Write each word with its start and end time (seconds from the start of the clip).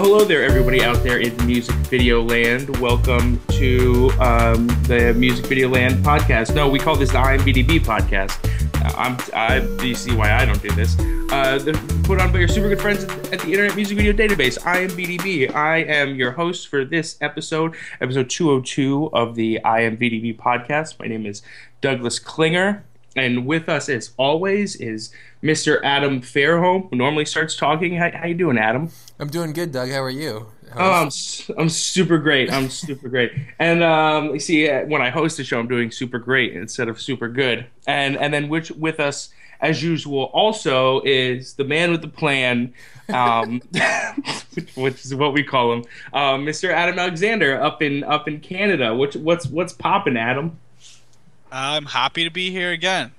Well, 0.00 0.08
hello 0.08 0.24
there, 0.24 0.42
everybody 0.42 0.82
out 0.82 1.04
there 1.04 1.20
in 1.20 1.36
music 1.46 1.74
video 1.74 2.22
land. 2.22 2.74
Welcome 2.78 3.38
to 3.50 4.10
um, 4.18 4.66
the 4.84 5.12
Music 5.14 5.44
Video 5.44 5.68
Land 5.68 6.02
podcast. 6.02 6.54
No, 6.54 6.70
we 6.70 6.78
call 6.78 6.96
this 6.96 7.10
the 7.10 7.18
IMVDB 7.18 7.80
podcast. 7.80 8.38
I'm, 8.96 9.18
I, 9.34 9.58
you 9.84 9.94
see 9.94 10.16
why 10.16 10.32
I 10.32 10.46
don't 10.46 10.62
do 10.62 10.70
this. 10.70 10.98
Uh, 11.30 11.58
put 12.04 12.18
on 12.18 12.32
by 12.32 12.38
your 12.38 12.48
super 12.48 12.70
good 12.70 12.80
friends 12.80 13.04
at, 13.04 13.34
at 13.34 13.40
the 13.40 13.52
Internet 13.52 13.76
Music 13.76 13.98
Video 13.98 14.14
Database, 14.14 14.58
IMVDB. 14.60 15.54
I 15.54 15.82
am 15.82 16.14
your 16.14 16.30
host 16.30 16.68
for 16.68 16.82
this 16.82 17.18
episode, 17.20 17.76
episode 18.00 18.30
202 18.30 19.10
of 19.12 19.34
the 19.34 19.60
IMVDB 19.62 20.34
podcast. 20.38 20.98
My 20.98 21.08
name 21.08 21.26
is 21.26 21.42
Douglas 21.82 22.18
Klinger. 22.18 22.86
And 23.16 23.46
with 23.46 23.68
us, 23.68 23.88
as 23.88 24.12
always, 24.16 24.76
is 24.76 25.12
Mr. 25.42 25.80
Adam 25.82 26.20
Fairholm, 26.20 26.88
who 26.90 26.96
normally 26.96 27.24
starts 27.24 27.56
talking. 27.56 27.96
How, 27.96 28.10
how 28.12 28.26
you 28.26 28.34
doing, 28.34 28.58
Adam? 28.58 28.90
I'm 29.18 29.28
doing 29.28 29.52
good, 29.52 29.72
Doug. 29.72 29.90
How 29.90 30.02
are 30.02 30.10
you? 30.10 30.46
Oh, 30.76 30.92
I'm, 30.92 31.10
I'm 31.58 31.68
super 31.68 32.18
great. 32.18 32.52
I'm 32.52 32.70
super 32.70 33.08
great. 33.08 33.32
And 33.58 33.82
um, 33.82 34.34
you 34.34 34.38
see, 34.38 34.68
uh, 34.68 34.84
when 34.86 35.02
I 35.02 35.10
host 35.10 35.36
the 35.36 35.44
show, 35.44 35.58
I'm 35.58 35.66
doing 35.66 35.90
super 35.90 36.18
great 36.18 36.54
instead 36.54 36.88
of 36.88 37.00
super 37.00 37.28
good. 37.28 37.66
And 37.86 38.16
and 38.16 38.32
then 38.32 38.48
which 38.48 38.70
with 38.70 39.00
us 39.00 39.30
as 39.60 39.82
usual 39.82 40.24
also 40.32 41.00
is 41.04 41.54
the 41.54 41.64
man 41.64 41.90
with 41.90 42.02
the 42.02 42.08
plan, 42.08 42.72
um, 43.08 43.60
which 44.74 45.04
is 45.04 45.14
what 45.14 45.32
we 45.32 45.42
call 45.42 45.72
him, 45.72 45.84
uh, 46.12 46.34
Mr. 46.34 46.70
Adam 46.70 46.98
Alexander 46.98 47.60
up 47.60 47.82
in 47.82 48.04
up 48.04 48.28
in 48.28 48.40
Canada. 48.40 48.94
What's 48.94 49.16
what's 49.16 49.46
what's 49.46 49.72
popping, 49.72 50.16
Adam? 50.16 50.58
I'm 51.52 51.86
happy 51.86 52.24
to 52.24 52.30
be 52.30 52.50
here 52.50 52.72
again. 52.72 53.12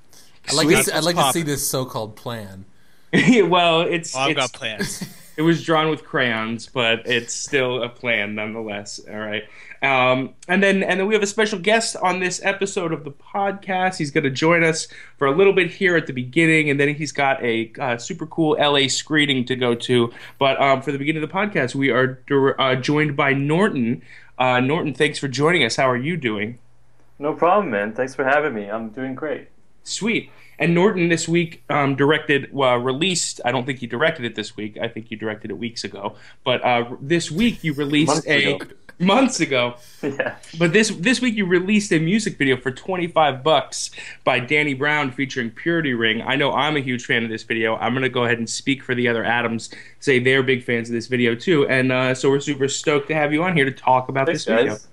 I'd 0.48 0.56
like, 0.56 0.68
to, 0.70 0.84
see, 0.84 0.92
I'd 0.92 1.04
like 1.04 1.16
to 1.16 1.32
see 1.32 1.44
this 1.44 1.68
so-called 1.68 2.16
plan. 2.16 2.66
well, 3.14 3.82
it's. 3.82 4.16
I've 4.16 4.32
it's, 4.32 4.40
got 4.40 4.54
plans. 4.54 5.04
It 5.38 5.44
was 5.44 5.64
drawn 5.64 5.90
with 5.90 6.04
crayons, 6.04 6.68
but 6.68 7.08
it's 7.08 7.34
still 7.34 7.82
a 7.82 7.90
plan 7.90 8.36
nonetheless. 8.36 9.00
All 9.10 9.18
right. 9.18 9.44
Um, 9.82 10.36
and 10.48 10.62
then 10.62 10.84
and 10.84 11.00
then 11.00 11.08
we 11.08 11.16
have 11.16 11.24
a 11.24 11.28
special 11.28 11.58
guest 11.58 11.96
on 11.96 12.20
this 12.20 12.42
episode 12.44 12.92
of 12.92 13.06
the 13.06 13.12
podcast. 13.12 13.98
He's 13.98 14.12
going 14.12 14.26
to 14.26 14.30
join 14.30 14.64
us 14.64 14.88
for 15.18 15.28
a 15.28 15.36
little 15.36 15.54
bit 15.54 15.72
here 15.72 15.96
at 15.96 16.06
the 16.06 16.14
beginning, 16.14 16.70
and 16.70 16.80
then 16.80 16.94
he's 16.94 17.12
got 17.12 17.42
a 17.44 17.72
uh, 17.80 17.98
super 17.98 18.28
cool 18.28 18.56
LA 18.60 18.88
screening 18.88 19.46
to 19.46 19.56
go 19.56 19.74
to. 19.74 20.12
But 20.38 20.62
um, 20.62 20.82
for 20.82 20.92
the 20.92 21.00
beginning 21.00 21.24
of 21.24 21.30
the 21.30 21.34
podcast, 21.34 21.74
we 21.74 21.90
are 21.90 22.22
uh, 22.60 22.76
joined 22.76 23.16
by 23.16 23.34
Norton. 23.34 24.04
Uh, 24.38 24.60
Norton, 24.60 24.94
thanks 24.94 25.18
for 25.18 25.28
joining 25.28 25.64
us. 25.64 25.78
How 25.78 25.90
are 25.90 25.98
you 25.98 26.18
doing? 26.18 26.60
No 27.22 27.34
problem, 27.34 27.70
man. 27.70 27.94
Thanks 27.94 28.16
for 28.16 28.24
having 28.24 28.56
me. 28.56 28.68
I'm 28.68 28.90
doing 28.90 29.14
great. 29.14 29.48
Sweet. 29.84 30.32
And 30.58 30.74
Norton 30.74 31.08
this 31.08 31.28
week 31.28 31.64
um, 31.70 31.96
directed, 31.96 32.52
well, 32.52 32.78
released. 32.78 33.40
I 33.46 33.52
don't 33.52 33.64
think 33.64 33.84
you 33.84 33.88
directed 33.88 34.26
it 34.26 34.34
this 34.34 34.58
week. 34.58 34.80
I 34.82 34.88
think 34.88 35.12
you 35.12 35.18
directed 35.18 35.52
it 35.52 35.58
weeks 35.60 35.84
ago. 35.84 36.16
But 36.44 36.64
uh, 36.66 36.96
this 37.00 37.30
week 37.30 37.64
you 37.64 37.74
released 37.74 38.08
months 38.08 38.28
a 38.28 38.54
ago. 38.54 38.66
months 39.00 39.40
ago. 39.40 39.76
yeah. 40.02 40.38
But 40.58 40.74
this 40.74 40.90
this 40.90 41.22
week 41.22 41.36
you 41.36 41.46
released 41.46 41.92
a 41.92 42.00
music 42.00 42.40
video 42.40 42.58
for 42.58 42.72
25 42.72 43.44
bucks 43.44 43.92
by 44.24 44.40
Danny 44.40 44.74
Brown 44.74 45.12
featuring 45.12 45.52
Purity 45.52 45.94
Ring. 45.94 46.24
I 46.24 46.36
know 46.36 46.52
I'm 46.52 46.76
a 46.76 46.82
huge 46.82 47.06
fan 47.06 47.24
of 47.24 47.30
this 47.30 47.44
video. 47.44 47.76
I'm 47.76 47.94
going 47.94 48.02
to 48.02 48.10
go 48.10 48.24
ahead 48.24 48.40
and 48.40 48.50
speak 48.50 48.82
for 48.82 48.96
the 48.96 49.08
other 49.08 49.24
Adams, 49.24 49.70
say 50.00 50.18
they're 50.18 50.42
big 50.42 50.64
fans 50.64 50.90
of 50.90 50.94
this 50.94 51.06
video 51.06 51.36
too. 51.36 51.68
And 51.68 51.92
uh, 51.92 52.16
so 52.16 52.32
we're 52.32 52.40
super 52.40 52.68
stoked 52.68 53.10
to 53.10 53.14
have 53.14 53.32
you 53.32 53.44
on 53.44 53.56
here 53.56 53.66
to 53.66 53.72
talk 53.72 54.10
about 54.10 54.26
Thanks, 54.26 54.46
this 54.46 54.56
video. 54.56 54.74
guys. 54.74 54.88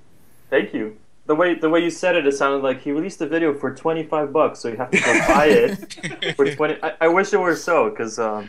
Thank 0.51 0.75
you. 0.75 0.98
The 1.29 1.35
way 1.35 1.55
the 1.55 1.69
way 1.69 1.85
you 1.85 1.91
said 1.91 2.17
it, 2.17 2.27
it 2.27 2.33
sounded 2.33 2.63
like 2.63 2.81
he 2.81 2.91
released 2.91 3.21
a 3.21 3.27
video 3.29 3.53
for 3.55 3.75
25 3.75 4.33
bucks, 4.33 4.61
so 4.61 4.69
you 4.69 4.77
have 4.77 4.91
to 4.91 4.99
go 4.99 5.19
buy 5.29 5.47
it 5.47 6.35
for 6.37 6.53
20. 6.55 6.83
I, 6.83 6.95
I 7.03 7.09
wish 7.09 7.33
it 7.35 7.37
were 7.37 7.55
so, 7.55 7.91
because 7.91 8.19
um, 8.19 8.49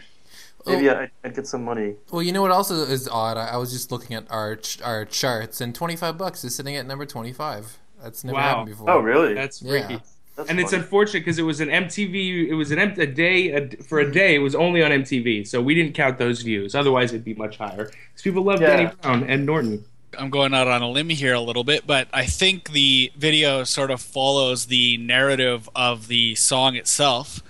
maybe 0.65 0.89
Oh. 0.89 0.93
I, 0.93 1.11
I'd 1.25 1.35
get 1.35 1.45
some 1.45 1.65
money. 1.65 1.95
Well, 2.09 2.23
you 2.23 2.31
know 2.31 2.41
what 2.41 2.51
also 2.51 2.75
is 2.83 3.07
odd? 3.09 3.35
I, 3.37 3.47
I 3.49 3.57
was 3.57 3.71
just 3.73 3.91
looking 3.91 4.15
at 4.15 4.31
our 4.31 4.55
ch- 4.55 4.81
our 4.81 5.03
charts, 5.03 5.59
and 5.59 5.75
25 5.75 6.17
bucks 6.17 6.43
is 6.45 6.55
sitting 6.55 6.75
at 6.77 6.87
number 6.87 7.05
25. 7.05 7.77
That's 8.01 8.23
never 8.23 8.35
Wow. 8.37 8.41
happened 8.41 8.67
before. 8.69 8.89
Oh, 8.91 8.99
really? 8.99 9.33
That's 9.33 9.61
Yeah. 9.61 9.85
freaky. 9.85 10.01
That's 10.37 10.49
and 10.49 10.57
it's 10.57 10.71
unfortunate 10.71 11.19
because 11.19 11.37
it 11.37 11.43
was 11.43 11.59
an 11.59 11.67
MTV. 11.67 12.47
It 12.47 12.53
was 12.53 12.71
an 12.71 12.79
M- 12.79 12.97
a 12.97 13.05
day 13.05 13.51
a, 13.51 13.69
for 13.83 13.99
a 13.99 14.09
day. 14.09 14.35
It 14.35 14.39
was 14.39 14.55
only 14.55 14.81
on 14.81 14.91
MTV, 14.91 15.45
so 15.45 15.61
we 15.61 15.75
didn't 15.75 15.95
count 15.95 16.17
those 16.17 16.43
views. 16.43 16.75
Otherwise, 16.75 17.11
it'd 17.11 17.25
be 17.25 17.33
much 17.33 17.57
higher. 17.57 17.87
Because 17.87 18.21
people 18.23 18.43
love 18.43 18.61
Yeah. 18.61 18.77
Danny 18.77 18.91
Brown 19.01 19.23
and 19.29 19.45
Norton. 19.45 19.83
I'm 20.17 20.29
going 20.29 20.53
out 20.53 20.67
on 20.67 20.81
a 20.81 20.89
limb 20.89 21.09
here 21.09 21.33
a 21.33 21.39
little 21.39 21.63
bit, 21.63 21.85
but 21.85 22.07
I 22.13 22.25
think 22.25 22.71
the 22.71 23.11
video 23.15 23.63
sort 23.63 23.91
of 23.91 24.01
follows 24.01 24.65
the 24.65 24.97
narrative 24.97 25.69
of 25.75 26.07
the 26.07 26.35
song 26.35 26.75
itself. 26.75 27.41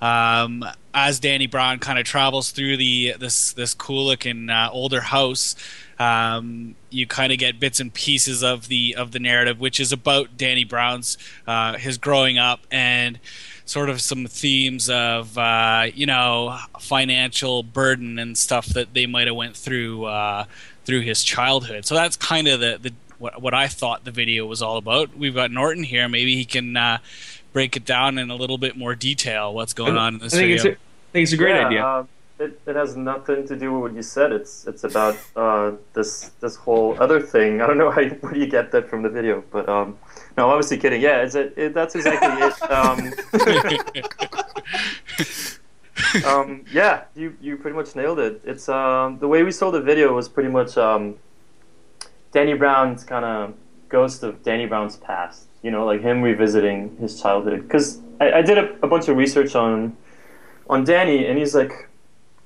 Um, 0.00 0.64
as 0.92 1.20
Danny 1.20 1.46
Brown 1.46 1.78
kind 1.78 1.98
of 1.98 2.04
travels 2.04 2.50
through 2.50 2.76
the 2.76 3.14
this 3.18 3.52
this 3.52 3.72
cool 3.72 4.04
looking 4.04 4.50
uh, 4.50 4.68
older 4.72 5.00
house, 5.00 5.54
um, 5.98 6.74
you 6.90 7.06
kind 7.06 7.32
of 7.32 7.38
get 7.38 7.60
bits 7.60 7.78
and 7.80 7.94
pieces 7.94 8.42
of 8.42 8.68
the 8.68 8.96
of 8.96 9.12
the 9.12 9.20
narrative, 9.20 9.60
which 9.60 9.78
is 9.78 9.92
about 9.92 10.36
Danny 10.36 10.64
Brown's 10.64 11.16
uh, 11.46 11.78
his 11.78 11.98
growing 11.98 12.36
up 12.36 12.66
and 12.70 13.20
sort 13.64 13.88
of 13.88 14.00
some 14.00 14.26
themes 14.26 14.90
of 14.90 15.38
uh, 15.38 15.86
you 15.94 16.06
know 16.06 16.58
financial 16.80 17.62
burden 17.62 18.18
and 18.18 18.36
stuff 18.36 18.66
that 18.66 18.94
they 18.94 19.06
might 19.06 19.28
have 19.28 19.36
went 19.36 19.56
through 19.56 20.04
uh, 20.04 20.44
through 20.84 21.00
his 21.00 21.22
childhood. 21.22 21.84
So 21.86 21.94
that's 21.94 22.16
kind 22.16 22.48
of 22.48 22.60
the, 22.60 22.78
the 22.80 22.92
what, 23.18 23.40
what 23.40 23.54
I 23.54 23.68
thought 23.68 24.04
the 24.04 24.10
video 24.10 24.46
was 24.46 24.62
all 24.62 24.76
about. 24.76 25.16
We've 25.16 25.34
got 25.34 25.50
Norton 25.50 25.84
here. 25.84 26.08
Maybe 26.08 26.36
he 26.36 26.44
can 26.44 26.76
uh, 26.76 26.98
break 27.52 27.76
it 27.76 27.84
down 27.84 28.18
in 28.18 28.30
a 28.30 28.34
little 28.34 28.58
bit 28.58 28.76
more 28.76 28.94
detail. 28.94 29.54
What's 29.54 29.72
going 29.72 29.96
on 29.96 30.14
in 30.14 30.20
this 30.20 30.34
I 30.34 30.38
think 30.38 30.48
video? 30.48 30.56
it's 30.56 30.64
a, 30.64 30.70
I 30.70 31.12
think 31.12 31.22
it's 31.24 31.32
a 31.32 31.36
great 31.36 31.54
yeah, 31.54 31.66
idea. 31.66 31.84
Uh, 31.84 32.04
it, 32.38 32.60
it 32.66 32.74
has 32.74 32.96
nothing 32.96 33.46
to 33.46 33.56
do 33.56 33.72
with 33.72 33.82
what 33.82 33.94
you 33.94 34.02
said. 34.02 34.32
It's 34.32 34.66
it's 34.66 34.82
about 34.82 35.16
uh, 35.36 35.72
this 35.92 36.32
this 36.40 36.56
whole 36.56 37.00
other 37.00 37.20
thing. 37.20 37.60
I 37.60 37.66
don't 37.68 37.78
know 37.78 37.90
how 37.90 38.00
you, 38.00 38.10
where 38.20 38.36
you 38.36 38.46
get 38.46 38.72
that 38.72 38.88
from 38.88 39.02
the 39.02 39.08
video, 39.08 39.44
but 39.52 39.68
um, 39.68 39.96
no, 40.36 40.48
obviously 40.50 40.78
kidding. 40.78 41.00
Yeah, 41.00 41.22
it's 41.22 41.36
it, 41.36 41.54
it, 41.56 41.74
that's 41.74 41.94
exactly 41.94 42.28
it. 42.42 42.52
Um, 42.72 43.12
um, 46.26 46.64
yeah, 46.72 47.04
you 47.14 47.36
you 47.40 47.56
pretty 47.56 47.76
much 47.76 47.94
nailed 47.94 48.18
it. 48.18 48.40
It's 48.44 48.68
um, 48.68 49.18
the 49.18 49.28
way 49.28 49.42
we 49.42 49.52
saw 49.52 49.70
the 49.70 49.80
video 49.80 50.14
was 50.14 50.28
pretty 50.28 50.48
much 50.48 50.76
um, 50.76 51.16
Danny 52.32 52.54
Brown's 52.54 53.04
kind 53.04 53.24
of 53.24 53.54
ghost 53.88 54.22
of 54.22 54.42
Danny 54.42 54.66
Brown's 54.66 54.96
past. 54.96 55.46
You 55.62 55.70
know, 55.70 55.84
like 55.84 56.00
him 56.00 56.22
revisiting 56.22 56.96
his 56.98 57.20
childhood. 57.20 57.62
Because 57.62 58.00
I, 58.20 58.32
I 58.32 58.42
did 58.42 58.58
a, 58.58 58.72
a 58.82 58.88
bunch 58.88 59.08
of 59.08 59.16
research 59.16 59.54
on 59.54 59.96
on 60.68 60.84
Danny, 60.84 61.26
and 61.26 61.38
he's 61.38 61.54
like, 61.54 61.88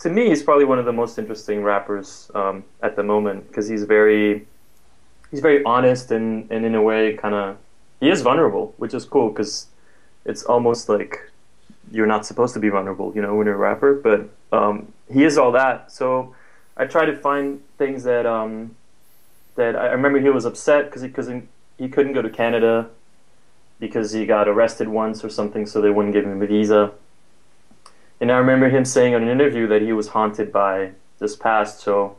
to 0.01 0.11
me, 0.11 0.29
he's 0.29 0.43
probably 0.43 0.65
one 0.65 0.79
of 0.79 0.85
the 0.85 0.93
most 0.93 1.19
interesting 1.19 1.63
rappers 1.63 2.31
um, 2.35 2.65
at 2.83 2.97
the 2.97 3.03
moment 3.03 3.49
because 3.49 3.69
he's 3.69 3.85
very 3.85 4.47
he's 5.31 5.41
very 5.41 5.63
honest 5.65 6.11
and 6.11 6.51
and 6.51 6.65
in 6.65 6.75
a 6.75 6.83
way 6.83 7.15
kind 7.15 7.35
of 7.35 7.57
he 8.01 8.11
is 8.11 8.23
vulnerable, 8.23 8.75
which 8.77 8.95
is 8.95 9.05
cool 9.05 9.31
because 9.31 9.69
it's 10.25 10.43
almost 10.43 10.89
like 10.89 11.31
you're 11.91 12.07
not 12.07 12.27
supposed 12.27 12.55
to 12.55 12.61
be 12.61 12.69
vulnerable, 12.69 13.13
you 13.15 13.23
know, 13.23 13.35
when 13.35 13.47
you're 13.47 13.55
a 13.55 13.59
rapper, 13.59 13.95
but 13.95 14.29
um, 14.57 14.93
he 15.13 15.25
is 15.25 15.39
all 15.39 15.53
that. 15.53 15.93
So 15.93 16.35
I 16.77 16.87
try 16.87 17.05
to 17.05 17.17
find 17.17 17.63
things 17.79 18.05
that 18.05 18.27
um, 18.27 18.77
that 19.55 19.77
I 19.77 19.87
remember 19.87 20.21
he 20.21 20.31
was 20.31 20.45
upset 20.45 20.87
because 20.87 21.03
he 21.03 21.09
couldn't 21.09 21.49
he 21.79 21.89
couldn't 21.89 22.13
go 22.13 22.23
to 22.23 22.31
Canada 22.31 22.89
because 23.79 24.13
he 24.13 24.27
got 24.27 24.49
arrested 24.49 24.89
once 24.89 25.25
or 25.25 25.29
something, 25.29 25.67
so 25.67 25.81
they 25.81 25.91
wouldn't 25.91 26.15
give 26.15 26.25
him 26.25 26.41
a 26.43 26.47
visa. 26.47 26.93
And 28.21 28.33
I 28.33 28.39
remember 28.39 28.69
him 28.71 28.85
saying 28.85 29.15
on 29.15 29.23
an 29.23 29.29
interview 29.29 29.67
that 29.69 29.83
he 29.83 29.93
was 29.93 30.09
haunted 30.09 30.51
by 30.51 30.93
this 31.19 31.37
past. 31.37 31.81
So 31.81 32.17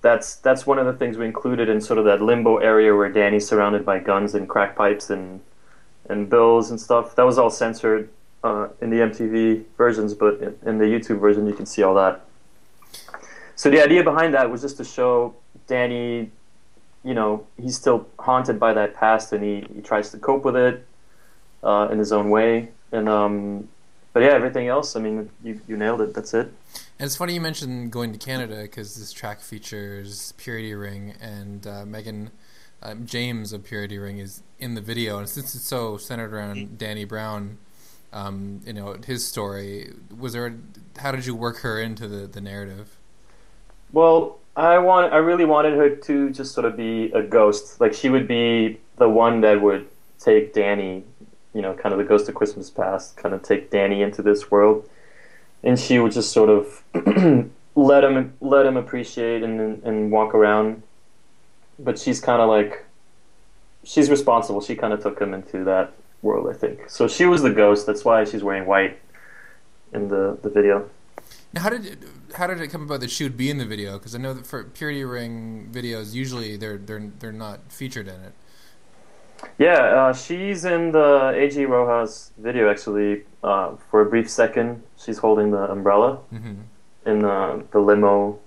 that's 0.00 0.36
that's 0.36 0.66
one 0.66 0.78
of 0.78 0.86
the 0.86 0.92
things 0.92 1.16
we 1.16 1.26
included 1.26 1.68
in 1.68 1.80
sort 1.80 1.98
of 1.98 2.04
that 2.06 2.20
limbo 2.22 2.58
area 2.58 2.94
where 2.94 3.10
Danny's 3.10 3.46
surrounded 3.46 3.84
by 3.84 3.98
guns 3.98 4.34
and 4.34 4.48
crack 4.48 4.76
pipes 4.76 5.10
and 5.10 5.40
and 6.08 6.28
bills 6.28 6.70
and 6.70 6.80
stuff. 6.80 7.14
That 7.16 7.24
was 7.24 7.38
all 7.38 7.50
censored 7.50 8.08
uh, 8.44 8.68
in 8.80 8.90
the 8.90 8.98
MTV 8.98 9.64
versions, 9.76 10.14
but 10.14 10.34
in, 10.40 10.54
in 10.66 10.78
the 10.78 10.84
YouTube 10.84 11.18
version, 11.18 11.46
you 11.46 11.54
can 11.54 11.66
see 11.66 11.82
all 11.82 11.94
that. 11.94 12.24
So 13.56 13.70
the 13.70 13.82
idea 13.82 14.04
behind 14.04 14.34
that 14.34 14.50
was 14.50 14.60
just 14.60 14.76
to 14.76 14.84
show 14.84 15.34
Danny, 15.66 16.30
you 17.02 17.14
know, 17.14 17.46
he's 17.60 17.76
still 17.76 18.06
haunted 18.18 18.60
by 18.60 18.74
that 18.74 18.94
past, 18.94 19.32
and 19.32 19.42
he, 19.42 19.66
he 19.74 19.80
tries 19.80 20.10
to 20.10 20.18
cope 20.18 20.44
with 20.44 20.56
it 20.56 20.86
uh, 21.62 21.88
in 21.90 21.98
his 21.98 22.12
own 22.12 22.28
way. 22.28 22.68
And 22.92 23.08
um, 23.08 23.68
but 24.12 24.22
yeah, 24.22 24.30
everything 24.30 24.68
else, 24.68 24.94
I 24.94 25.00
mean, 25.00 25.30
you 25.42 25.60
you 25.66 25.76
nailed 25.76 26.02
it. 26.02 26.14
That's 26.14 26.34
it. 26.34 26.52
And 26.98 27.06
it's 27.06 27.16
funny 27.16 27.34
you 27.34 27.40
mentioned 27.40 27.90
going 27.90 28.12
to 28.12 28.18
Canada 28.18 28.62
because 28.62 28.94
this 28.96 29.12
track 29.12 29.40
features 29.40 30.32
Purity 30.36 30.74
Ring 30.74 31.14
and 31.20 31.66
uh, 31.66 31.84
Megan 31.86 32.30
um, 32.82 33.06
James 33.06 33.52
of 33.52 33.64
Purity 33.64 33.98
Ring 33.98 34.18
is 34.18 34.42
in 34.58 34.74
the 34.74 34.80
video, 34.80 35.18
and 35.18 35.28
since 35.28 35.54
it's 35.54 35.64
so 35.64 35.96
centered 35.96 36.34
around 36.34 36.78
Danny 36.78 37.04
Brown, 37.04 37.58
um, 38.14 38.60
you 38.64 38.72
know 38.72 38.96
his 39.04 39.26
story. 39.26 39.92
Was 40.16 40.32
there? 40.32 40.56
How 40.96 41.12
did 41.12 41.26
you 41.26 41.34
work 41.34 41.58
her 41.58 41.80
into 41.80 42.06
the, 42.06 42.26
the 42.26 42.40
narrative? 42.40 42.96
Well, 43.92 44.38
I 44.56 44.78
want 44.78 45.12
I 45.12 45.16
really 45.16 45.44
wanted 45.44 45.74
her 45.74 45.90
to 45.90 46.30
just 46.30 46.54
sort 46.54 46.64
of 46.64 46.76
be 46.76 47.10
a 47.12 47.22
ghost. 47.22 47.80
Like 47.80 47.92
she 47.92 48.08
would 48.08 48.28
be 48.28 48.78
the 48.96 49.08
one 49.08 49.40
that 49.40 49.60
would 49.60 49.88
take 50.20 50.54
Danny, 50.54 51.02
you 51.52 51.60
know, 51.60 51.74
kind 51.74 51.92
of 51.92 51.98
the 51.98 52.04
ghost 52.04 52.28
of 52.28 52.36
Christmas 52.36 52.70
past, 52.70 53.16
kind 53.16 53.34
of 53.34 53.42
take 53.42 53.70
Danny 53.70 54.00
into 54.00 54.22
this 54.22 54.50
world. 54.50 54.88
And 55.64 55.78
she 55.78 55.98
would 55.98 56.12
just 56.12 56.30
sort 56.30 56.50
of 56.50 56.82
let 57.74 58.04
him 58.04 58.34
let 58.40 58.64
him 58.64 58.76
appreciate 58.76 59.42
and 59.42 59.82
and 59.82 60.12
walk 60.12 60.34
around. 60.34 60.84
But 61.80 61.98
she's 61.98 62.20
kind 62.20 62.40
of 62.40 62.48
like 62.48 62.84
she's 63.82 64.08
responsible. 64.08 64.60
She 64.60 64.76
kind 64.76 64.92
of 64.92 65.02
took 65.02 65.20
him 65.20 65.34
into 65.34 65.64
that 65.64 65.92
world, 66.24 66.48
I 66.52 66.56
think. 66.58 66.90
So 66.90 67.06
she 67.06 67.26
was 67.26 67.42
the 67.42 67.52
ghost. 67.52 67.86
That's 67.86 68.04
why 68.04 68.24
she's 68.24 68.42
wearing 68.42 68.66
white 68.66 68.98
in 69.92 70.08
the 70.08 70.38
the 70.42 70.50
video. 70.50 70.90
Now, 71.52 71.60
how 71.62 71.70
did 71.70 71.86
it, 71.86 71.98
how 72.34 72.48
did 72.48 72.60
it 72.60 72.68
come 72.68 72.82
about 72.82 73.00
that 73.00 73.10
she 73.10 73.22
would 73.22 73.36
be 73.36 73.48
in 73.48 73.58
the 73.58 73.64
video? 73.64 73.96
Because 73.98 74.14
I 74.14 74.18
know 74.18 74.34
that 74.34 74.46
for 74.46 74.64
Purity 74.64 75.04
Ring 75.04 75.68
videos, 75.70 76.14
usually 76.14 76.56
they're 76.56 76.78
they're 76.78 77.10
they're 77.20 77.32
not 77.32 77.60
featured 77.70 78.08
in 78.08 78.20
it. 78.28 78.32
Yeah, 79.58 79.76
uh, 79.76 80.12
she's 80.12 80.64
in 80.64 80.92
the 80.92 81.32
AG 81.36 81.64
Rojas 81.66 82.32
video 82.38 82.70
actually. 82.70 83.24
Uh, 83.42 83.76
for 83.90 84.00
a 84.00 84.06
brief 84.06 84.28
second, 84.28 84.82
she's 84.96 85.18
holding 85.18 85.50
the 85.50 85.70
umbrella 85.70 86.16
hmm 86.30 86.54
in 87.06 87.18
the 87.18 87.62
the 87.72 87.78
limo 87.78 88.38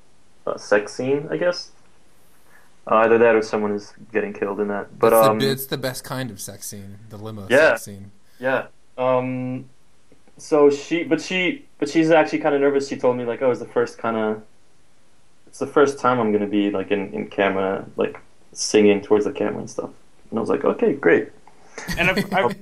uh, 0.47 0.57
sex 0.57 0.93
scene, 0.95 1.27
I 1.29 1.37
guess. 1.37 1.71
Either 2.89 3.17
that 3.17 3.35
or 3.35 3.41
someone 3.41 3.71
is 3.73 3.93
getting 4.13 4.33
killed 4.33 4.59
in 4.59 4.69
that. 4.69 4.97
But 4.97 5.13
it's, 5.13 5.27
um, 5.27 5.39
the, 5.39 5.49
it's 5.51 5.65
the 5.67 5.77
best 5.77 6.03
kind 6.03 6.31
of 6.31 6.39
sex 6.39 6.67
scene, 6.67 6.97
the 7.09 7.17
limo 7.17 7.47
Yeah. 7.49 7.71
sex 7.71 7.83
scene. 7.83 8.11
Yeah. 8.39 8.67
Um. 8.97 9.65
So 10.37 10.69
she, 10.69 11.03
but 11.03 11.19
she, 11.19 11.65
but 11.79 11.89
she's 11.89 12.11
actually 12.11 12.39
kind 12.39 12.53
of 12.55 12.61
nervous. 12.61 12.87
She 12.87 12.95
told 12.95 13.17
me 13.17 13.25
like, 13.25 13.41
"Oh, 13.41 13.49
it's 13.51 13.59
the 13.59 13.65
first 13.67 13.97
kind 13.97 14.15
of, 14.15 14.41
it's 15.47 15.59
the 15.59 15.67
first 15.67 15.99
time 15.99 16.19
I'm 16.19 16.31
gonna 16.31 16.47
be 16.47 16.69
like 16.71 16.91
in 16.91 17.11
in 17.13 17.27
camera, 17.27 17.85
like 17.95 18.19
singing 18.53 19.01
towards 19.01 19.25
the 19.25 19.31
camera 19.31 19.59
and 19.59 19.69
stuff." 19.69 19.89
And 20.29 20.37
I 20.37 20.41
was 20.41 20.49
like, 20.49 20.63
"Okay, 20.63 20.93
great." 20.93 21.29
And 21.97 22.09
I've, 22.09 22.33
I've, 22.33 22.55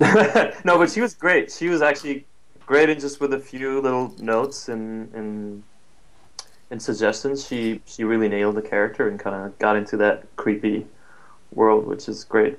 no, 0.64 0.78
but 0.78 0.90
she 0.90 1.00
was 1.00 1.14
great. 1.14 1.52
She 1.52 1.68
was 1.68 1.82
actually 1.82 2.24
great, 2.66 2.88
and 2.90 3.00
just 3.00 3.20
with 3.20 3.34
a 3.34 3.38
few 3.38 3.80
little 3.80 4.14
notes 4.18 4.68
and 4.68 5.12
and 5.14 5.62
and 6.72 6.82
suggestions, 6.82 7.46
she 7.46 7.82
she 7.84 8.02
really 8.02 8.28
nailed 8.28 8.56
the 8.56 8.62
character 8.62 9.06
and 9.06 9.20
kind 9.20 9.36
of 9.36 9.56
got 9.58 9.76
into 9.76 9.98
that 9.98 10.24
creepy 10.36 10.86
world, 11.52 11.86
which 11.86 12.08
is 12.08 12.24
great. 12.24 12.58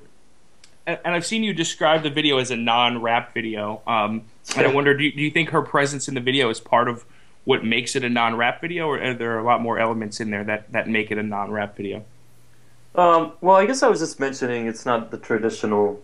and 0.86 0.98
and 1.04 1.14
I've 1.14 1.26
seen 1.26 1.42
you 1.42 1.52
describe 1.52 2.02
the 2.02 2.10
video 2.10 2.38
as 2.38 2.50
a 2.50 2.56
non-rap 2.56 3.34
video. 3.34 3.82
Um, 3.86 4.22
and 4.56 4.66
I 4.66 4.72
wonder, 4.72 4.96
do 4.96 5.04
you, 5.04 5.12
do 5.12 5.22
you 5.22 5.30
think 5.30 5.50
her 5.50 5.62
presence 5.62 6.08
in 6.08 6.14
the 6.14 6.20
video 6.20 6.48
is 6.50 6.60
part 6.60 6.88
of 6.88 7.04
what 7.44 7.64
makes 7.64 7.96
it 7.96 8.04
a 8.04 8.08
non-rap 8.08 8.60
video, 8.60 8.86
or 8.86 9.02
are 9.02 9.14
there 9.14 9.38
a 9.38 9.44
lot 9.44 9.60
more 9.60 9.78
elements 9.78 10.20
in 10.20 10.30
there 10.30 10.44
that, 10.44 10.72
that 10.72 10.88
make 10.88 11.10
it 11.10 11.18
a 11.18 11.22
non-rap 11.22 11.76
video? 11.76 12.04
Um, 12.94 13.32
well, 13.40 13.56
I 13.56 13.66
guess 13.66 13.82
I 13.82 13.88
was 13.88 14.00
just 14.00 14.20
mentioning 14.20 14.66
it's 14.66 14.86
not 14.86 15.10
the 15.10 15.18
traditional 15.18 16.00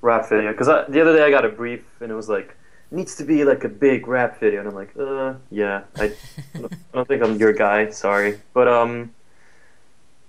rap 0.00 0.28
video 0.28 0.52
because 0.52 0.66
the 0.66 1.00
other 1.00 1.16
day 1.16 1.22
I 1.22 1.30
got 1.30 1.44
a 1.44 1.48
brief 1.48 1.84
and 2.00 2.10
it 2.10 2.14
was 2.14 2.28
like 2.28 2.56
needs 2.90 3.16
to 3.16 3.24
be 3.24 3.44
like 3.44 3.64
a 3.64 3.68
big 3.68 4.08
rap 4.08 4.40
video 4.40 4.60
and 4.60 4.68
I'm 4.68 4.74
like, 4.74 4.92
uh, 4.98 5.34
yeah, 5.50 5.82
I, 5.96 6.12
I 6.54 6.68
don't 6.92 7.08
think 7.08 7.22
I'm 7.22 7.36
your 7.38 7.52
guy. 7.52 7.90
Sorry, 7.90 8.38
but 8.54 8.68
um, 8.68 9.12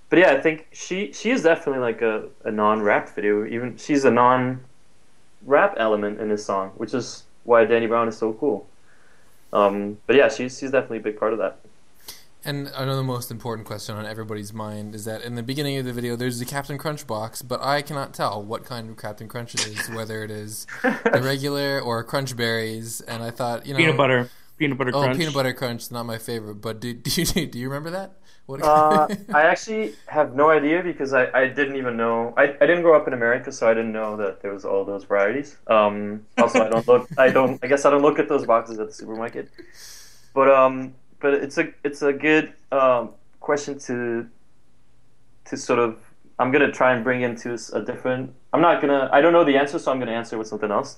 but 0.09 0.19
yeah, 0.19 0.31
I 0.31 0.41
think 0.41 0.67
she 0.71 1.11
she 1.13 1.31
is 1.31 1.43
definitely 1.43 1.81
like 1.81 2.01
a, 2.01 2.27
a 2.43 2.51
non-rap 2.51 3.15
video. 3.15 3.45
Even 3.45 3.77
she's 3.77 4.05
a 4.05 4.11
non-rap 4.11 5.75
element 5.77 6.19
in 6.19 6.29
this 6.29 6.45
song, 6.45 6.71
which 6.77 6.93
is 6.93 7.23
why 7.43 7.65
Danny 7.65 7.87
Brown 7.87 8.07
is 8.07 8.17
so 8.17 8.33
cool. 8.33 8.67
Um, 9.53 9.97
but 10.05 10.15
yeah, 10.15 10.29
she's 10.29 10.59
she's 10.59 10.71
definitely 10.71 10.97
a 10.97 11.01
big 11.01 11.19
part 11.19 11.33
of 11.33 11.39
that. 11.39 11.59
And 12.45 12.71
another 12.73 13.03
most 13.03 13.31
important 13.31 13.67
question 13.67 13.95
on 13.95 14.05
everybody's 14.05 14.53
mind 14.53 14.95
is 14.95 15.03
that 15.05 15.23
in 15.23 15.35
the 15.35 15.43
beginning 15.43 15.77
of 15.77 15.85
the 15.85 15.91
video, 15.91 16.15
there's 16.15 16.39
the 16.39 16.45
Captain 16.45 16.77
Crunch 16.77 17.05
box, 17.05 17.41
but 17.41 17.61
I 17.61 17.81
cannot 17.81 18.13
tell 18.13 18.41
what 18.41 18.63
kind 18.63 18.89
of 18.89 18.97
Captain 18.97 19.27
Crunch 19.27 19.55
it 19.55 19.67
is, 19.67 19.89
whether 19.89 20.23
it 20.23 20.31
is 20.31 20.65
the 20.81 21.21
regular 21.21 21.81
or 21.81 22.01
Crunch 22.03 22.35
Berries. 22.37 23.01
And 23.01 23.21
I 23.23 23.31
thought, 23.31 23.65
you 23.65 23.73
know, 23.73 23.77
Peanut 23.77 23.97
butter, 23.97 24.29
peanut 24.57 24.77
butter 24.77 24.91
Oh, 24.93 25.01
crunch. 25.03 25.17
peanut 25.17 25.33
butter 25.33 25.53
crunch 25.53 25.81
is 25.83 25.91
not 25.91 26.05
my 26.05 26.17
favorite, 26.17 26.55
but 26.55 26.79
do, 26.79 26.93
do 27.05 27.21
you 27.21 27.45
do 27.45 27.59
you 27.59 27.67
remember 27.67 27.89
that? 27.91 28.13
What? 28.45 28.63
Uh, 28.63 29.07
I 29.33 29.43
actually 29.43 29.93
have 30.07 30.33
no 30.33 30.49
idea 30.49 30.81
because 30.81 31.13
I, 31.13 31.27
I 31.33 31.47
didn't 31.49 31.75
even 31.75 31.97
know 31.97 32.33
I, 32.37 32.43
I 32.61 32.65
didn't 32.65 32.81
grow 32.83 32.95
up 32.95 33.05
in 33.07 33.13
America 33.13 33.51
so 33.51 33.69
I 33.69 33.73
didn't 33.73 33.91
know 33.91 34.17
that 34.17 34.41
there 34.41 34.53
was 34.53 34.63
all 34.65 34.85
those 34.85 35.03
varieties. 35.03 35.57
Um, 35.67 36.25
also 36.37 36.63
I 36.65 36.69
don't 36.69 36.87
look 36.87 37.09
I 37.17 37.29
don't 37.29 37.59
I 37.63 37.67
guess 37.67 37.85
I 37.85 37.89
don't 37.89 38.01
look 38.01 38.17
at 38.17 38.29
those 38.29 38.45
boxes 38.45 38.79
at 38.79 38.87
the 38.87 38.93
supermarket. 38.93 39.49
But 40.33 40.49
um 40.49 40.95
but 41.19 41.33
it's 41.33 41.57
a 41.57 41.73
it's 41.83 42.01
a 42.01 42.13
good 42.13 42.53
um, 42.71 43.11
question 43.39 43.77
to 43.79 44.27
to 45.45 45.57
sort 45.57 45.79
of 45.79 45.97
I'm 46.37 46.51
gonna 46.51 46.71
try 46.71 46.93
and 46.93 47.03
bring 47.03 47.21
into 47.21 47.57
a 47.73 47.81
different 47.81 48.33
I'm 48.53 48.61
not 48.61 48.81
gonna 48.81 49.09
I 49.11 49.21
don't 49.21 49.33
know 49.33 49.43
the 49.43 49.57
answer 49.57 49.79
so 49.79 49.91
I'm 49.91 49.99
gonna 49.99 50.11
answer 50.11 50.37
with 50.37 50.47
something 50.47 50.71
else. 50.71 50.97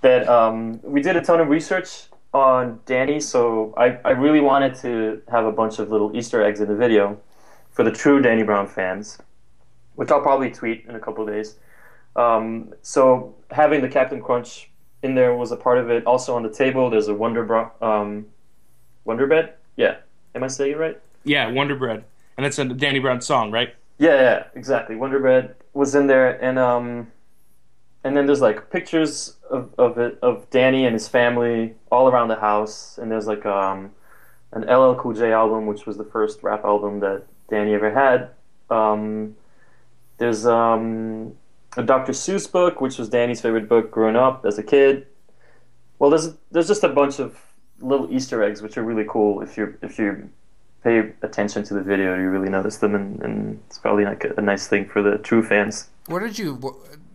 That 0.00 0.28
um, 0.28 0.80
we 0.82 1.02
did 1.02 1.16
a 1.16 1.20
ton 1.20 1.40
of 1.40 1.48
research 1.48 2.04
on 2.32 2.80
Danny, 2.86 3.20
so 3.20 3.74
I, 3.76 3.98
I 4.04 4.10
really 4.10 4.40
wanted 4.40 4.74
to 4.76 5.22
have 5.30 5.44
a 5.44 5.52
bunch 5.52 5.78
of 5.78 5.90
little 5.90 6.16
Easter 6.16 6.42
eggs 6.42 6.60
in 6.60 6.68
the 6.68 6.76
video 6.76 7.18
for 7.70 7.82
the 7.84 7.90
true 7.90 8.22
Danny 8.22 8.42
Brown 8.42 8.66
fans, 8.66 9.18
which 9.96 10.10
I'll 10.10 10.20
probably 10.20 10.50
tweet 10.50 10.86
in 10.88 10.94
a 10.94 11.00
couple 11.00 11.26
days. 11.26 11.56
Um, 12.16 12.72
so 12.82 13.34
having 13.50 13.82
the 13.82 13.88
Captain 13.88 14.22
Crunch 14.22 14.70
in 15.02 15.14
there 15.14 15.34
was 15.34 15.52
a 15.52 15.56
part 15.56 15.78
of 15.78 15.90
it. 15.90 16.06
Also 16.06 16.34
on 16.34 16.42
the 16.42 16.50
table, 16.50 16.90
there's 16.90 17.08
a 17.08 17.14
Wonder 17.14 17.44
Bra- 17.44 17.70
um, 17.80 18.26
Wonder 19.04 19.26
Bread. 19.26 19.54
Yeah, 19.76 19.96
am 20.34 20.44
I 20.44 20.48
saying 20.48 20.72
it 20.72 20.78
right? 20.78 21.00
Yeah, 21.24 21.50
Wonder 21.50 21.76
Bread, 21.76 22.04
and 22.36 22.44
that's 22.44 22.58
a 22.58 22.64
Danny 22.64 22.98
Brown 22.98 23.20
song, 23.20 23.50
right? 23.50 23.74
Yeah, 23.98 24.20
yeah, 24.20 24.44
exactly. 24.54 24.96
Wonder 24.96 25.20
Bread 25.20 25.54
was 25.72 25.94
in 25.94 26.06
there, 26.06 26.42
and 26.42 26.58
um, 26.58 27.12
and 28.04 28.16
then 28.16 28.26
there's 28.26 28.40
like 28.40 28.70
pictures 28.70 29.36
of 29.50 29.72
of 29.78 29.98
it 29.98 30.18
of 30.22 30.48
Danny 30.50 30.84
and 30.84 30.94
his 30.94 31.08
family 31.08 31.74
all 31.90 32.08
around 32.08 32.28
the 32.28 32.36
house, 32.36 32.98
and 32.98 33.10
there's 33.10 33.26
like 33.26 33.46
um, 33.46 33.92
an 34.52 34.62
LL 34.62 34.94
Cool 34.94 35.14
J 35.14 35.32
album, 35.32 35.66
which 35.66 35.86
was 35.86 35.96
the 35.96 36.04
first 36.04 36.42
rap 36.42 36.64
album 36.64 37.00
that 37.00 37.24
Danny 37.48 37.74
ever 37.74 37.92
had. 37.92 38.30
Um, 38.74 39.36
there's 40.18 40.46
um, 40.46 41.34
a 41.76 41.82
Dr. 41.82 42.12
Seuss 42.12 42.50
book, 42.50 42.80
which 42.80 42.98
was 42.98 43.08
Danny's 43.08 43.40
favorite 43.40 43.68
book 43.68 43.90
growing 43.90 44.16
up 44.16 44.44
as 44.44 44.58
a 44.58 44.62
kid. 44.62 45.06
Well, 45.98 46.10
there's 46.10 46.34
there's 46.50 46.68
just 46.68 46.84
a 46.84 46.88
bunch 46.88 47.18
of 47.18 47.38
little 47.82 48.12
Easter 48.12 48.42
eggs, 48.42 48.62
which 48.62 48.76
are 48.76 48.82
really 48.82 49.04
cool 49.08 49.42
if 49.42 49.56
you 49.56 49.76
if 49.82 49.98
you 49.98 50.30
pay 50.82 51.12
attention 51.22 51.62
to 51.64 51.74
the 51.74 51.82
video, 51.82 52.16
you 52.16 52.28
really 52.28 52.48
notice 52.48 52.78
them, 52.78 52.94
and, 52.94 53.22
and 53.22 53.60
it's 53.66 53.78
probably 53.78 54.04
like 54.04 54.24
a, 54.24 54.34
a 54.36 54.40
nice 54.42 54.66
thing 54.66 54.88
for 54.88 55.02
the 55.02 55.18
true 55.18 55.42
fans. 55.42 55.88
Where 56.06 56.20
did 56.20 56.38
you? 56.38 56.58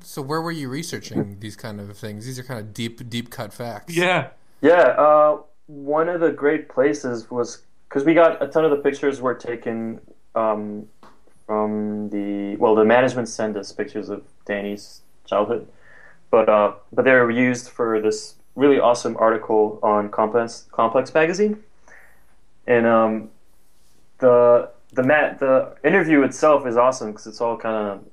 So 0.02 0.22
where 0.22 0.42
were 0.42 0.52
you 0.52 0.70
researching 0.70 1.40
these 1.40 1.56
kind 1.56 1.82
of 1.82 1.98
things? 1.98 2.26
These 2.26 2.40
are 2.40 2.44
kind 2.44 2.60
of 2.60 2.74
deep, 2.74 3.10
deep 3.10 3.30
cut 3.30 3.54
facts. 3.54 3.96
Yeah. 3.96 4.30
Yeah, 4.62 4.96
uh, 4.98 5.42
one 5.68 6.10
of 6.10 6.22
the 6.22 6.32
great 6.32 6.70
places 6.70 7.30
was 7.30 7.62
because 7.88 8.06
we 8.06 8.14
got 8.14 8.42
a 8.42 8.48
ton 8.48 8.66
of 8.66 8.72
the 8.72 8.78
pictures 8.78 9.22
were 9.22 9.36
taken 9.36 10.00
um, 10.34 10.88
from 11.46 12.10
the 12.10 12.56
well, 12.58 12.74
the 12.74 12.86
management 12.86 13.28
sent 13.30 13.56
us 13.58 13.72
pictures 13.72 14.10
of 14.10 14.24
Danny's 14.46 15.02
childhood, 15.26 15.68
but 16.32 16.50
uh, 16.50 16.74
but 16.92 17.06
they 17.06 17.12
were 17.12 17.30
used 17.30 17.70
for 17.70 18.02
this 18.02 18.36
really 18.58 18.80
awesome 18.80 19.16
article 19.18 19.80
on 19.82 20.10
Complex 20.10 20.66
Complex 20.72 21.14
magazine, 21.14 21.64
and 22.66 22.86
um, 22.86 23.30
the 24.18 24.70
the 24.92 25.04
mat 25.04 25.40
the 25.40 25.76
interview 25.84 26.24
itself 26.24 26.66
is 26.66 26.76
awesome 26.76 27.12
because 27.12 27.28
it's 27.28 27.40
all 27.40 27.56
kind 27.56 27.76
of 27.76 28.04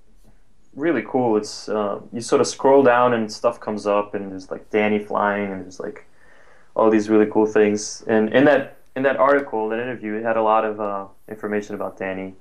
really 0.77 1.03
cool. 1.07 1.37
It's 1.37 1.69
uh, 1.69 1.99
you 2.13 2.21
sort 2.21 2.41
of 2.41 2.47
scroll 2.47 2.83
down 2.83 3.15
and 3.15 3.33
stuff 3.33 3.59
comes 3.59 3.87
up, 3.87 4.15
and 4.15 4.31
there's 4.31 4.51
like 4.51 4.71
Danny 4.71 4.99
flying, 4.99 5.51
and 5.51 5.63
there's 5.63 5.81
like 5.81 6.07
all 6.77 6.91
these 6.91 7.09
really 7.09 7.27
cool 7.27 7.47
things. 7.47 8.05
And 8.07 8.33
in 8.33 8.45
that 8.45 8.77
in 8.95 9.03
that 9.03 9.17
article, 9.17 9.69
that 9.71 9.81
interview, 9.81 10.15
it 10.15 10.25
had 10.25 10.37
a 10.37 10.43
lot 10.43 10.65
of 10.65 10.81
uh, 10.81 11.07
information 11.29 11.75
about 11.75 11.99
Danny. 11.99 12.35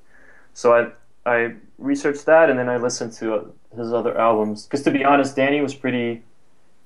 So 0.54 0.74
I 0.76 0.92
I 1.26 1.56
researched 1.78 2.26
that, 2.26 2.50
and 2.50 2.60
then 2.60 2.68
I 2.68 2.76
listened 2.78 3.14
to 3.14 3.36
uh, 3.36 3.44
his 3.78 3.94
other 3.94 4.18
albums. 4.18 4.66
Because 4.66 4.84
to 4.84 4.92
be 4.92 5.06
honest, 5.06 5.38
Danny 5.38 5.62
was 5.62 5.74
pretty 5.74 6.22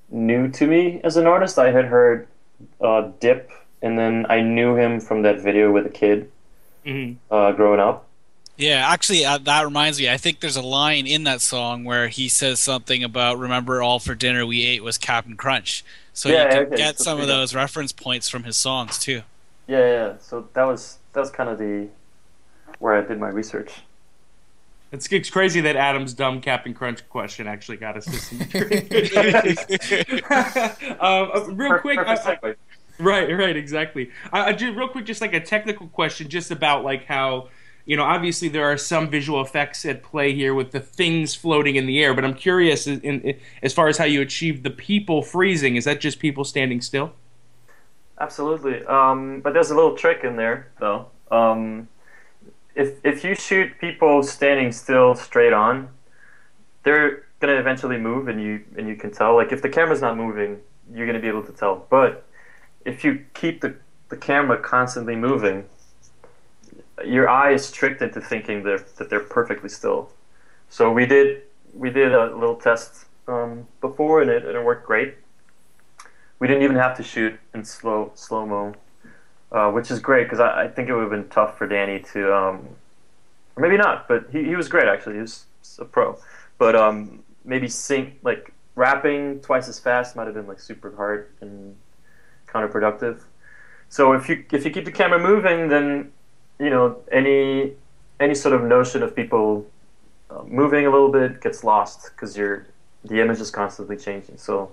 new 0.10 0.50
to 0.52 0.68
me 0.68 1.02
as 1.04 1.18
an 1.18 1.28
artist. 1.28 1.58
I 1.60 1.72
had 1.72 1.86
heard 1.86 2.28
uh, 2.82 3.12
Dip, 3.20 3.52
and 3.82 3.98
then 3.98 4.26
I 4.30 4.42
knew 4.42 4.76
him 4.76 5.00
from 5.00 5.24
that 5.24 5.40
video 5.42 5.72
with 5.72 5.86
a 5.86 5.90
kid 5.90 6.32
hmm 6.86 7.20
uh, 7.32 7.52
growing 7.54 7.80
up. 7.80 8.08
Yeah, 8.58 8.88
actually, 8.92 9.24
uh, 9.24 9.38
that 9.40 9.66
reminds 9.66 10.00
me. 10.00 10.10
I 10.10 10.18
think 10.18 10.40
there's 10.40 10.56
a 10.56 10.62
line 10.64 11.06
in 11.06 11.24
that 11.26 11.42
song 11.42 11.84
where 11.84 12.08
he 12.08 12.28
says 12.28 12.60
something 12.60 13.04
about 13.04 13.38
"Remember, 13.38 13.82
all 13.84 14.00
for 14.00 14.16
dinner 14.16 14.46
we 14.46 14.66
ate 14.66 14.84
was 14.84 14.98
Captain 14.98 15.38
Crunch." 15.38 15.86
So 16.14 16.28
Yeah, 16.28 16.30
you 16.30 16.48
can 16.48 16.66
okay, 16.68 16.76
get 16.76 16.98
so 16.98 17.04
some 17.04 17.20
of 17.20 17.28
there 17.28 17.28
you 17.28 17.36
go. 17.38 17.42
those 17.42 17.54
reference 17.54 17.92
points 17.92 18.30
from 18.30 18.44
his 18.44 18.58
songs 18.58 18.98
too. 18.98 19.22
Yeah, 19.68 19.80
yeah. 19.80 20.18
So 20.20 20.50
that 20.54 20.64
was 20.64 21.00
that 21.14 21.20
was 21.20 21.30
kind 21.32 21.50
of 21.50 21.58
the 21.58 21.90
where 22.80 22.96
I 22.96 23.02
did 23.08 23.20
my 23.20 23.30
research. 23.30 23.87
It's, 24.92 25.12
it's 25.12 25.30
crazy 25.30 25.62
that 25.62 25.76
Adam's 25.76 26.14
dumb 26.14 26.42
Captain 26.42 26.74
Crunch 26.74 27.08
question 27.10 27.48
actually 27.48 27.78
got 27.78 27.98
us 27.98 28.06
to 28.06 28.14
some. 28.14 28.40
um, 31.00 31.32
uh, 31.34 31.46
real 31.54 31.80
quick, 31.80 32.00
I- 32.00 32.40
I- 32.44 32.56
Right, 33.00 33.32
right, 33.32 33.56
exactly. 33.56 34.10
I, 34.34 34.46
I 34.46 34.54
just 34.54 34.76
real 34.76 34.88
quick, 34.88 35.06
just 35.06 35.22
like 35.22 35.34
a 35.34 35.40
technical 35.40 35.88
question, 35.88 36.30
just 36.30 36.50
about 36.50 36.84
like 36.84 37.06
how 37.06 37.50
you 37.88 37.96
know, 37.96 38.04
obviously 38.04 38.50
there 38.50 38.66
are 38.66 38.78
some 38.78 39.10
visual 39.10 39.42
effects 39.42 39.86
at 39.86 40.04
play 40.04 40.36
here 40.36 40.54
with 40.54 40.72
the 40.72 40.80
things 40.82 41.34
floating 41.34 41.78
in 41.78 41.86
the 41.86 42.04
air, 42.04 42.14
but 42.14 42.26
I'm 42.26 42.34
curious 42.34 42.86
in, 42.86 43.00
in, 43.00 43.40
as 43.64 43.74
far 43.74 43.88
as 43.88 43.98
how 43.98 44.04
you 44.04 44.22
achieved 44.22 44.64
the 44.64 44.70
people 44.70 45.22
freezing. 45.22 45.78
Is 45.78 45.86
that 45.86 46.02
just 46.02 46.20
people 46.20 46.44
standing 46.44 46.82
still? 46.82 47.14
Absolutely. 48.20 48.84
Um, 48.86 49.40
but 49.40 49.54
there's 49.54 49.72
a 49.72 49.76
little 49.76 49.96
trick 49.96 50.26
in 50.26 50.36
there, 50.36 50.68
though. 50.82 51.08
Um, 51.32 51.88
if 52.78 53.04
if 53.04 53.24
you 53.24 53.34
shoot 53.36 53.78
people 53.80 54.22
standing 54.24 54.72
still, 54.72 55.16
straight 55.16 55.52
on, 55.52 55.90
they're 56.84 57.24
gonna 57.40 57.60
eventually 57.60 57.98
move, 57.98 58.28
and 58.28 58.42
you 58.42 58.64
and 58.78 58.88
you 58.88 58.96
can 58.96 59.12
tell. 59.12 59.36
Like 59.36 59.52
if 59.52 59.62
the 59.62 59.70
camera's 59.70 60.02
not 60.02 60.16
moving, 60.16 60.60
you're 60.94 61.08
gonna 61.08 61.20
be 61.20 61.28
able 61.28 61.44
to 61.44 61.52
tell. 61.52 61.88
But 61.90 62.24
if 62.86 63.04
you 63.04 63.26
keep 63.34 63.62
the 63.62 63.76
the 64.10 64.18
camera 64.18 64.58
constantly 64.60 65.16
moving, 65.16 65.66
your 67.04 67.28
eye 67.28 67.52
is 67.52 67.72
tricked 67.72 68.02
into 68.02 68.22
thinking 68.22 68.64
they're, 68.64 68.86
that 68.98 69.10
they're 69.10 69.20
perfectly 69.20 69.70
still. 69.70 70.12
So 70.70 70.92
we 70.92 71.06
did 71.06 71.42
we 71.74 71.90
did 71.90 72.14
a 72.14 72.36
little 72.36 72.56
test 72.56 73.06
um, 73.28 73.68
before, 73.82 74.22
and 74.22 74.30
it, 74.30 74.46
and 74.46 74.56
it 74.56 74.64
worked 74.64 74.86
great. 74.86 75.16
We 76.40 76.48
didn't 76.48 76.64
even 76.64 76.76
have 76.76 76.96
to 76.98 77.04
shoot 77.04 77.40
in 77.56 77.66
slow 77.66 78.12
slow 78.14 78.46
mo, 78.46 78.76
uh, 79.52 79.72
which 79.72 79.92
is 79.92 80.00
great 80.00 80.26
because 80.26 80.40
I, 80.40 80.64
I, 80.64 80.68
think 80.68 80.90
it 80.90 80.94
would 80.94 81.02
have 81.02 81.10
been 81.12 81.30
tough 81.30 81.58
for 81.58 81.68
Danny 81.68 82.00
to, 82.14 82.36
um, 82.36 82.68
or 83.56 83.62
maybe 83.62 83.78
not, 83.78 84.08
but 84.08 84.28
he, 84.32 84.44
he 84.44 84.56
was 84.56 84.68
great 84.68 84.88
actually. 84.88 85.16
He 85.16 85.22
was 85.22 85.46
a 85.80 85.86
pro, 85.86 86.20
but 86.58 86.76
um, 86.76 87.24
maybe 87.46 87.68
sync 87.68 88.16
like 88.24 88.54
rapping 88.76 89.40
twice 89.40 89.68
as 89.68 89.80
fast 89.80 90.16
might 90.16 90.26
have 90.26 90.36
been 90.36 90.48
like 90.48 90.60
super 90.60 90.96
hard 90.96 91.30
and 91.42 91.76
counterproductive. 92.48 93.22
So 93.90 94.14
if 94.14 94.28
you 94.30 94.46
if 94.52 94.66
you 94.66 94.72
keep 94.72 94.86
the 94.86 94.92
camera 94.92 95.20
moving, 95.20 95.70
then 95.70 96.12
you 96.60 96.70
know 96.70 96.98
any 97.12 97.74
any 98.20 98.36
sort 98.36 98.54
of 98.54 98.64
notion 98.64 99.02
of 99.02 99.16
people 99.16 99.66
uh, 100.30 100.44
moving 100.44 100.86
a 100.86 100.92
little 100.92 101.12
bit 101.12 101.42
gets 101.42 101.64
lost 101.64 102.12
because 102.12 102.36
you're 102.38 102.68
the 103.04 103.22
image 103.22 103.40
is 103.40 103.50
constantly 103.50 103.96
changing. 103.96 104.38
So 104.38 104.72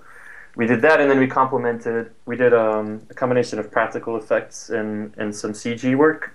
we 0.56 0.66
did 0.66 0.82
that, 0.82 1.00
and 1.00 1.10
then 1.10 1.18
we 1.18 1.26
complemented. 1.26 2.12
We 2.26 2.36
did 2.36 2.54
um, 2.54 3.02
a 3.10 3.14
combination 3.14 3.58
of 3.58 3.70
practical 3.70 4.16
effects 4.16 4.70
and 4.70 5.12
and 5.16 5.34
some 5.34 5.52
CG 5.52 5.96
work. 5.96 6.32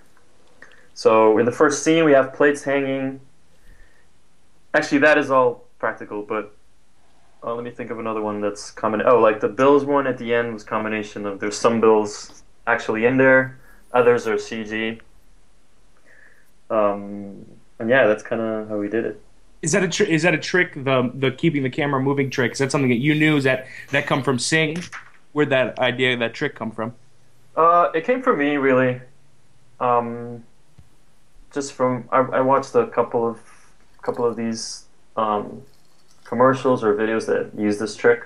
So 0.93 1.38
in 1.38 1.45
the 1.45 1.51
first 1.51 1.83
scene, 1.83 2.03
we 2.03 2.11
have 2.11 2.33
plates 2.33 2.63
hanging. 2.63 3.21
Actually, 4.73 4.99
that 4.99 5.17
is 5.17 5.31
all 5.31 5.65
practical, 5.79 6.21
but 6.21 6.53
uh, 7.43 7.55
let 7.55 7.63
me 7.63 7.71
think 7.71 7.89
of 7.89 7.99
another 7.99 8.21
one 8.21 8.41
that's 8.41 8.71
common. 8.71 9.01
Oh, 9.05 9.19
like 9.19 9.39
the 9.39 9.47
bills 9.47 9.85
one 9.85 10.07
at 10.07 10.17
the 10.17 10.33
end 10.33 10.53
was 10.53 10.63
combination 10.63 11.25
of 11.25 11.39
there's 11.39 11.57
some 11.57 11.79
bills 11.79 12.43
actually 12.67 13.05
in 13.05 13.17
there, 13.17 13.57
others 13.93 14.27
are 14.27 14.35
CG. 14.35 14.99
Um, 16.69 17.45
and 17.79 17.89
yeah, 17.89 18.05
that's 18.07 18.21
kind 18.21 18.41
of 18.41 18.69
how 18.69 18.77
we 18.77 18.89
did 18.89 19.05
it. 19.05 19.21
Is 19.62 19.74
that 19.74 19.84
a 19.84 19.89
tr- 19.89 20.04
is 20.04 20.24
that 20.24 20.34
a 20.34 20.38
trick? 20.38 20.74
The 20.74 21.12
the 21.13 21.32
keeping 21.32 21.63
the 21.63 21.70
camera 21.70 22.01
moving 22.01 22.30
trick. 22.30 22.54
Is 22.54 22.60
that 22.60 22.72
something 22.72 22.89
that 22.89 23.00
you 23.00 23.13
knew? 23.13 23.38
Is 23.38 23.44
that 23.44 23.68
that 23.92 24.08
come 24.08 24.24
from 24.24 24.39
Sing? 24.39 24.78
Where'd 25.34 25.50
that 25.50 25.78
idea, 25.80 26.18
that 26.18 26.34
trick, 26.34 26.56
come 26.56 26.72
from? 26.72 26.96
Uh, 27.56 27.92
it 27.94 28.06
came 28.06 28.22
from 28.22 28.39
me 28.39 28.58
really. 28.58 29.01
Um, 29.80 30.44
just 31.54 31.74
from 31.74 32.08
I, 32.12 32.20
I 32.20 32.42
watched 32.42 32.74
a 32.75 32.88
couple 32.88 33.28
of 33.28 33.39
couple 34.01 34.25
of 34.25 34.38
these 34.38 34.86
um, 35.18 35.62
commercials 36.24 36.84
or 36.84 36.96
videos 36.96 37.25
that 37.25 37.51
use 37.60 37.80
this 37.80 37.96
trick, 37.96 38.24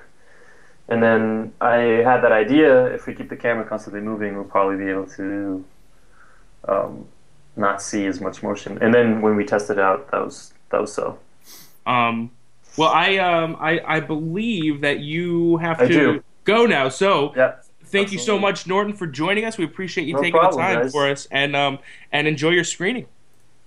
and 0.87 1.01
then 1.01 1.53
I 1.59 1.77
had 2.05 2.21
that 2.21 2.31
idea. 2.31 2.85
If 2.93 3.07
we 3.07 3.15
keep 3.15 3.29
the 3.29 3.35
camera 3.35 3.65
constantly 3.65 4.01
moving, 4.01 4.35
we'll 4.35 4.43
probably 4.43 4.77
be 4.77 4.89
able 4.91 5.07
to 5.07 5.65
um, 6.67 7.07
not 7.55 7.81
see 7.81 8.05
as 8.05 8.21
much 8.21 8.43
motion. 8.43 8.77
And 8.81 8.93
then 8.93 9.21
when 9.21 9.35
we 9.35 9.45
tested 9.45 9.79
out, 9.79 10.11
that 10.11 10.23
was 10.23 10.52
that 10.73 10.81
was 10.81 10.91
so. 10.93 11.17
Um, 11.85 12.31
well, 12.77 12.89
I 12.89 13.17
um, 13.17 13.55
I, 13.59 13.79
I 13.85 13.99
believe 13.99 14.81
that 14.81 14.99
you 14.99 15.57
have 15.57 15.79
I 15.79 15.87
to 15.87 15.93
do. 15.93 16.23
go 16.43 16.65
now. 16.65 16.89
So 16.89 17.31
Yeah. 17.35 17.55
thank 17.85 18.11
you 18.11 18.17
so 18.19 18.37
much, 18.39 18.65
Norton, 18.67 18.93
for 18.93 19.05
joining 19.07 19.45
us. 19.45 19.57
We 19.57 19.65
appreciate 19.65 20.07
you 20.07 20.13
No 20.15 20.19
taking 20.21 20.39
problem, 20.39 20.57
the 20.59 20.73
time 20.73 20.81
guys. 20.83 20.91
for 20.91 21.07
us, 21.07 21.27
and 21.31 21.55
um, 21.55 21.79
and 22.11 22.27
enjoy 22.27 22.49
your 22.49 22.63
screening. 22.63 23.05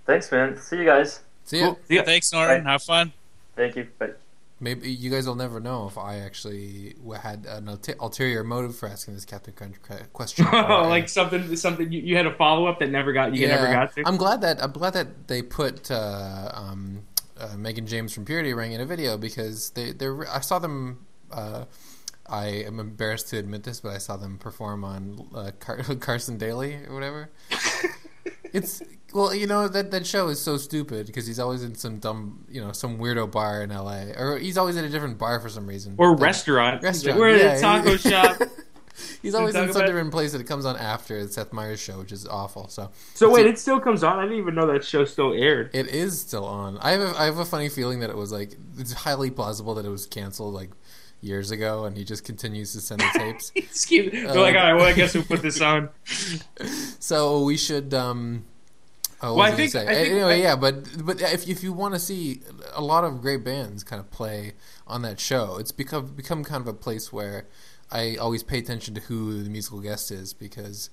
Thanks, 0.05 0.31
man. 0.33 0.57
See 0.59 0.77
you 0.79 0.85
guys. 0.85 1.21
See 1.45 1.61
ya. 1.61 1.67
Cool. 1.67 1.79
See 1.89 1.95
ya. 1.97 2.03
Thanks, 2.03 2.33
Norton. 2.33 2.65
Bye. 2.65 2.71
Have 2.73 2.83
fun. 2.83 3.13
Thank 3.55 3.77
you. 3.77 3.87
Bye. 3.99 4.11
Maybe 4.59 4.91
you 4.91 5.11
guys 5.11 5.27
will 5.27 5.35
never 5.35 5.61
know 5.61 5.87
if 5.87 5.99
I 5.99 6.21
actually 6.21 6.95
had 7.23 7.45
an 7.45 7.69
ulterior 8.01 8.43
motive 8.43 8.75
for 8.75 8.89
asking 8.89 9.13
this 9.13 9.27
Captain 9.27 9.53
Crunch 9.53 9.77
question. 10.15 10.47
like 10.53 11.11
something 11.11 11.55
something 11.57 11.93
you, 11.93 12.01
you 12.01 12.17
had 12.17 12.27
a 12.27 12.35
follow 12.35 12.67
up 12.67 12.79
that 12.79 12.91
never 12.91 13.13
got 13.13 13.35
you 13.35 13.47
never 13.47 13.67
got 13.67 13.95
to. 13.97 14.03
I'm 14.07 14.17
glad 14.17 14.41
that 14.41 14.63
I'm 14.63 14.73
glad 14.73 14.95
that 14.95 15.29
they 15.29 15.43
put 15.43 15.91
uh, 15.91 16.51
um, 16.55 17.03
uh, 17.39 17.55
Megan 17.59 17.87
James 17.87 18.15
from 18.15 18.25
Purity 18.25 18.55
Ring 18.55 18.73
in 18.73 18.81
a 18.81 18.87
video 18.87 19.19
because 19.19 19.71
they 19.71 19.93
they 19.93 20.09
I 20.33 20.41
saw 20.41 20.59
them. 20.59 21.07
Uh, 21.31 21.67
I 22.29 22.47
am 22.47 22.81
embarrassed 22.81 23.29
to 23.29 23.39
admit 23.39 23.63
this, 23.63 23.81
but 23.81 23.93
I 23.93 23.99
saw 23.99 24.17
them 24.17 24.39
perform 24.39 24.85
on 24.85 25.29
uh, 25.35 25.51
Car- 25.61 25.83
Carson 26.01 26.39
Daly 26.39 26.77
or 26.89 26.95
whatever. 26.95 27.31
it's 28.53 28.83
well, 29.15 29.35
you 29.35 29.47
know 29.47 29.69
that 29.69 29.91
that 29.93 30.07
show 30.07 30.29
is 30.29 30.41
so 30.41 30.57
stupid 30.57 31.07
because 31.07 31.27
he's 31.27 31.39
always 31.39 31.63
in 31.63 31.75
some 31.75 31.99
dumb, 31.99 32.45
you 32.51 32.61
know, 32.61 32.73
some 32.73 32.99
weirdo 32.99 33.31
bar 33.31 33.63
in 33.63 33.71
L.A. 33.71 34.13
or 34.17 34.39
he's 34.39 34.59
always 34.59 34.77
at 34.77 34.85
a 34.85 34.89
different 34.89 35.19
bar 35.19 35.41
for 35.41 35.49
some 35.49 35.67
reason. 35.67 35.95
or 35.99 36.13
Like, 36.13 36.21
restaurant. 36.21 36.83
Restaurant, 36.83 37.19
We're 37.19 37.37
yeah, 37.37 37.45
at 37.53 37.59
a 37.59 37.61
taco 37.61 37.97
shop. 37.97 38.43
He's 39.21 39.35
always 39.35 39.55
in 39.55 39.73
some 39.75 39.85
different 39.85 40.11
place 40.11 40.33
that 40.33 40.41
it 40.41 40.47
comes 40.47 40.65
on 40.65 40.77
after 40.77 41.23
the 41.25 41.31
Seth 41.31 41.53
Meyers 41.53 41.79
show, 41.81 41.99
which 41.99 42.13
is 42.13 42.27
awful. 42.27 42.69
So 42.69 42.91
So 43.15 43.31
wait, 43.31 43.45
it 43.47 43.59
still 43.59 43.79
comes 43.79 44.03
on. 44.03 44.19
I 44.19 44.23
didn't 44.23 44.39
even 44.39 44.55
know 44.55 44.67
that 44.73 44.85
show 44.85 45.05
still 45.05 45.35
aired. 45.35 45.71
It 45.75 45.89
is 45.89 46.19
still 46.19 46.47
on. 46.47 46.79
I 46.79 46.93
have 46.93 47.01
a, 47.03 47.15
I 47.21 47.25
have 47.27 47.39
a 47.39 47.45
funny 47.45 47.69
feeling 47.69 48.01
that 48.01 48.09
it 48.11 48.17
was 48.17 48.33
like 48.33 48.57
it's 48.79 48.93
highly 48.95 49.31
plausible 49.31 49.75
that 49.75 49.85
it 49.85 49.91
was 49.91 50.07
canceled 50.07 50.55
like 50.55 50.71
years 51.21 51.51
ago, 51.51 51.85
and 51.85 51.95
he 51.97 52.05
just 52.05 52.25
continues 52.25 52.73
to 52.73 52.81
send 52.81 53.01
the 53.03 53.11
tapes. 53.19 53.53
Excuse- 53.55 54.13
They're 54.13 54.29
like, 54.35 54.57
all 54.57 54.63
right, 54.63 54.75
well, 54.75 54.87
I 54.87 54.93
guess 54.95 55.13
we'll 55.15 55.25
put 55.25 55.43
this 55.43 55.61
on. 55.61 55.91
So 56.99 57.43
we 57.43 57.57
should. 57.57 57.93
um 57.95 58.45
Oh, 59.27 59.35
Well, 59.35 59.43
I 59.47 59.51
think- 59.57 59.75
I 59.75 59.85
think- 59.87 60.09
anyway, 60.11 60.35
I- 60.35 60.43
yeah, 60.43 60.57
but 60.57 61.05
but 61.05 61.21
if 61.21 61.49
if 61.49 61.63
you 61.63 61.73
want 61.73 61.95
to 61.95 62.01
see 62.01 62.43
a 62.75 62.81
lot 62.83 63.03
of 63.05 63.21
great 63.21 63.43
bands 63.45 63.83
kind 63.83 63.99
of 64.01 64.11
play 64.11 64.53
on 64.87 65.03
that 65.03 65.19
show, 65.21 65.57
it's 65.59 65.73
become 65.73 66.07
become 66.15 66.45
kind 66.45 66.61
of 66.61 66.69
a 66.69 66.73
place 66.75 67.13
where 67.13 67.47
I 67.91 68.17
always 68.17 68.43
pay 68.43 68.59
attention 68.59 68.95
to 68.95 69.01
who 69.03 69.43
the 69.43 69.51
musical 69.51 69.81
guest 69.81 70.11
is 70.11 70.33
because 70.33 70.91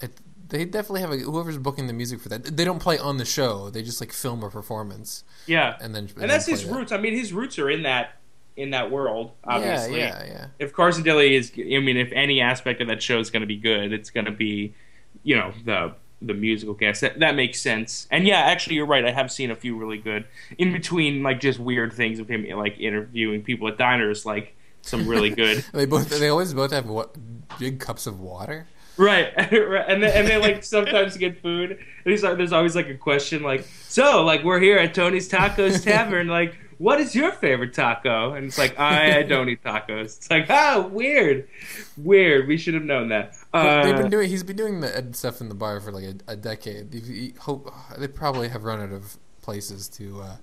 it, 0.00 0.10
they 0.48 0.64
definitely 0.64 1.00
have 1.02 1.12
a, 1.12 1.18
whoever's 1.18 1.58
booking 1.58 1.86
the 1.86 1.92
music 1.92 2.20
for 2.20 2.28
that. 2.28 2.56
They 2.56 2.64
don't 2.64 2.80
play 2.80 2.98
on 2.98 3.16
the 3.18 3.24
show; 3.24 3.70
they 3.70 3.82
just 3.82 4.00
like 4.00 4.12
film 4.12 4.42
a 4.42 4.50
performance 4.50 5.24
Yeah, 5.46 5.76
and 5.80 5.94
then 5.94 6.08
and 6.20 6.28
that's 6.30 6.46
then 6.46 6.54
his 6.56 6.66
that. 6.66 6.74
roots. 6.74 6.92
I 6.92 6.98
mean, 6.98 7.14
his 7.14 7.32
roots 7.32 7.58
are 7.58 7.70
in 7.70 7.82
that 7.84 8.16
in 8.56 8.70
that 8.70 8.90
world. 8.90 9.30
Obviously, 9.44 9.98
Yeah, 9.98 10.22
yeah, 10.24 10.32
yeah. 10.32 10.46
if 10.58 10.74
Carson 10.74 11.02
Daly 11.04 11.34
is, 11.36 11.52
I 11.56 11.78
mean, 11.78 11.96
if 11.96 12.12
any 12.12 12.42
aspect 12.42 12.82
of 12.82 12.88
that 12.88 13.02
show 13.02 13.18
is 13.18 13.30
going 13.30 13.40
to 13.40 13.46
be 13.46 13.56
good, 13.56 13.94
it's 13.94 14.10
going 14.10 14.26
to 14.26 14.30
be, 14.32 14.74
you 15.22 15.34
know, 15.36 15.52
the 15.64 15.94
the 16.26 16.34
musical 16.34 16.74
cast. 16.74 17.00
That, 17.00 17.20
that 17.20 17.34
makes 17.34 17.60
sense. 17.60 18.06
And 18.10 18.26
yeah, 18.26 18.40
actually, 18.40 18.76
you're 18.76 18.86
right. 18.86 19.04
I 19.04 19.10
have 19.10 19.30
seen 19.30 19.50
a 19.50 19.56
few 19.56 19.76
really 19.76 19.98
good 19.98 20.24
in 20.58 20.72
between, 20.72 21.22
like 21.22 21.40
just 21.40 21.58
weird 21.58 21.92
things 21.92 22.18
of 22.18 22.28
him, 22.28 22.46
like 22.56 22.78
interviewing 22.78 23.42
people 23.42 23.68
at 23.68 23.78
diners, 23.78 24.24
like 24.24 24.54
some 24.82 25.06
really 25.06 25.30
good. 25.34 25.64
They 25.72 25.86
both 25.86 26.08
they 26.08 26.28
always 26.28 26.54
both 26.54 26.72
have 26.72 26.86
what 26.86 27.16
big 27.58 27.80
cups 27.80 28.06
of 28.06 28.20
water. 28.20 28.66
Right, 28.96 29.32
and 29.36 30.02
then 30.02 30.16
and 30.16 30.28
they 30.28 30.36
like 30.36 30.64
sometimes 30.64 31.16
get 31.16 31.40
food. 31.40 31.78
And 32.04 32.18
there's 32.18 32.52
always 32.52 32.76
like 32.76 32.88
a 32.88 32.94
question 32.94 33.42
like, 33.42 33.66
so 33.88 34.24
like 34.24 34.44
we're 34.44 34.60
here 34.60 34.76
at 34.78 34.94
Tony's 34.94 35.28
Tacos 35.28 35.82
Tavern, 35.82 36.28
like 36.28 36.56
what 36.82 37.00
is 37.00 37.14
your 37.14 37.30
favorite 37.30 37.72
taco? 37.74 38.32
And 38.34 38.46
it's 38.46 38.58
like 38.58 38.78
I, 38.78 39.18
I 39.18 39.22
don't 39.22 39.48
eat 39.48 39.62
tacos. 39.62 40.16
It's 40.18 40.30
like 40.30 40.46
oh 40.50 40.88
weird, 40.88 41.48
weird. 41.96 42.48
We 42.48 42.56
should 42.56 42.74
have 42.74 42.82
known 42.84 43.08
that. 43.10 43.34
But 43.52 43.82
they've 43.82 43.94
Uh, 43.94 44.02
been 44.02 44.10
doing. 44.10 44.28
He's 44.28 44.42
been 44.42 44.56
doing 44.56 44.80
the 44.80 44.94
ed 44.96 45.14
stuff 45.14 45.40
in 45.40 45.48
the 45.48 45.54
bar 45.54 45.80
for 45.80 45.92
like 45.92 46.04
a, 46.04 46.14
a 46.32 46.36
decade. 46.36 46.92
He- 46.92 47.00
he- 47.00 47.34
hope 47.38 47.72
they 47.98 48.08
probably 48.08 48.48
have 48.48 48.64
run 48.64 48.80
out 48.80 48.92
of 48.92 49.16
places 49.42 49.88
to 49.88 50.22
uh, 50.22 50.36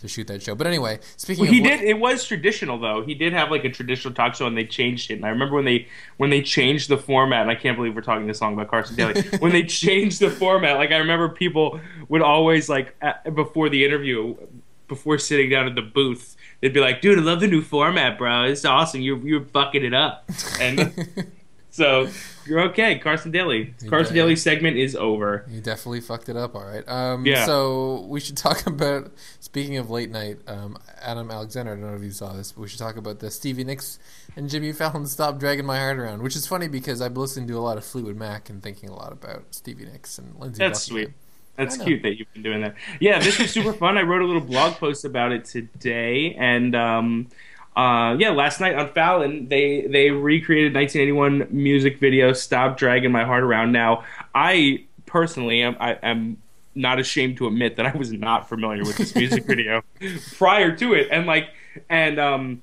to 0.00 0.08
shoot 0.08 0.26
that 0.26 0.42
show. 0.42 0.54
But 0.54 0.66
anyway, 0.66 0.98
speaking 1.16 1.42
Well, 1.44 1.50
of 1.50 1.54
he 1.54 1.60
what- 1.62 1.68
did. 1.78 1.80
It 1.82 1.98
was 1.98 2.24
traditional 2.26 2.78
though. 2.78 3.02
He 3.02 3.14
did 3.14 3.32
have 3.32 3.50
like 3.50 3.64
a 3.64 3.70
traditional 3.70 4.12
talk 4.14 4.34
show, 4.34 4.46
and 4.46 4.56
they 4.56 4.64
changed 4.64 5.10
it. 5.10 5.14
And 5.14 5.24
I 5.24 5.28
remember 5.30 5.54
when 5.56 5.64
they 5.64 5.88
when 6.18 6.28
they 6.30 6.42
changed 6.42 6.88
the 6.90 6.98
format. 6.98 7.42
And 7.42 7.50
I 7.50 7.54
can't 7.54 7.76
believe 7.76 7.94
we're 7.94 8.00
talking 8.02 8.26
this 8.26 8.40
long 8.42 8.52
about 8.54 8.68
Carson 8.68 8.96
Daly. 8.96 9.22
when 9.38 9.52
they 9.52 9.62
changed 9.62 10.20
the 10.20 10.30
format, 10.30 10.76
like 10.76 10.90
I 10.90 10.98
remember 10.98 11.28
people 11.30 11.80
would 12.08 12.22
always 12.22 12.68
like 12.68 12.94
at, 13.00 13.34
before 13.34 13.68
the 13.68 13.84
interview, 13.84 14.34
before 14.88 15.18
sitting 15.18 15.50
down 15.50 15.66
at 15.66 15.74
the 15.74 15.82
booth, 15.82 16.36
they'd 16.60 16.72
be 16.72 16.80
like, 16.80 17.00
"Dude, 17.00 17.18
I 17.18 17.22
love 17.22 17.40
the 17.40 17.48
new 17.48 17.62
format, 17.62 18.18
bro. 18.18 18.44
It's 18.44 18.64
awesome. 18.64 19.00
You're 19.00 19.18
you're 19.26 19.44
fucking 19.44 19.84
it 19.84 19.94
up." 19.94 20.28
And 20.60 20.92
so 21.70 22.08
you're 22.46 22.60
okay, 22.70 22.98
Carson 22.98 23.30
Daly. 23.32 23.74
Carson 23.88 24.14
did. 24.14 24.20
Daly's 24.20 24.42
segment 24.42 24.76
is 24.76 24.94
over. 24.96 25.44
You 25.48 25.60
definitely 25.60 26.00
fucked 26.00 26.28
it 26.28 26.36
up. 26.36 26.54
All 26.54 26.64
right. 26.64 26.86
Um, 26.88 27.26
Yeah. 27.26 27.44
So 27.46 28.06
we 28.08 28.20
should 28.20 28.36
talk 28.36 28.66
about. 28.66 29.12
Speaking 29.40 29.78
of 29.78 29.90
late 29.90 30.10
night, 30.10 30.38
um, 30.46 30.76
Adam 31.00 31.30
Alexander. 31.30 31.72
I 31.72 31.74
don't 31.76 31.90
know 31.90 31.96
if 31.96 32.02
you 32.02 32.10
saw 32.10 32.32
this, 32.32 32.52
but 32.52 32.60
we 32.62 32.68
should 32.68 32.78
talk 32.78 32.96
about 32.96 33.20
the 33.20 33.30
Stevie 33.30 33.64
Nicks 33.64 33.98
and 34.36 34.48
Jimmy 34.50 34.72
Fallon 34.72 35.06
"Stop 35.06 35.38
Dragging 35.38 35.64
My 35.66 35.78
Heart 35.78 35.98
Around," 35.98 36.22
which 36.22 36.36
is 36.36 36.46
funny 36.46 36.68
because 36.68 37.00
I've 37.00 37.16
listened 37.16 37.48
to 37.48 37.56
a 37.56 37.60
lot 37.60 37.78
of 37.78 37.84
Fleetwood 37.84 38.16
Mac 38.16 38.50
and 38.50 38.62
thinking 38.62 38.88
a 38.90 38.94
lot 38.94 39.12
about 39.12 39.54
Stevie 39.54 39.86
Nicks 39.86 40.18
and 40.18 40.38
Lindsey. 40.38 40.58
That's 40.58 40.88
Buckingham. 40.88 41.06
sweet. 41.08 41.16
That's 41.56 41.76
cute 41.76 42.02
that 42.02 42.18
you've 42.18 42.32
been 42.32 42.42
doing 42.42 42.60
that. 42.60 42.74
Yeah, 43.00 43.18
this 43.18 43.38
was 43.38 43.50
super 43.50 43.72
fun. 43.72 43.98
I 43.98 44.02
wrote 44.02 44.22
a 44.22 44.26
little 44.26 44.42
blog 44.42 44.74
post 44.74 45.04
about 45.04 45.32
it 45.32 45.44
today, 45.44 46.34
and 46.38 46.74
um, 46.74 47.28
uh, 47.76 48.16
yeah, 48.18 48.30
last 48.30 48.60
night 48.60 48.74
on 48.74 48.88
Fallon, 48.92 49.48
they 49.48 49.82
they 49.82 50.10
recreated 50.10 50.74
1981 50.74 51.48
music 51.50 51.98
video 51.98 52.32
"Stop 52.32 52.76
Dragging 52.76 53.12
My 53.12 53.24
Heart 53.24 53.42
Around." 53.42 53.72
Now, 53.72 54.04
I 54.34 54.84
personally 55.06 55.62
am 55.62 55.76
I 55.80 55.94
am 56.02 56.38
not 56.74 56.98
ashamed 56.98 57.38
to 57.38 57.46
admit 57.46 57.76
that 57.76 57.86
I 57.86 57.96
was 57.96 58.12
not 58.12 58.48
familiar 58.48 58.82
with 58.82 58.98
this 58.98 59.14
music 59.14 59.44
video 59.46 59.82
prior 60.36 60.76
to 60.76 60.94
it, 60.94 61.08
and 61.10 61.26
like 61.26 61.48
and 61.88 62.18
um 62.18 62.62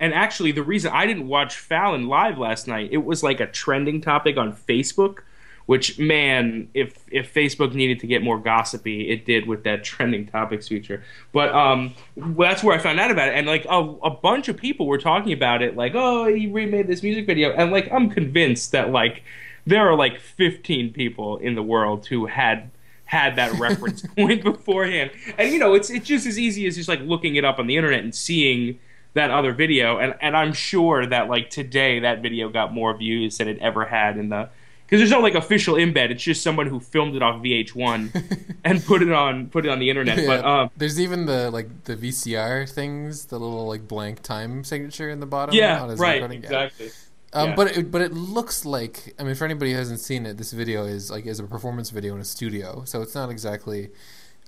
and 0.00 0.14
actually 0.14 0.52
the 0.52 0.62
reason 0.62 0.92
I 0.92 1.06
didn't 1.06 1.28
watch 1.28 1.56
Fallon 1.56 2.08
live 2.08 2.38
last 2.38 2.68
night, 2.68 2.90
it 2.92 3.04
was 3.04 3.22
like 3.22 3.40
a 3.40 3.46
trending 3.46 4.00
topic 4.00 4.36
on 4.36 4.52
Facebook 4.52 5.20
which 5.66 5.98
man, 5.98 6.68
if 6.74 7.04
if 7.10 7.32
Facebook 7.32 7.74
needed 7.74 8.00
to 8.00 8.06
get 8.06 8.22
more 8.22 8.38
gossipy, 8.38 9.08
it 9.10 9.24
did 9.24 9.46
with 9.46 9.64
that 9.64 9.84
trending 9.84 10.26
topics 10.26 10.68
feature. 10.68 11.02
But 11.32 11.54
um, 11.54 11.94
that's 12.16 12.62
where 12.62 12.76
I 12.76 12.78
found 12.78 12.98
out 13.00 13.10
about 13.10 13.28
it, 13.28 13.34
and 13.34 13.46
like 13.46 13.64
a, 13.66 13.78
a 14.02 14.10
bunch 14.10 14.48
of 14.48 14.56
people 14.56 14.86
were 14.86 14.98
talking 14.98 15.32
about 15.32 15.62
it, 15.62 15.76
like, 15.76 15.92
oh, 15.94 16.26
he 16.26 16.46
remade 16.46 16.86
this 16.86 17.02
music 17.02 17.26
video, 17.26 17.52
and 17.52 17.70
like 17.70 17.90
I'm 17.92 18.10
convinced 18.10 18.72
that 18.72 18.90
like 18.90 19.22
there 19.66 19.88
are 19.88 19.96
like 19.96 20.18
15 20.18 20.92
people 20.92 21.38
in 21.38 21.54
the 21.54 21.62
world 21.62 22.06
who 22.06 22.26
had 22.26 22.70
had 23.04 23.36
that 23.36 23.52
reference 23.58 24.02
point 24.16 24.42
beforehand, 24.42 25.10
and 25.38 25.52
you 25.52 25.58
know, 25.58 25.74
it's 25.74 25.90
it's 25.90 26.06
just 26.06 26.26
as 26.26 26.38
easy 26.38 26.66
as 26.66 26.76
just 26.76 26.88
like 26.88 27.00
looking 27.00 27.36
it 27.36 27.44
up 27.44 27.58
on 27.58 27.66
the 27.66 27.76
internet 27.76 28.00
and 28.00 28.14
seeing 28.14 28.78
that 29.14 29.30
other 29.30 29.52
video, 29.52 29.98
and 29.98 30.14
and 30.20 30.36
I'm 30.36 30.52
sure 30.52 31.06
that 31.06 31.28
like 31.28 31.50
today 31.50 32.00
that 32.00 32.22
video 32.22 32.48
got 32.48 32.72
more 32.72 32.96
views 32.96 33.38
than 33.38 33.46
it 33.48 33.58
ever 33.60 33.84
had 33.84 34.16
in 34.16 34.30
the 34.30 34.48
because 34.92 35.08
there's 35.08 35.10
no 35.10 35.20
like 35.20 35.34
official 35.34 35.76
embed. 35.76 36.10
It's 36.10 36.22
just 36.22 36.42
someone 36.42 36.66
who 36.66 36.78
filmed 36.78 37.16
it 37.16 37.22
off 37.22 37.42
VH1 37.42 38.56
and 38.64 38.84
put 38.84 39.00
it 39.00 39.10
on 39.10 39.46
put 39.46 39.64
it 39.64 39.70
on 39.70 39.78
the 39.78 39.88
internet. 39.88 40.18
Yeah. 40.18 40.26
But 40.26 40.44
um, 40.44 40.70
there's 40.76 41.00
even 41.00 41.24
the 41.24 41.50
like 41.50 41.84
the 41.84 41.96
VCR 41.96 42.70
things, 42.70 43.24
the 43.24 43.38
little 43.38 43.66
like 43.66 43.88
blank 43.88 44.20
time 44.20 44.64
signature 44.64 45.08
in 45.08 45.18
the 45.20 45.24
bottom. 45.24 45.54
Yeah, 45.54 45.94
right, 45.96 46.16
recording. 46.16 46.44
exactly. 46.44 46.90
Um, 47.32 47.48
yeah. 47.48 47.54
But 47.54 47.78
it, 47.78 47.90
but 47.90 48.02
it 48.02 48.12
looks 48.12 48.66
like 48.66 49.14
I 49.18 49.22
mean, 49.22 49.34
for 49.34 49.46
anybody 49.46 49.72
who 49.72 49.78
hasn't 49.78 50.00
seen 50.00 50.26
it, 50.26 50.36
this 50.36 50.52
video 50.52 50.84
is 50.84 51.10
like 51.10 51.24
is 51.24 51.40
a 51.40 51.44
performance 51.44 51.88
video 51.88 52.14
in 52.14 52.20
a 52.20 52.26
studio, 52.26 52.84
so 52.84 53.00
it's 53.00 53.14
not 53.14 53.30
exactly 53.30 53.88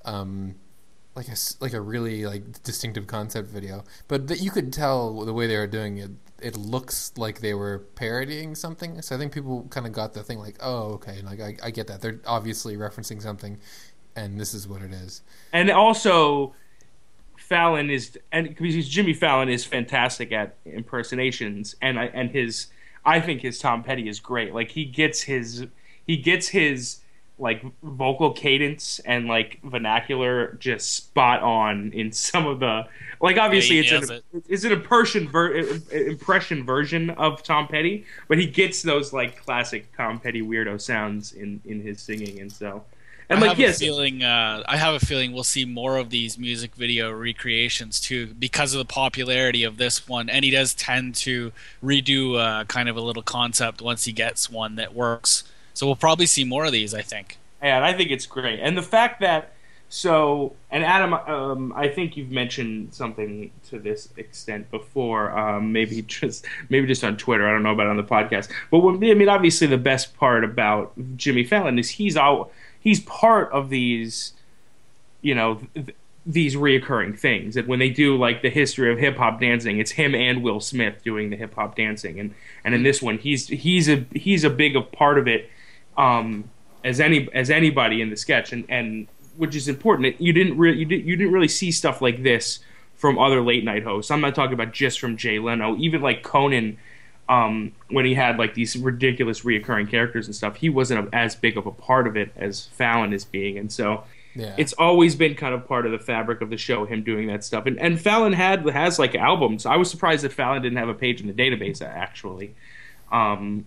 um, 0.04 0.56
like 1.14 1.28
a 1.28 1.36
like 1.60 1.72
a 1.72 1.80
really 1.80 2.26
like 2.26 2.62
distinctive 2.62 3.06
concept 3.06 3.48
video. 3.48 3.84
But 4.08 4.28
that 4.28 4.40
you 4.40 4.50
could 4.50 4.72
tell 4.72 5.24
the 5.24 5.32
way 5.32 5.46
they 5.46 5.56
were 5.56 5.66
doing 5.66 5.98
it 5.98 6.10
it 6.44 6.58
looks 6.58 7.12
like 7.16 7.40
they 7.40 7.54
were 7.54 7.78
parodying 7.94 8.54
something. 8.54 9.00
So 9.00 9.16
I 9.16 9.18
think 9.18 9.32
people 9.32 9.66
kind 9.70 9.86
of 9.86 9.92
got 9.92 10.12
the 10.12 10.22
thing 10.22 10.38
like, 10.38 10.56
oh, 10.60 10.92
okay, 10.94 11.22
like 11.22 11.40
I, 11.40 11.56
I 11.62 11.70
get 11.70 11.86
that. 11.86 12.02
They're 12.02 12.20
obviously 12.26 12.76
referencing 12.76 13.22
something, 13.22 13.58
and 14.14 14.38
this 14.38 14.52
is 14.52 14.68
what 14.68 14.82
it 14.82 14.92
is. 14.92 15.22
And 15.54 15.70
also, 15.70 16.54
Fallon 17.38 17.88
is 17.88 18.18
and 18.30 18.48
because 18.48 18.88
Jimmy 18.88 19.14
Fallon 19.14 19.48
is 19.48 19.64
fantastic 19.64 20.32
at 20.32 20.56
impersonations, 20.66 21.76
and 21.80 21.98
I 21.98 22.06
and 22.06 22.30
his 22.30 22.66
I 23.06 23.20
think 23.20 23.40
his 23.40 23.58
Tom 23.58 23.82
Petty 23.82 24.06
is 24.06 24.20
great. 24.20 24.54
Like 24.54 24.70
he 24.70 24.84
gets 24.84 25.22
his 25.22 25.66
he 26.06 26.18
gets 26.18 26.48
his 26.48 26.98
like 27.38 27.64
vocal 27.82 28.32
cadence 28.32 29.00
and 29.00 29.26
like 29.26 29.58
vernacular 29.64 30.56
just 30.60 30.92
spot 30.92 31.42
on 31.42 31.92
in 31.92 32.12
some 32.12 32.46
of 32.46 32.60
the 32.60 32.86
like 33.20 33.38
obviously 33.38 33.76
yeah, 33.76 33.98
it's 33.98 34.10
an 34.10 34.16
it. 34.32 34.44
it's 34.48 34.64
an 34.64 34.72
impression 34.72 35.28
ver- 35.28 35.54
impression 35.90 36.64
version 36.64 37.10
of 37.10 37.42
Tom 37.42 37.66
Petty, 37.66 38.04
but 38.28 38.38
he 38.38 38.46
gets 38.46 38.82
those 38.82 39.12
like 39.12 39.42
classic 39.44 39.94
Tom 39.96 40.20
Petty 40.20 40.42
weirdo 40.42 40.80
sounds 40.80 41.32
in 41.32 41.60
in 41.64 41.80
his 41.80 42.00
singing, 42.00 42.40
and 42.40 42.52
so. 42.52 42.84
And 43.30 43.38
I 43.38 43.40
like 43.40 43.50
have 43.52 43.58
yes, 43.58 43.76
a 43.76 43.80
feeling 43.80 44.22
uh, 44.22 44.62
I 44.66 44.76
have 44.76 44.94
a 44.94 45.00
feeling 45.00 45.32
we'll 45.32 45.44
see 45.44 45.64
more 45.64 45.96
of 45.96 46.10
these 46.10 46.38
music 46.38 46.74
video 46.74 47.10
recreations 47.10 47.98
too 47.98 48.26
because 48.38 48.74
of 48.74 48.78
the 48.78 48.92
popularity 48.92 49.64
of 49.64 49.78
this 49.78 50.06
one, 50.06 50.28
and 50.28 50.44
he 50.44 50.50
does 50.50 50.74
tend 50.74 51.14
to 51.16 51.50
redo 51.82 52.38
uh, 52.38 52.64
kind 52.64 52.90
of 52.90 52.96
a 52.98 53.00
little 53.00 53.22
concept 53.22 53.80
once 53.80 54.04
he 54.04 54.12
gets 54.12 54.50
one 54.50 54.76
that 54.76 54.94
works. 54.94 55.44
So 55.74 55.86
we'll 55.86 55.96
probably 55.96 56.26
see 56.26 56.44
more 56.44 56.64
of 56.64 56.72
these, 56.72 56.94
I 56.94 57.02
think. 57.02 57.38
And 57.60 57.84
I 57.84 57.92
think 57.92 58.10
it's 58.10 58.26
great. 58.26 58.60
And 58.60 58.76
the 58.76 58.82
fact 58.82 59.20
that 59.20 59.52
so, 59.94 60.54
and 60.72 60.82
Adam, 60.82 61.14
um, 61.14 61.72
I 61.76 61.86
think 61.86 62.16
you've 62.16 62.30
mentioned 62.30 62.92
something 62.92 63.52
to 63.68 63.78
this 63.78 64.08
extent 64.16 64.68
before. 64.70 65.30
Um, 65.38 65.72
maybe 65.72 66.02
just 66.02 66.46
maybe 66.68 66.86
just 66.86 67.04
on 67.04 67.16
Twitter. 67.16 67.46
I 67.46 67.52
don't 67.52 67.62
know 67.62 67.72
about 67.72 67.86
on 67.86 67.96
the 67.96 68.02
podcast. 68.02 68.50
But 68.70 68.78
what, 68.80 68.94
I 68.96 69.14
mean, 69.14 69.28
obviously, 69.28 69.66
the 69.66 69.78
best 69.78 70.16
part 70.16 70.42
about 70.42 70.92
Jimmy 71.16 71.44
Fallon 71.44 71.78
is 71.78 71.90
he's 71.90 72.16
out. 72.16 72.50
He's 72.80 73.00
part 73.00 73.52
of 73.52 73.70
these, 73.70 74.32
you 75.22 75.34
know, 75.34 75.60
th- 75.74 75.94
these 76.26 76.56
reoccurring 76.56 77.18
things. 77.18 77.56
And 77.56 77.68
when 77.68 77.78
they 77.78 77.90
do 77.90 78.16
like 78.16 78.42
the 78.42 78.50
history 78.50 78.92
of 78.92 78.98
hip 78.98 79.16
hop 79.16 79.40
dancing, 79.40 79.78
it's 79.78 79.92
him 79.92 80.14
and 80.14 80.42
Will 80.42 80.60
Smith 80.60 81.04
doing 81.04 81.30
the 81.30 81.36
hip 81.36 81.54
hop 81.54 81.76
dancing. 81.76 82.18
And 82.18 82.34
and 82.64 82.74
in 82.74 82.82
this 82.82 83.00
one, 83.00 83.18
he's 83.18 83.46
he's 83.46 83.88
a 83.88 84.04
he's 84.12 84.42
a 84.42 84.50
big 84.50 84.74
part 84.92 85.18
of 85.18 85.28
it 85.28 85.50
um, 85.96 86.50
as 86.84 87.00
any 87.00 87.28
as 87.32 87.50
anybody 87.50 88.00
in 88.02 88.10
the 88.10 88.16
sketch, 88.16 88.52
and 88.52 88.64
and 88.68 89.06
which 89.36 89.56
is 89.56 89.68
important. 89.68 90.20
You 90.20 90.32
didn't 90.32 90.58
really 90.58 90.78
you, 90.78 90.84
did, 90.84 91.04
you 91.04 91.16
didn't 91.16 91.32
really 91.32 91.48
see 91.48 91.72
stuff 91.72 92.00
like 92.00 92.22
this 92.22 92.60
from 92.94 93.18
other 93.18 93.40
late 93.40 93.64
night 93.64 93.82
hosts. 93.82 94.10
I'm 94.10 94.20
not 94.20 94.34
talking 94.34 94.54
about 94.54 94.72
just 94.72 95.00
from 95.00 95.16
Jay 95.16 95.38
Leno. 95.38 95.76
Even 95.76 96.00
like 96.00 96.22
Conan, 96.22 96.78
um, 97.28 97.72
when 97.88 98.04
he 98.04 98.14
had 98.14 98.38
like 98.38 98.54
these 98.54 98.76
ridiculous 98.76 99.42
reoccurring 99.42 99.90
characters 99.90 100.26
and 100.26 100.34
stuff, 100.34 100.56
he 100.56 100.68
wasn't 100.68 101.08
as 101.12 101.34
big 101.34 101.56
of 101.56 101.66
a 101.66 101.72
part 101.72 102.06
of 102.06 102.16
it 102.16 102.30
as 102.36 102.66
Fallon 102.66 103.12
is 103.12 103.24
being, 103.24 103.58
and 103.58 103.72
so. 103.72 104.04
Yeah. 104.36 104.52
It's 104.58 104.72
always 104.72 105.14
been 105.14 105.36
kind 105.36 105.54
of 105.54 105.64
part 105.68 105.86
of 105.86 105.92
the 105.92 105.98
fabric 106.00 106.40
of 106.40 106.50
the 106.50 106.56
show, 106.56 106.86
him 106.86 107.04
doing 107.04 107.28
that 107.28 107.44
stuff. 107.44 107.66
And 107.66 107.78
and 107.78 108.00
Fallon 108.00 108.32
had 108.32 108.68
has 108.68 108.98
like 108.98 109.14
albums. 109.14 109.64
I 109.64 109.76
was 109.76 109.88
surprised 109.88 110.24
that 110.24 110.32
Fallon 110.32 110.60
didn't 110.60 110.78
have 110.78 110.88
a 110.88 110.94
page 110.94 111.20
in 111.20 111.28
the 111.28 111.32
database 111.32 111.80
actually. 111.80 112.56
Um, 113.12 113.64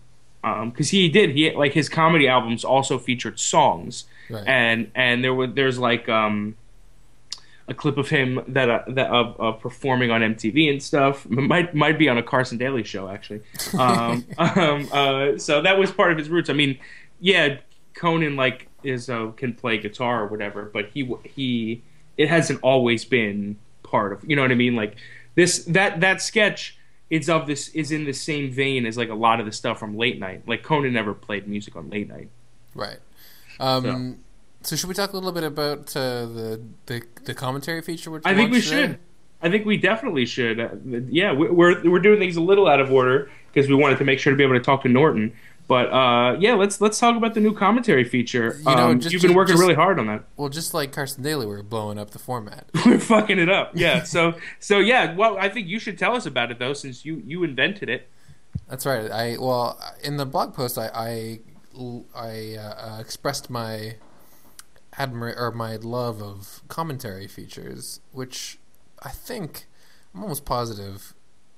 because 0.66 0.88
um, 0.88 0.92
he 0.92 1.10
did 1.10 1.32
he 1.32 1.52
like 1.52 1.74
his 1.74 1.90
comedy 1.90 2.28
albums 2.28 2.64
also 2.64 2.98
featured 2.98 3.40
songs. 3.40 4.06
Right. 4.30 4.46
and 4.46 4.92
and 4.94 5.24
there 5.24 5.34
was 5.34 5.52
there's 5.54 5.80
like 5.80 6.10
um 6.10 6.56
a 7.70 7.74
clip 7.74 7.98
of 7.98 8.10
him 8.10 8.42
that 8.48 8.70
uh, 8.70 8.84
that 8.88 9.10
of, 9.10 9.40
of 9.40 9.60
performing 9.60 10.12
on 10.12 10.22
MTV 10.22 10.70
and 10.70 10.82
stuff. 10.82 11.28
Might 11.30 11.74
might 11.76 11.98
be 11.98 12.10
on 12.10 12.18
a 12.18 12.24
Carson 12.24 12.58
Daly 12.58 12.84
show 12.84 13.10
actually. 13.10 13.42
Um, 13.78 14.26
um 14.38 14.90
uh, 14.92 15.38
so 15.38 15.62
that 15.62 15.78
was 15.78 15.92
part 15.92 16.12
of 16.12 16.18
his 16.18 16.30
roots. 16.30 16.50
I 16.50 16.54
mean 16.54 16.80
yeah 17.20 17.58
Conan 17.94 18.36
like 18.36 18.68
is 18.84 19.10
uh, 19.10 19.32
can 19.36 19.54
play 19.54 19.78
guitar 19.78 20.24
or 20.24 20.28
whatever 20.28 20.66
but 20.66 20.88
he 20.94 21.12
he 21.24 21.82
it 22.16 22.30
hasn't 22.30 22.60
always 22.62 23.06
been 23.06 23.58
part 23.84 24.14
of 24.14 24.24
you 24.30 24.36
know 24.36 24.42
what 24.42 24.52
I 24.52 24.56
mean? 24.56 24.76
Like 24.76 24.96
this 25.36 25.64
that 25.66 26.02
that 26.02 26.22
sketch 26.22 26.77
it's 27.10 27.30
of 27.30 27.48
this 27.48 27.70
is 27.70 27.92
in 27.92 28.06
the 28.06 28.14
same 28.14 28.52
vein 28.52 28.86
as 28.86 28.98
like 28.98 29.10
a 29.10 29.16
lot 29.16 29.40
of 29.40 29.46
the 29.46 29.52
stuff 29.52 29.80
from 29.80 29.98
late 29.98 30.20
night. 30.20 30.44
Like 30.48 30.64
Conan 30.64 30.94
never 30.94 31.14
played 31.14 31.48
music 31.48 31.76
on 31.76 31.90
late 31.90 32.10
night. 32.10 32.30
Right. 32.76 33.00
Um, 33.60 34.20
so. 34.62 34.70
so. 34.70 34.76
should 34.76 34.90
we 34.90 34.94
talk 34.94 35.12
a 35.12 35.16
little 35.16 35.32
bit 35.32 35.44
about 35.44 35.96
uh, 35.96 36.26
the, 36.26 36.62
the 36.86 37.02
the 37.24 37.34
commentary 37.34 37.82
feature? 37.82 38.22
I 38.26 38.36
think 38.36 38.52
we 38.52 38.62
today? 38.62 38.88
should. 38.88 39.00
I 39.42 39.50
think 39.50 39.66
we 39.66 39.78
definitely 39.78 40.26
should. 40.26 40.60
Uh, 40.60 40.70
yeah, 41.10 41.32
we're 41.32 41.90
we're 41.90 42.00
doing 42.00 42.20
things 42.20 42.36
a 42.36 42.42
little 42.42 42.68
out 42.68 42.80
of 42.80 42.92
order 42.92 43.30
because 43.54 43.70
we 43.70 43.76
wanted 43.76 43.98
to 44.00 44.06
make 44.06 44.20
sure 44.20 44.32
to 44.32 44.38
be 44.38 44.44
able 44.44 44.56
to 44.56 44.64
talk 44.64 44.84
to 44.84 44.90
Norton. 44.90 45.34
But 45.68 45.92
uh, 45.92 46.38
yeah, 46.40 46.54
let's 46.54 46.80
let's 46.80 46.98
talk 46.98 47.18
about 47.18 47.34
the 47.34 47.42
new 47.42 47.54
commentary 47.54 48.06
feature. 48.06 48.58
You 48.60 48.76
know, 48.76 48.90
um, 48.90 49.00
just, 49.02 49.12
you've 49.12 49.22
been 49.22 49.34
working 49.34 49.54
just, 49.54 49.62
really 49.62 49.76
hard 49.76 50.00
on 50.00 50.08
that. 50.08 50.24
Well, 50.38 50.48
just 50.48 50.74
like 50.74 50.94
Carson 50.94 51.24
Daly, 51.24 51.46
we're 51.46 51.62
blowing 51.62 52.00
up 52.00 52.12
the 52.12 52.20
format. 52.20 52.70
we're 52.86 53.00
fucking 53.00 53.38
it 53.38 53.50
up. 53.50 53.72
Yeah. 53.76 54.04
so 54.04 54.36
so 54.60 54.80
yeah. 54.80 55.14
Well, 55.14 55.38
I 55.38 55.50
think 55.50 55.68
you 55.68 55.78
should 55.78 55.98
tell 55.98 56.16
us 56.16 56.26
about 56.26 56.52
it 56.52 56.60
though, 56.60 56.72
since 56.72 57.04
you 57.04 57.22
you 57.26 57.44
invented 57.44 57.90
it. 57.90 58.10
That's 58.70 58.86
right. 58.86 59.12
I 59.12 59.38
well 59.38 59.78
in 60.02 60.16
the 60.16 60.26
blog 60.26 60.54
post 60.54 60.78
I 60.78 60.90
I, 60.94 61.40
I 62.16 62.56
uh, 62.56 63.00
expressed 63.02 63.50
my 63.50 63.96
admir 64.98 65.38
or 65.38 65.52
my 65.52 65.76
love 65.76 66.24
of 66.24 66.62
commentary 66.70 67.28
features, 67.28 68.00
which 68.14 68.58
I 69.04 69.10
think 69.10 69.68
I'm 70.16 70.22
almost 70.22 70.46
positive 70.46 71.14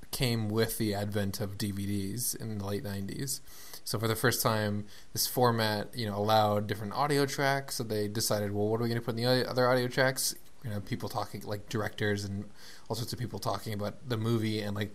came 0.09 0.49
with 0.49 0.79
the 0.79 0.95
advent 0.95 1.39
of 1.39 1.59
DVDs 1.59 2.35
in 2.35 2.57
the 2.57 2.65
late 2.65 2.83
'90s 2.83 3.41
so 3.89 3.97
for 3.97 4.07
the 4.07 4.15
first 4.15 4.43
time, 4.43 4.85
this 5.13 5.25
format, 5.25 5.87
you 5.95 6.05
know, 6.05 6.15
allowed 6.15 6.67
different 6.67 6.93
audio 6.93 7.25
tracks. 7.25 7.77
So 7.77 7.83
they 7.83 8.07
decided, 8.07 8.51
well, 8.51 8.67
what 8.67 8.79
are 8.79 8.83
we 8.83 8.89
going 8.89 9.01
to 9.01 9.03
put 9.03 9.17
in 9.17 9.25
the 9.25 9.49
other 9.49 9.67
audio 9.67 9.87
tracks? 9.87 10.35
You 10.63 10.69
know, 10.69 10.79
people 10.79 11.09
talking 11.09 11.41
like 11.41 11.69
directors 11.69 12.23
and 12.23 12.45
all 12.87 12.95
sorts 12.95 13.13
of 13.13 13.17
people 13.17 13.39
talking 13.39 13.73
about 13.73 14.07
the 14.07 14.15
movie 14.15 14.61
and 14.61 14.75
like 14.75 14.93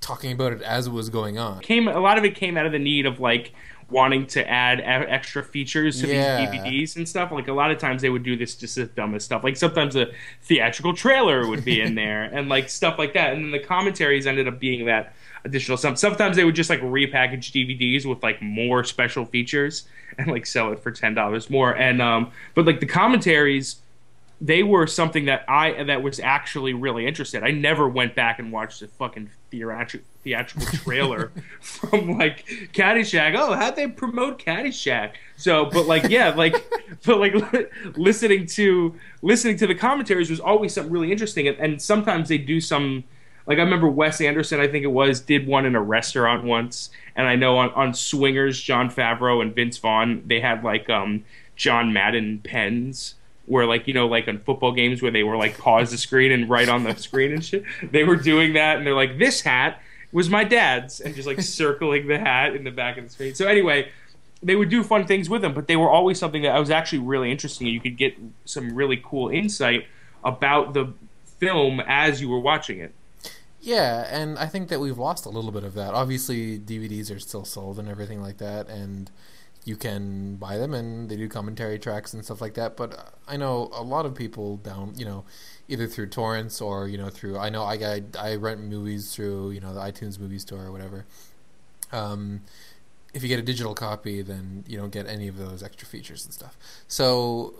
talking 0.00 0.32
about 0.32 0.54
it 0.54 0.62
as 0.62 0.86
it 0.86 0.94
was 0.94 1.10
going 1.10 1.38
on. 1.38 1.60
Came 1.60 1.88
a 1.88 2.00
lot 2.00 2.16
of 2.16 2.24
it 2.24 2.34
came 2.36 2.56
out 2.56 2.64
of 2.64 2.72
the 2.72 2.78
need 2.78 3.04
of 3.04 3.20
like 3.20 3.52
wanting 3.90 4.26
to 4.28 4.48
add 4.48 4.80
extra 4.80 5.44
features 5.44 6.00
to 6.00 6.08
yeah. 6.08 6.50
these 6.50 6.58
DVDs 6.58 6.96
and 6.96 7.06
stuff. 7.06 7.30
Like 7.30 7.48
a 7.48 7.52
lot 7.52 7.70
of 7.70 7.76
times 7.76 8.00
they 8.00 8.08
would 8.08 8.22
do 8.22 8.34
this 8.34 8.54
just 8.54 8.76
the 8.76 8.86
dumbest 8.86 9.26
stuff. 9.26 9.44
Like 9.44 9.58
sometimes 9.58 9.94
a 9.94 10.06
theatrical 10.40 10.94
trailer 10.94 11.46
would 11.46 11.66
be 11.66 11.82
in 11.82 11.94
there 11.96 12.22
and 12.22 12.48
like 12.48 12.70
stuff 12.70 12.98
like 12.98 13.12
that. 13.12 13.34
And 13.34 13.44
then 13.44 13.50
the 13.50 13.60
commentaries 13.60 14.26
ended 14.26 14.48
up 14.48 14.58
being 14.58 14.86
that 14.86 15.14
additional 15.46 15.78
some 15.78 15.96
sometimes 15.96 16.36
they 16.36 16.44
would 16.44 16.54
just 16.54 16.68
like 16.68 16.80
repackage 16.80 17.52
DVDs 17.52 18.04
with 18.04 18.22
like 18.22 18.42
more 18.42 18.84
special 18.84 19.24
features 19.24 19.88
and 20.18 20.26
like 20.26 20.44
sell 20.44 20.72
it 20.72 20.78
for 20.80 20.90
ten 20.90 21.14
dollars 21.14 21.48
more 21.48 21.74
and 21.76 22.02
um 22.02 22.30
but 22.54 22.66
like 22.66 22.80
the 22.80 22.86
commentaries 22.86 23.76
they 24.40 24.62
were 24.62 24.86
something 24.86 25.24
that 25.26 25.44
I 25.48 25.84
that 25.84 26.02
was 26.02 26.20
actually 26.20 26.74
really 26.74 27.06
interested. 27.06 27.42
I 27.42 27.52
never 27.52 27.88
went 27.88 28.14
back 28.14 28.38
and 28.38 28.52
watched 28.52 28.82
a 28.82 28.88
fucking 28.88 29.30
theatrical 29.50 30.06
theatrical 30.22 30.66
trailer 30.78 31.32
from 31.60 32.18
like 32.18 32.44
Caddyshack. 32.72 33.34
Oh, 33.36 33.54
how'd 33.54 33.76
they 33.76 33.86
promote 33.86 34.38
Caddyshack? 34.38 35.12
So, 35.36 35.66
but 35.66 35.86
like, 35.86 36.08
yeah, 36.10 36.30
like, 36.30 36.54
but 37.06 37.18
like, 37.18 37.34
listening 37.96 38.46
to 38.48 38.94
listening 39.22 39.56
to 39.58 39.66
the 39.66 39.74
commentaries 39.74 40.28
was 40.28 40.40
always 40.40 40.74
something 40.74 40.92
really 40.92 41.12
interesting, 41.12 41.48
and, 41.48 41.56
and 41.58 41.82
sometimes 41.82 42.28
they 42.28 42.38
do 42.38 42.60
some. 42.60 43.04
Like 43.46 43.58
I 43.58 43.62
remember 43.62 43.88
Wes 43.88 44.20
Anderson, 44.20 44.60
I 44.60 44.68
think 44.68 44.84
it 44.84 44.88
was, 44.88 45.20
did 45.20 45.46
one 45.46 45.66
in 45.66 45.76
a 45.76 45.82
restaurant 45.82 46.44
once, 46.44 46.90
and 47.14 47.28
I 47.28 47.36
know 47.36 47.58
on, 47.58 47.70
on 47.70 47.94
Swingers, 47.94 48.60
Jon 48.60 48.90
Favreau 48.90 49.40
and 49.40 49.54
Vince 49.54 49.78
Vaughn, 49.78 50.22
they 50.26 50.40
had 50.40 50.64
like 50.64 50.90
um, 50.90 51.24
John 51.54 51.92
Madden 51.92 52.40
pens 52.42 53.14
where 53.46 53.64
like 53.64 53.86
you 53.86 53.94
know 53.94 54.06
like 54.06 54.28
on 54.28 54.38
football 54.40 54.72
games 54.72 55.00
where 55.00 55.10
they 55.10 55.22
were 55.22 55.36
like 55.36 55.56
pause 55.56 55.90
the 55.90 55.98
screen 55.98 56.32
and 56.32 56.48
write 56.48 56.68
on 56.68 56.82
the 56.82 56.94
screen 56.96 57.32
and 57.32 57.44
shit. 57.44 57.64
They 57.90 58.04
were 58.04 58.16
doing 58.16 58.54
that 58.54 58.76
and 58.76 58.86
they're 58.86 58.94
like 58.94 59.18
this 59.18 59.40
hat 59.40 59.80
was 60.12 60.28
my 60.28 60.44
dad's 60.44 61.00
and 61.00 61.14
just 61.14 61.26
like 61.26 61.40
circling 61.40 62.08
the 62.08 62.18
hat 62.18 62.54
in 62.54 62.64
the 62.64 62.70
back 62.70 62.98
of 62.98 63.04
the 63.04 63.10
screen. 63.10 63.34
So 63.34 63.46
anyway 63.46 63.90
they 64.42 64.54
would 64.54 64.68
do 64.68 64.82
fun 64.82 65.06
things 65.06 65.30
with 65.30 65.42
them 65.42 65.54
but 65.54 65.66
they 65.66 65.76
were 65.76 65.88
always 65.88 66.18
something 66.18 66.42
that 66.42 66.54
I 66.54 66.60
was 66.60 66.70
actually 66.70 66.98
really 66.98 67.30
interesting 67.30 67.66
you 67.68 67.80
could 67.80 67.96
get 67.96 68.14
some 68.44 68.74
really 68.74 69.00
cool 69.02 69.28
insight 69.28 69.86
about 70.22 70.74
the 70.74 70.92
film 71.38 71.80
as 71.86 72.20
you 72.20 72.28
were 72.28 72.38
watching 72.38 72.78
it 72.78 72.92
yeah, 73.66 74.06
and 74.08 74.38
I 74.38 74.46
think 74.46 74.68
that 74.68 74.78
we've 74.78 74.96
lost 74.96 75.26
a 75.26 75.28
little 75.28 75.50
bit 75.50 75.64
of 75.64 75.74
that. 75.74 75.92
Obviously, 75.92 76.56
DVDs 76.56 77.14
are 77.14 77.18
still 77.18 77.44
sold 77.44 77.80
and 77.80 77.88
everything 77.88 78.22
like 78.22 78.38
that, 78.38 78.68
and 78.68 79.10
you 79.64 79.74
can 79.74 80.36
buy 80.36 80.56
them 80.56 80.72
and 80.72 81.08
they 81.08 81.16
do 81.16 81.28
commentary 81.28 81.76
tracks 81.76 82.14
and 82.14 82.24
stuff 82.24 82.40
like 82.40 82.54
that. 82.54 82.76
But 82.76 83.12
I 83.26 83.36
know 83.36 83.68
a 83.72 83.82
lot 83.82 84.06
of 84.06 84.14
people 84.14 84.58
down, 84.58 84.92
you 84.96 85.04
know, 85.04 85.24
either 85.66 85.88
through 85.88 86.06
torrents 86.10 86.60
or 86.60 86.86
you 86.86 86.96
know 86.96 87.08
through. 87.08 87.38
I 87.38 87.48
know 87.48 87.64
I 87.64 87.74
I, 87.74 88.02
I 88.16 88.36
rent 88.36 88.60
movies 88.60 89.12
through 89.12 89.50
you 89.50 89.60
know 89.60 89.74
the 89.74 89.80
iTunes 89.80 90.20
movie 90.20 90.38
store 90.38 90.64
or 90.64 90.70
whatever. 90.70 91.04
Um, 91.90 92.42
if 93.14 93.24
you 93.24 93.28
get 93.28 93.40
a 93.40 93.42
digital 93.42 93.74
copy, 93.74 94.22
then 94.22 94.62
you 94.68 94.78
don't 94.78 94.92
get 94.92 95.08
any 95.08 95.26
of 95.26 95.38
those 95.38 95.64
extra 95.64 95.88
features 95.88 96.24
and 96.24 96.32
stuff. 96.32 96.56
So 96.86 97.54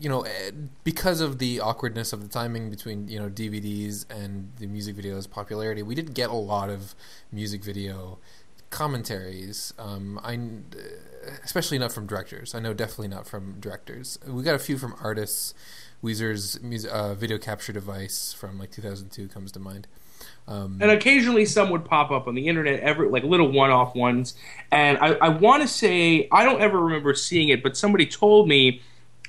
you 0.00 0.08
know, 0.08 0.22
eh, 0.22 0.50
because 0.84 1.20
of 1.20 1.38
the 1.38 1.60
awkwardness 1.60 2.12
of 2.12 2.22
the 2.22 2.28
timing 2.28 2.70
between 2.70 3.08
you 3.08 3.18
know 3.18 3.28
DVDs 3.28 4.06
and 4.10 4.52
the 4.58 4.66
music 4.66 4.96
video's 4.96 5.26
popularity, 5.26 5.82
we 5.82 5.94
didn't 5.94 6.14
get 6.14 6.30
a 6.30 6.34
lot 6.34 6.70
of 6.70 6.94
music 7.32 7.64
video 7.64 8.18
commentaries. 8.70 9.72
Um, 9.78 10.20
I 10.22 10.38
especially 11.44 11.78
not 11.78 11.92
from 11.92 12.06
directors. 12.06 12.54
I 12.54 12.60
know 12.60 12.74
definitely 12.74 13.08
not 13.08 13.26
from 13.26 13.56
directors. 13.60 14.18
We 14.26 14.42
got 14.42 14.54
a 14.54 14.58
few 14.58 14.78
from 14.78 14.94
artists. 15.02 15.54
Weezer's 16.02 16.62
music, 16.62 16.92
uh, 16.92 17.14
video 17.14 17.38
capture 17.38 17.72
device 17.72 18.32
from 18.32 18.56
like 18.58 18.70
2002 18.70 19.26
comes 19.28 19.50
to 19.52 19.58
mind. 19.58 19.88
Um, 20.46 20.78
and 20.80 20.90
occasionally 20.90 21.44
some 21.44 21.70
would 21.70 21.84
pop 21.84 22.10
up 22.10 22.26
on 22.26 22.34
the 22.34 22.48
internet, 22.48 22.80
every 22.80 23.08
like 23.08 23.24
little 23.24 23.50
one-off 23.50 23.94
ones. 23.94 24.34
And 24.70 24.96
I, 24.98 25.14
I 25.14 25.28
want 25.28 25.62
to 25.62 25.68
say 25.68 26.28
I 26.30 26.44
don't 26.44 26.60
ever 26.60 26.80
remember 26.80 27.14
seeing 27.14 27.48
it, 27.48 27.62
but 27.62 27.76
somebody 27.76 28.06
told 28.06 28.48
me 28.48 28.80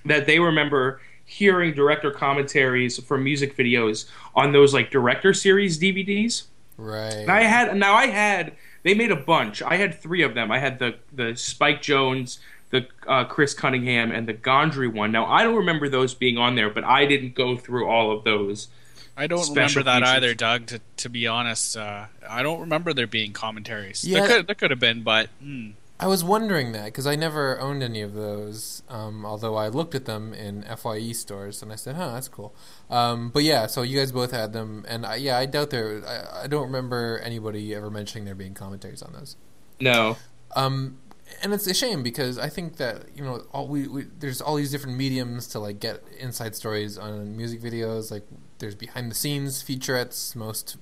that 0.09 0.25
they 0.25 0.39
remember 0.39 1.01
hearing 1.25 1.73
director 1.73 2.09
commentaries 2.11 2.97
for 3.03 3.17
music 3.17 3.55
videos 3.55 4.09
on 4.35 4.51
those 4.51 4.73
like 4.73 4.89
director 4.89 5.33
series 5.33 5.79
DVDs. 5.79 6.43
Right. 6.77 7.13
And 7.13 7.29
I 7.29 7.43
had 7.43 7.75
now 7.75 7.93
I 7.93 8.07
had 8.07 8.53
they 8.83 8.93
made 8.93 9.11
a 9.11 9.15
bunch. 9.15 9.61
I 9.61 9.75
had 9.75 9.99
three 9.99 10.23
of 10.23 10.33
them. 10.33 10.51
I 10.51 10.59
had 10.59 10.79
the 10.79 10.95
the 11.13 11.35
Spike 11.35 11.81
Jonze, 11.81 12.39
the 12.71 12.87
uh, 13.07 13.25
Chris 13.25 13.53
Cunningham, 13.53 14.11
and 14.11 14.27
the 14.27 14.33
Gondry 14.33 14.91
one. 14.91 15.11
Now 15.11 15.25
I 15.25 15.43
don't 15.43 15.55
remember 15.55 15.89
those 15.89 16.13
being 16.13 16.37
on 16.37 16.55
there, 16.55 16.69
but 16.69 16.83
I 16.83 17.05
didn't 17.05 17.35
go 17.35 17.57
through 17.57 17.87
all 17.87 18.11
of 18.11 18.23
those. 18.23 18.69
I 19.15 19.27
don't 19.27 19.49
remember 19.49 19.83
that 19.83 19.99
features. 19.99 20.15
either, 20.15 20.33
Doug. 20.33 20.65
To 20.67 20.81
to 20.97 21.09
be 21.09 21.27
honest, 21.27 21.75
uh, 21.75 22.05
I 22.27 22.41
don't 22.41 22.61
remember 22.61 22.93
there 22.93 23.07
being 23.07 23.33
commentaries. 23.33 24.07
Yeah, 24.07 24.19
there 24.19 24.27
could, 24.27 24.47
there 24.47 24.55
could 24.55 24.71
have 24.71 24.79
been, 24.79 25.03
but. 25.03 25.29
Hmm. 25.41 25.71
I 26.01 26.07
was 26.07 26.23
wondering 26.23 26.71
that 26.71 26.85
because 26.85 27.05
I 27.05 27.17
never 27.17 27.59
owned 27.59 27.83
any 27.83 28.01
of 28.01 28.13
those. 28.13 28.83
Um, 28.87 29.25
although 29.25 29.55
I 29.55 29.67
looked 29.67 29.95
at 29.95 30.05
them 30.05 30.33
in 30.33 30.63
Fye 30.77 31.11
stores 31.11 31.61
and 31.61 31.73
I 31.73 31.75
said, 31.75 31.95
"Huh, 31.95 32.13
that's 32.13 32.29
cool." 32.29 32.55
Um, 32.89 33.29
but 33.31 33.43
yeah, 33.43 33.67
so 33.67 33.81
you 33.81 33.99
guys 33.99 34.13
both 34.13 34.31
had 34.31 34.53
them, 34.53 34.85
and 34.87 35.05
I, 35.05 35.15
yeah, 35.15 35.37
I 35.37 35.45
doubt 35.45 35.71
there. 35.71 36.01
I, 36.07 36.43
I, 36.43 36.47
don't 36.47 36.63
remember 36.63 37.19
anybody 37.23 37.75
ever 37.75 37.89
mentioning 37.89 38.23
there 38.23 38.35
being 38.35 38.53
commentaries 38.53 39.01
on 39.01 39.11
those. 39.11 39.35
No. 39.81 40.15
Um, 40.55 40.99
and 41.43 41.53
it's 41.53 41.67
a 41.67 41.73
shame 41.73 42.01
because 42.01 42.39
I 42.39 42.47
think 42.47 42.77
that 42.77 43.05
you 43.15 43.23
know 43.23 43.43
all 43.51 43.67
we, 43.67 43.87
we 43.87 44.05
there's 44.19 44.39
all 44.39 44.55
these 44.55 44.71
different 44.71 44.97
mediums 44.97 45.47
to 45.49 45.59
like 45.59 45.79
get 45.79 46.01
inside 46.17 46.55
stories 46.55 46.97
on 46.97 47.35
music 47.35 47.61
videos. 47.61 48.09
Like 48.09 48.23
there's 48.59 48.75
behind 48.75 49.11
the 49.11 49.15
scenes 49.15 49.61
featurettes. 49.61 50.33
Most 50.33 50.77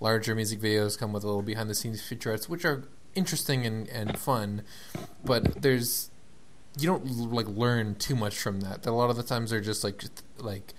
larger 0.00 0.34
music 0.34 0.60
videos 0.60 0.98
come 0.98 1.12
with 1.12 1.22
a 1.22 1.26
little 1.26 1.42
behind 1.42 1.70
the 1.70 1.74
scenes 1.74 2.02
featurettes, 2.02 2.48
which 2.48 2.64
are 2.64 2.84
interesting 3.16 3.66
and, 3.66 3.88
and 3.88 4.18
fun, 4.18 4.62
but 5.24 5.62
there's 5.62 6.10
you 6.78 6.86
don't 6.86 7.06
like 7.32 7.48
learn 7.48 7.94
too 7.94 8.14
much 8.14 8.38
from 8.38 8.60
that. 8.60 8.86
A 8.86 8.92
lot 8.92 9.10
of 9.10 9.16
the 9.16 9.22
times 9.22 9.50
they're 9.50 9.60
just 9.60 9.82
like 9.82 10.04
like 10.38 10.74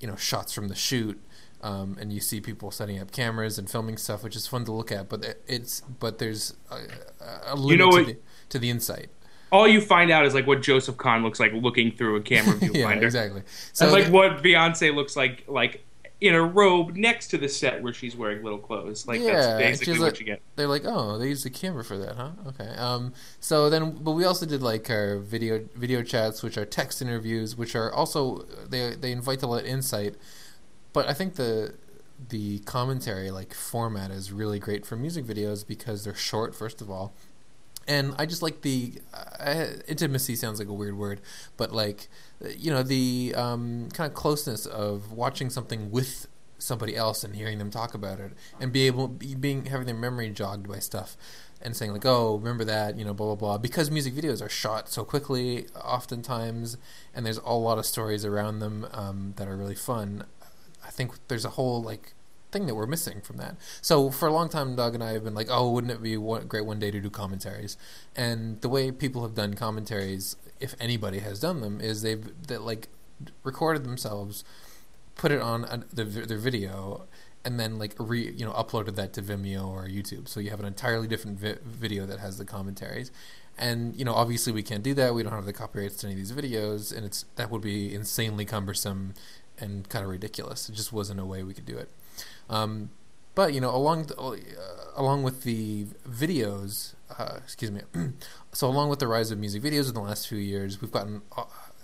you 0.00 0.08
know 0.08 0.16
shots 0.16 0.52
from 0.52 0.68
the 0.68 0.74
shoot, 0.74 1.20
um, 1.62 1.96
and 2.00 2.12
you 2.12 2.20
see 2.20 2.40
people 2.40 2.70
setting 2.70 2.98
up 2.98 3.12
cameras 3.12 3.58
and 3.58 3.70
filming 3.70 3.96
stuff, 3.96 4.24
which 4.24 4.36
is 4.36 4.46
fun 4.46 4.64
to 4.64 4.72
look 4.72 4.90
at. 4.90 5.08
But 5.08 5.36
it's 5.46 5.82
but 5.82 6.18
there's 6.18 6.54
a, 6.70 7.52
a 7.52 7.56
limit 7.56 7.70
you 7.70 7.76
know 7.76 7.88
what, 7.88 8.06
to, 8.06 8.12
the, 8.14 8.18
to 8.50 8.58
the 8.58 8.70
insight 8.70 9.10
all 9.52 9.68
you 9.68 9.80
find 9.80 10.10
out 10.10 10.26
is 10.26 10.34
like 10.34 10.46
what 10.46 10.60
Joseph 10.62 10.96
Kahn 10.96 11.22
looks 11.22 11.38
like 11.38 11.52
looking 11.52 11.92
through 11.92 12.16
a 12.16 12.20
camera 12.20 12.54
viewfinder. 12.54 12.74
yeah, 13.00 13.06
exactly. 13.06 13.42
So 13.72 13.86
and 13.86 13.94
like 13.94 14.12
what 14.12 14.42
Beyonce 14.42 14.94
looks 14.94 15.16
like 15.16 15.44
like 15.46 15.85
in 16.20 16.34
a 16.34 16.42
robe 16.42 16.96
next 16.96 17.28
to 17.28 17.38
the 17.38 17.48
set 17.48 17.82
where 17.82 17.92
she's 17.92 18.16
wearing 18.16 18.42
little 18.42 18.58
clothes. 18.58 19.06
Like 19.06 19.20
yeah, 19.20 19.32
that's 19.32 19.58
basically 19.58 19.98
what 19.98 20.12
like, 20.12 20.20
you 20.20 20.26
get. 20.26 20.42
They're 20.56 20.66
like, 20.66 20.84
oh, 20.84 21.18
they 21.18 21.28
used 21.28 21.44
the 21.44 21.50
camera 21.50 21.84
for 21.84 21.98
that, 21.98 22.16
huh? 22.16 22.30
Okay. 22.48 22.68
Um. 22.76 23.12
So 23.40 23.68
then, 23.68 23.90
but 24.00 24.12
we 24.12 24.24
also 24.24 24.46
did 24.46 24.62
like 24.62 24.88
our 24.88 25.18
video 25.18 25.68
video 25.74 26.02
chats, 26.02 26.42
which 26.42 26.56
are 26.56 26.64
text 26.64 27.02
interviews, 27.02 27.56
which 27.56 27.76
are 27.76 27.92
also 27.92 28.46
they 28.68 28.94
they 28.94 29.12
invite 29.12 29.40
to 29.40 29.46
let 29.46 29.66
insight. 29.66 30.14
But 30.92 31.06
I 31.06 31.12
think 31.12 31.34
the 31.34 31.74
the 32.28 32.60
commentary 32.60 33.30
like 33.30 33.52
format 33.52 34.10
is 34.10 34.32
really 34.32 34.58
great 34.58 34.86
for 34.86 34.96
music 34.96 35.24
videos 35.24 35.66
because 35.66 36.04
they're 36.04 36.14
short, 36.14 36.54
first 36.54 36.80
of 36.80 36.90
all, 36.90 37.14
and 37.88 38.14
I 38.18 38.26
just 38.26 38.42
like 38.42 38.62
the 38.62 38.94
uh, 39.14 39.66
intimacy 39.86 40.36
sounds 40.36 40.58
like 40.58 40.68
a 40.68 40.72
weird 40.72 40.98
word, 40.98 41.20
but 41.56 41.72
like 41.72 42.08
you 42.56 42.70
know 42.70 42.82
the 42.82 43.34
um, 43.36 43.88
kind 43.92 44.08
of 44.08 44.14
closeness 44.14 44.66
of 44.66 45.12
watching 45.12 45.50
something 45.50 45.90
with 45.90 46.26
somebody 46.58 46.96
else 46.96 47.22
and 47.22 47.36
hearing 47.36 47.58
them 47.58 47.70
talk 47.70 47.94
about 47.94 48.18
it 48.18 48.32
and 48.58 48.72
be 48.72 48.86
able 48.86 49.08
be, 49.08 49.34
being 49.34 49.66
having 49.66 49.86
their 49.86 49.94
memory 49.94 50.30
jogged 50.30 50.66
by 50.66 50.78
stuff 50.78 51.16
and 51.60 51.76
saying 51.76 51.92
like 51.92 52.06
oh 52.06 52.36
remember 52.36 52.64
that 52.64 52.98
you 52.98 53.04
know 53.04 53.12
blah 53.14 53.26
blah 53.26 53.34
blah. 53.34 53.58
Because 53.58 53.90
music 53.90 54.14
videos 54.14 54.44
are 54.44 54.48
shot 54.48 54.88
so 54.88 55.04
quickly 55.04 55.66
oftentimes 55.74 56.76
and 57.14 57.26
there's 57.26 57.38
a 57.38 57.52
lot 57.52 57.78
of 57.78 57.86
stories 57.86 58.24
around 58.24 58.60
them 58.60 58.86
um, 58.92 59.34
that 59.36 59.48
are 59.48 59.56
really 59.56 59.74
fun 59.74 60.24
i 60.84 60.90
think 60.90 61.12
there's 61.28 61.44
a 61.44 61.50
whole 61.50 61.82
like 61.82 62.14
thing 62.52 62.66
that 62.66 62.74
we're 62.74 62.86
missing 62.86 63.20
from 63.20 63.36
that. 63.38 63.56
So 63.80 64.10
for 64.10 64.28
a 64.28 64.32
long 64.32 64.48
time, 64.48 64.76
Doug 64.76 64.94
and 64.94 65.02
I 65.02 65.12
have 65.12 65.24
been 65.24 65.34
like, 65.34 65.48
"Oh, 65.50 65.70
wouldn't 65.70 65.92
it 65.92 66.02
be 66.02 66.16
one, 66.16 66.46
great 66.46 66.64
one 66.64 66.78
day 66.78 66.90
to 66.90 67.00
do 67.00 67.10
commentaries?" 67.10 67.76
And 68.14 68.60
the 68.60 68.68
way 68.68 68.90
people 68.90 69.22
have 69.22 69.34
done 69.34 69.54
commentaries, 69.54 70.36
if 70.60 70.74
anybody 70.80 71.20
has 71.20 71.40
done 71.40 71.60
them, 71.60 71.80
is 71.80 72.02
they've 72.02 72.30
that 72.46 72.62
like 72.62 72.88
recorded 73.42 73.84
themselves, 73.84 74.44
put 75.14 75.32
it 75.32 75.40
on 75.40 75.64
a, 75.64 75.84
the, 75.92 76.04
their 76.04 76.38
video, 76.38 77.06
and 77.44 77.58
then 77.58 77.78
like 77.78 77.94
re 77.98 78.30
you 78.30 78.44
know 78.44 78.52
uploaded 78.52 78.94
that 78.96 79.12
to 79.14 79.22
Vimeo 79.22 79.66
or 79.68 79.86
YouTube. 79.86 80.28
So 80.28 80.40
you 80.40 80.50
have 80.50 80.60
an 80.60 80.66
entirely 80.66 81.08
different 81.08 81.38
vi- 81.38 81.58
video 81.64 82.06
that 82.06 82.20
has 82.20 82.38
the 82.38 82.44
commentaries. 82.44 83.10
And 83.58 83.96
you 83.96 84.04
know, 84.04 84.14
obviously, 84.14 84.52
we 84.52 84.62
can't 84.62 84.82
do 84.82 84.92
that. 84.94 85.14
We 85.14 85.22
don't 85.22 85.32
have 85.32 85.46
the 85.46 85.52
copyrights 85.52 85.96
to 85.98 86.06
any 86.08 86.14
of 86.14 86.18
these 86.18 86.32
videos, 86.32 86.94
and 86.94 87.06
it's 87.06 87.24
that 87.36 87.50
would 87.50 87.62
be 87.62 87.94
insanely 87.94 88.44
cumbersome 88.44 89.14
and 89.58 89.88
kind 89.88 90.04
of 90.04 90.10
ridiculous. 90.10 90.68
It 90.68 90.74
just 90.74 90.92
wasn't 90.92 91.20
a 91.20 91.24
way 91.24 91.42
we 91.42 91.54
could 91.54 91.66
do 91.66 91.76
it. 91.76 91.90
Um, 92.48 92.90
but 93.34 93.52
you 93.52 93.60
know, 93.60 93.74
along 93.74 94.04
the, 94.04 94.16
uh, 94.18 94.36
along 94.96 95.22
with 95.22 95.42
the 95.42 95.84
videos, 96.08 96.94
uh, 97.18 97.38
excuse 97.44 97.70
me, 97.70 97.82
so 98.52 98.66
along 98.66 98.88
with 98.88 98.98
the 98.98 99.06
rise 99.06 99.30
of 99.30 99.38
music 99.38 99.62
videos 99.62 99.88
in 99.88 99.94
the 99.94 100.00
last 100.00 100.26
few 100.26 100.38
years, 100.38 100.80
we've 100.80 100.90
gotten 100.90 101.22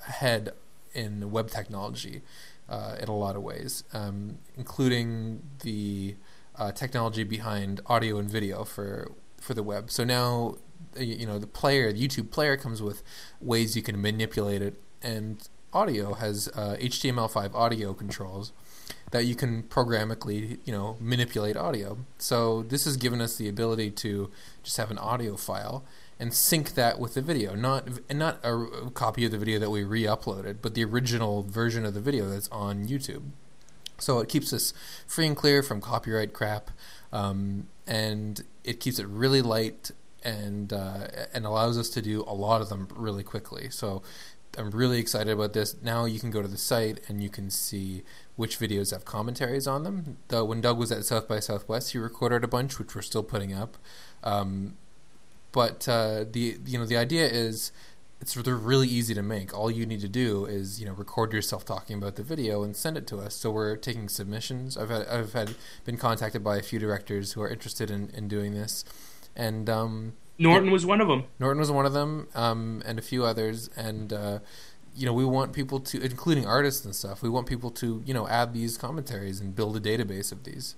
ahead 0.08 0.52
in 0.94 1.30
web 1.30 1.50
technology 1.50 2.22
uh, 2.68 2.96
in 3.00 3.08
a 3.08 3.16
lot 3.16 3.36
of 3.36 3.42
ways, 3.42 3.84
um, 3.92 4.38
including 4.56 5.42
the 5.62 6.16
uh, 6.56 6.72
technology 6.72 7.24
behind 7.24 7.80
audio 7.86 8.18
and 8.18 8.30
video 8.30 8.64
for 8.64 9.12
for 9.38 9.54
the 9.54 9.62
web. 9.62 9.90
So 9.90 10.04
now, 10.04 10.56
you 10.96 11.26
know, 11.26 11.38
the 11.38 11.46
player, 11.46 11.92
the 11.92 12.08
YouTube 12.08 12.30
player, 12.30 12.56
comes 12.56 12.80
with 12.80 13.02
ways 13.40 13.76
you 13.76 13.82
can 13.82 14.00
manipulate 14.00 14.62
it, 14.62 14.80
and 15.02 15.46
audio 15.72 16.14
has 16.14 16.48
HTML5 16.54 17.54
uh, 17.54 17.56
audio 17.56 17.94
controls 17.94 18.52
that 19.10 19.26
you 19.26 19.34
can 19.34 19.62
programmatically, 19.64 20.58
you 20.64 20.72
know, 20.72 20.96
manipulate 20.98 21.56
audio. 21.56 21.98
So 22.18 22.62
this 22.62 22.84
has 22.84 22.96
given 22.96 23.20
us 23.20 23.36
the 23.36 23.48
ability 23.48 23.90
to 23.90 24.30
just 24.62 24.78
have 24.78 24.90
an 24.90 24.98
audio 24.98 25.36
file 25.36 25.84
and 26.18 26.32
sync 26.32 26.74
that 26.74 26.98
with 26.98 27.14
the 27.14 27.22
video, 27.22 27.54
not 27.54 27.88
not 28.12 28.38
a 28.42 28.90
copy 28.94 29.24
of 29.24 29.32
the 29.32 29.38
video 29.38 29.58
that 29.58 29.70
we 29.70 29.84
re-uploaded, 29.84 30.58
but 30.62 30.74
the 30.74 30.84
original 30.84 31.42
version 31.42 31.84
of 31.84 31.94
the 31.94 32.00
video 32.00 32.28
that's 32.28 32.48
on 32.50 32.86
YouTube. 32.86 33.22
So 33.98 34.18
it 34.20 34.28
keeps 34.28 34.52
us 34.52 34.72
free 35.06 35.26
and 35.26 35.36
clear 35.36 35.62
from 35.62 35.80
copyright 35.80 36.32
crap, 36.32 36.70
um, 37.12 37.68
and 37.86 38.42
it 38.64 38.80
keeps 38.80 38.98
it 38.98 39.06
really 39.06 39.42
light 39.42 39.90
and 40.24 40.72
uh, 40.72 41.08
and 41.34 41.44
allows 41.44 41.76
us 41.76 41.88
to 41.90 42.02
do 42.02 42.24
a 42.26 42.34
lot 42.34 42.60
of 42.60 42.68
them 42.68 42.88
really 42.94 43.22
quickly. 43.22 43.68
So 43.70 44.02
I'm 44.58 44.70
really 44.70 44.98
excited 44.98 45.32
about 45.32 45.54
this. 45.54 45.76
Now 45.82 46.04
you 46.04 46.20
can 46.20 46.30
go 46.30 46.42
to 46.42 46.48
the 46.48 46.58
site 46.58 47.00
and 47.08 47.22
you 47.22 47.30
can 47.30 47.50
see 47.50 48.02
which 48.36 48.58
videos 48.58 48.90
have 48.90 49.04
commentaries 49.04 49.66
on 49.66 49.82
them. 49.82 50.18
Though 50.28 50.44
when 50.44 50.60
Doug 50.60 50.78
was 50.78 50.92
at 50.92 51.04
South 51.04 51.26
by 51.26 51.40
Southwest, 51.40 51.92
he 51.92 51.98
recorded 51.98 52.44
a 52.44 52.48
bunch, 52.48 52.78
which 52.78 52.94
we're 52.94 53.02
still 53.02 53.22
putting 53.22 53.54
up. 53.54 53.78
Um, 54.22 54.76
but 55.52 55.88
uh, 55.88 56.24
the 56.30 56.58
you 56.66 56.78
know 56.78 56.86
the 56.86 56.96
idea 56.96 57.26
is 57.26 57.72
it's 58.20 58.34
they're 58.34 58.56
really 58.56 58.88
easy 58.88 59.14
to 59.14 59.22
make. 59.22 59.56
All 59.56 59.70
you 59.70 59.84
need 59.84 60.00
to 60.00 60.08
do 60.08 60.46
is 60.46 60.80
you 60.80 60.86
know 60.86 60.92
record 60.92 61.32
yourself 61.32 61.64
talking 61.64 61.96
about 61.96 62.16
the 62.16 62.22
video 62.22 62.62
and 62.62 62.76
send 62.76 62.96
it 62.96 63.06
to 63.08 63.18
us. 63.18 63.34
So 63.34 63.50
we're 63.50 63.76
taking 63.76 64.08
submissions. 64.08 64.76
I've 64.76 64.90
had 64.90 65.06
I've 65.08 65.32
had 65.32 65.54
been 65.84 65.96
contacted 65.96 66.44
by 66.44 66.56
a 66.56 66.62
few 66.62 66.78
directors 66.78 67.32
who 67.32 67.42
are 67.42 67.48
interested 67.48 67.90
in, 67.90 68.10
in 68.10 68.28
doing 68.28 68.54
this, 68.54 68.84
and 69.34 69.68
um, 69.68 70.12
Norton 70.38 70.70
was 70.70 70.84
one 70.86 71.00
of 71.00 71.08
them. 71.08 71.24
Norton 71.38 71.58
was 71.60 71.70
one 71.70 71.86
of 71.86 71.92
them, 71.92 72.28
um, 72.34 72.82
and 72.84 72.98
a 72.98 73.02
few 73.02 73.24
others. 73.24 73.68
And 73.76 74.12
uh, 74.12 74.38
you 74.94 75.06
know, 75.06 75.12
we 75.12 75.24
want 75.24 75.52
people 75.52 75.80
to, 75.80 76.00
including 76.02 76.46
artists 76.46 76.84
and 76.84 76.94
stuff. 76.94 77.22
We 77.22 77.28
want 77.28 77.46
people 77.46 77.70
to, 77.72 78.02
you 78.04 78.12
know, 78.12 78.28
add 78.28 78.52
these 78.52 78.76
commentaries 78.76 79.40
and 79.40 79.54
build 79.54 79.76
a 79.76 79.80
database 79.80 80.32
of 80.32 80.44
these 80.44 80.76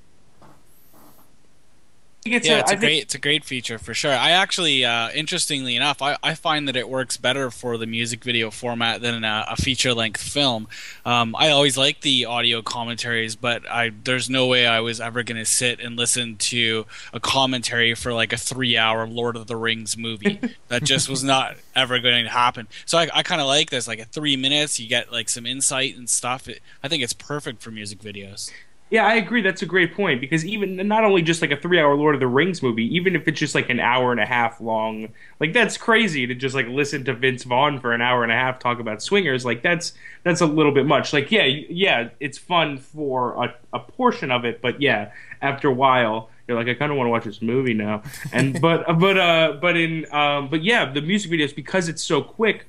it's 2.25 2.49
yeah, 2.49 2.57
a, 2.57 2.61
it's 2.61 2.73
a 2.73 2.77
great 2.77 3.03
it's 3.03 3.15
a 3.15 3.19
great 3.19 3.45
feature 3.45 3.79
for 3.79 3.93
sure. 3.93 4.13
I 4.13 4.31
actually, 4.31 4.85
uh, 4.85 5.11
interestingly 5.11 5.77
enough, 5.77 6.01
I, 6.01 6.17
I 6.23 6.35
find 6.35 6.67
that 6.69 6.77
it 6.77 6.89
works 6.89 7.19
better 7.19 7.51
for 7.51 7.77
the 7.77 7.87
music 7.87 8.25
video 8.25 8.51
format 8.51 9.03
than 9.03 9.25
a, 9.25 9.47
a 9.51 9.57
feature 9.57 9.93
length 9.93 10.23
film. 10.23 10.67
Um, 11.05 11.37
I 11.37 11.51
always 11.51 11.77
like 11.77 12.01
the 12.01 12.25
audio 12.25 12.63
commentaries, 12.63 13.37
but 13.37 13.69
I 13.71 13.91
there's 14.05 14.31
no 14.31 14.47
way 14.47 14.67
I 14.67 14.81
was 14.81 15.01
ever 15.01 15.23
going 15.23 15.37
to 15.37 15.45
sit 15.45 15.81
and 15.81 15.97
listen 15.97 16.37
to 16.37 16.87
a 17.13 17.21
commentary 17.21 17.95
for 17.95 18.15
like 18.15 18.33
a 18.33 18.39
three 18.39 18.77
hour 18.77 19.07
Lord 19.07 19.37
of 19.37 19.47
the 19.47 19.57
Rings 19.57 19.97
movie. 19.97 20.41
that 20.69 20.83
just 20.83 21.11
was 21.11 21.23
not 21.23 21.57
ever 21.77 21.99
going 21.99 22.25
to 22.25 22.31
happen. 22.31 22.69
So 22.87 22.97
I, 22.97 23.09
I 23.13 23.23
kind 23.23 23.43
of 23.43 23.47
like 23.47 23.69
this, 23.69 23.87
like 23.87 23.99
at 23.99 24.13
three 24.13 24.37
minutes, 24.37 24.81
you 24.81 24.89
get 24.89 25.13
like 25.13 25.29
some 25.29 25.45
insight 25.45 25.97
and 25.97 26.09
stuff. 26.09 26.49
It, 26.49 26.61
I 26.83 26.89
think 26.89 27.03
it's 27.03 27.13
perfect 27.13 27.63
for 27.63 27.71
music 27.71 27.99
videos. 27.99 28.51
Yeah, 28.94 29.07
I 29.07 29.14
agree. 29.14 29.42
That's 29.42 29.61
a 29.61 29.66
great 29.66 29.92
point 29.92 30.20
because 30.20 30.44
even 30.46 30.76
not 30.87 31.02
only 31.02 31.20
just 31.20 31.42
like 31.42 31.50
a 31.50 31.57
three-hour 31.57 31.96
Lord 31.96 32.14
of 32.14 32.20
the 32.20 32.28
Rings 32.28 32.62
movie, 32.62 32.85
even 32.94 33.16
if 33.16 33.26
it's 33.26 33.40
just 33.40 33.52
like 33.52 33.68
an 33.68 33.80
hour 33.80 34.12
and 34.12 34.20
a 34.20 34.24
half 34.24 34.61
long, 34.61 35.09
like 35.40 35.52
that's 35.52 35.76
crazy 35.76 36.28
to 36.28 36.35
just 36.37 36.54
like 36.54 36.68
listen 36.68 37.04
to 37.07 37.12
Vince 37.12 37.42
Vaughn 37.42 37.80
for 37.80 37.92
an 37.92 38.00
hour 38.00 38.22
and 38.22 38.30
a 38.30 38.37
half 38.37 38.61
talk 38.61 38.78
about 38.78 39.02
swingers. 39.02 39.44
Like 39.44 39.62
that's 39.62 39.94
that's 40.22 40.42
a 40.42 40.46
little 40.46 40.70
bit 40.70 40.87
much. 40.87 41.12
Like 41.12 41.33
yeah, 41.33 41.42
yeah, 41.42 42.11
it's 42.20 42.38
fun 42.38 42.78
for 42.78 43.33
a, 43.44 43.54
a 43.72 43.80
portion 43.80 44.30
of 44.30 44.44
it, 44.44 44.61
but 44.62 44.80
yeah, 44.80 45.11
after 45.42 45.66
a 45.66 45.74
while, 45.74 46.30
you're 46.46 46.57
like, 46.57 46.68
I 46.68 46.74
kind 46.74 46.92
of 46.92 46.96
want 46.96 47.09
to 47.09 47.11
watch 47.11 47.24
this 47.24 47.42
movie 47.42 47.74
now. 47.74 48.04
And 48.33 48.61
but 48.61 48.85
but 49.00 49.18
uh 49.18 49.59
but 49.61 49.76
in 49.76 50.07
um 50.14 50.48
but 50.48 50.62
yeah, 50.62 50.92
the 50.92 51.02
music 51.02 51.33
videos 51.33 51.52
because 51.52 51.88
it's 51.88 52.04
so 52.04 52.22
quick 52.22 52.66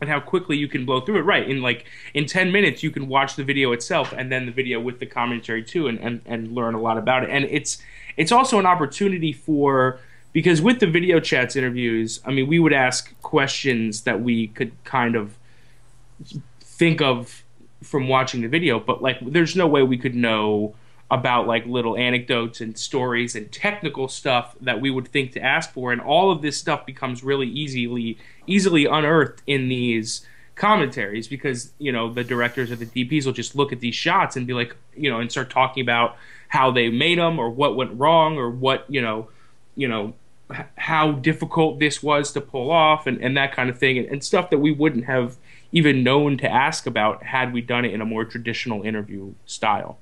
and 0.00 0.10
how 0.10 0.20
quickly 0.20 0.56
you 0.56 0.68
can 0.68 0.84
blow 0.84 1.00
through 1.00 1.18
it. 1.18 1.22
Right. 1.22 1.48
In 1.48 1.62
like 1.62 1.86
in 2.14 2.26
10 2.26 2.52
minutes, 2.52 2.82
you 2.82 2.90
can 2.90 3.08
watch 3.08 3.36
the 3.36 3.44
video 3.44 3.72
itself 3.72 4.12
and 4.12 4.30
then 4.30 4.46
the 4.46 4.52
video 4.52 4.80
with 4.80 4.98
the 4.98 5.06
commentary 5.06 5.62
too 5.62 5.86
and, 5.86 5.98
and, 5.98 6.20
and 6.26 6.52
learn 6.52 6.74
a 6.74 6.80
lot 6.80 6.98
about 6.98 7.24
it. 7.24 7.30
And 7.30 7.44
it's, 7.44 7.78
it's 8.16 8.32
also 8.32 8.58
an 8.58 8.66
opportunity 8.66 9.32
for, 9.32 10.00
because 10.32 10.60
with 10.60 10.80
the 10.80 10.86
video 10.86 11.20
chats 11.20 11.56
interviews, 11.56 12.20
I 12.24 12.32
mean, 12.32 12.48
we 12.48 12.58
would 12.58 12.72
ask 12.72 13.18
questions 13.22 14.02
that 14.02 14.20
we 14.20 14.48
could 14.48 14.72
kind 14.84 15.16
of 15.16 15.36
think 16.60 17.00
of 17.00 17.44
from 17.82 18.08
watching 18.08 18.40
the 18.40 18.48
video, 18.48 18.80
but 18.80 19.02
like, 19.02 19.18
there's 19.20 19.54
no 19.54 19.66
way 19.66 19.82
we 19.82 19.98
could 19.98 20.14
know 20.14 20.74
about 21.14 21.46
like 21.46 21.64
little 21.64 21.96
anecdotes 21.96 22.60
and 22.60 22.76
stories 22.76 23.36
and 23.36 23.50
technical 23.52 24.08
stuff 24.08 24.56
that 24.60 24.80
we 24.80 24.90
would 24.90 25.06
think 25.06 25.30
to 25.30 25.40
ask 25.40 25.72
for. 25.72 25.92
And 25.92 26.00
all 26.00 26.32
of 26.32 26.42
this 26.42 26.58
stuff 26.58 26.84
becomes 26.84 27.22
really 27.22 27.46
easily 27.46 28.18
easily 28.48 28.84
unearthed 28.84 29.40
in 29.46 29.68
these 29.68 30.26
commentaries 30.56 31.28
because 31.28 31.72
you 31.78 31.92
know 31.92 32.12
the 32.12 32.24
directors 32.24 32.70
or 32.70 32.76
the 32.76 32.86
DPs 32.86 33.26
will 33.26 33.32
just 33.32 33.54
look 33.54 33.72
at 33.72 33.78
these 33.78 33.94
shots 33.94 34.36
and 34.36 34.46
be 34.46 34.52
like 34.52 34.74
you 34.96 35.08
know 35.08 35.20
and 35.20 35.30
start 35.30 35.50
talking 35.50 35.82
about 35.82 36.16
how 36.48 36.70
they 36.70 36.88
made 36.88 37.18
them 37.18 37.38
or 37.38 37.48
what 37.48 37.76
went 37.76 37.98
wrong 37.98 38.36
or 38.36 38.50
what 38.50 38.84
you 38.88 39.00
know 39.00 39.28
you 39.76 39.86
know 39.86 40.14
how 40.76 41.12
difficult 41.12 41.78
this 41.78 42.02
was 42.02 42.32
to 42.32 42.40
pull 42.40 42.70
off 42.70 43.06
and, 43.06 43.20
and 43.20 43.36
that 43.36 43.52
kind 43.52 43.70
of 43.70 43.78
thing 43.78 43.98
and, 43.98 44.08
and 44.08 44.22
stuff 44.22 44.50
that 44.50 44.58
we 44.58 44.72
wouldn't 44.72 45.04
have 45.04 45.36
even 45.72 46.04
known 46.04 46.36
to 46.36 46.48
ask 46.48 46.86
about 46.86 47.22
had 47.22 47.52
we 47.52 47.60
done 47.60 47.84
it 47.84 47.92
in 47.92 48.00
a 48.00 48.04
more 48.04 48.24
traditional 48.24 48.82
interview 48.82 49.32
style 49.46 49.98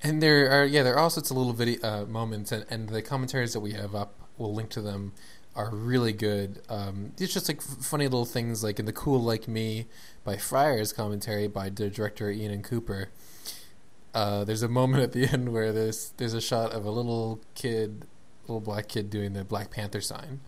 and 0.00 0.22
there 0.22 0.50
are 0.50 0.64
yeah, 0.64 0.82
there 0.82 0.94
are 0.94 0.98
all 0.98 1.10
sorts 1.10 1.30
of 1.30 1.36
little 1.36 1.52
video 1.52 1.80
uh, 1.82 2.04
moments, 2.06 2.52
and, 2.52 2.64
and 2.70 2.88
the 2.88 3.02
commentaries 3.02 3.52
that 3.52 3.60
we 3.60 3.72
have 3.72 3.94
up, 3.94 4.14
we'll 4.38 4.54
link 4.54 4.70
to 4.70 4.80
them, 4.80 5.12
are 5.54 5.70
really 5.70 6.12
good. 6.12 6.62
Um, 6.68 7.12
it's 7.18 7.34
just 7.34 7.48
like 7.48 7.58
f- 7.58 7.84
funny 7.84 8.04
little 8.04 8.24
things, 8.24 8.64
like 8.64 8.78
in 8.78 8.86
the 8.86 8.92
Cool 8.92 9.20
Like 9.20 9.46
Me 9.46 9.86
by 10.24 10.36
Friars 10.36 10.92
commentary 10.92 11.48
by 11.48 11.68
the 11.68 11.90
director 11.90 12.30
Ian 12.30 12.52
and 12.52 12.64
Cooper. 12.64 13.10
Uh, 14.14 14.44
there's 14.44 14.62
a 14.62 14.68
moment 14.68 15.02
at 15.02 15.12
the 15.12 15.24
end 15.32 15.52
where 15.52 15.72
there's 15.72 16.12
there's 16.16 16.34
a 16.34 16.40
shot 16.40 16.72
of 16.72 16.84
a 16.84 16.90
little 16.90 17.40
kid, 17.54 18.06
little 18.42 18.60
black 18.60 18.88
kid 18.88 19.10
doing 19.10 19.32
the 19.32 19.44
Black 19.44 19.70
Panther 19.70 20.00
sign, 20.00 20.40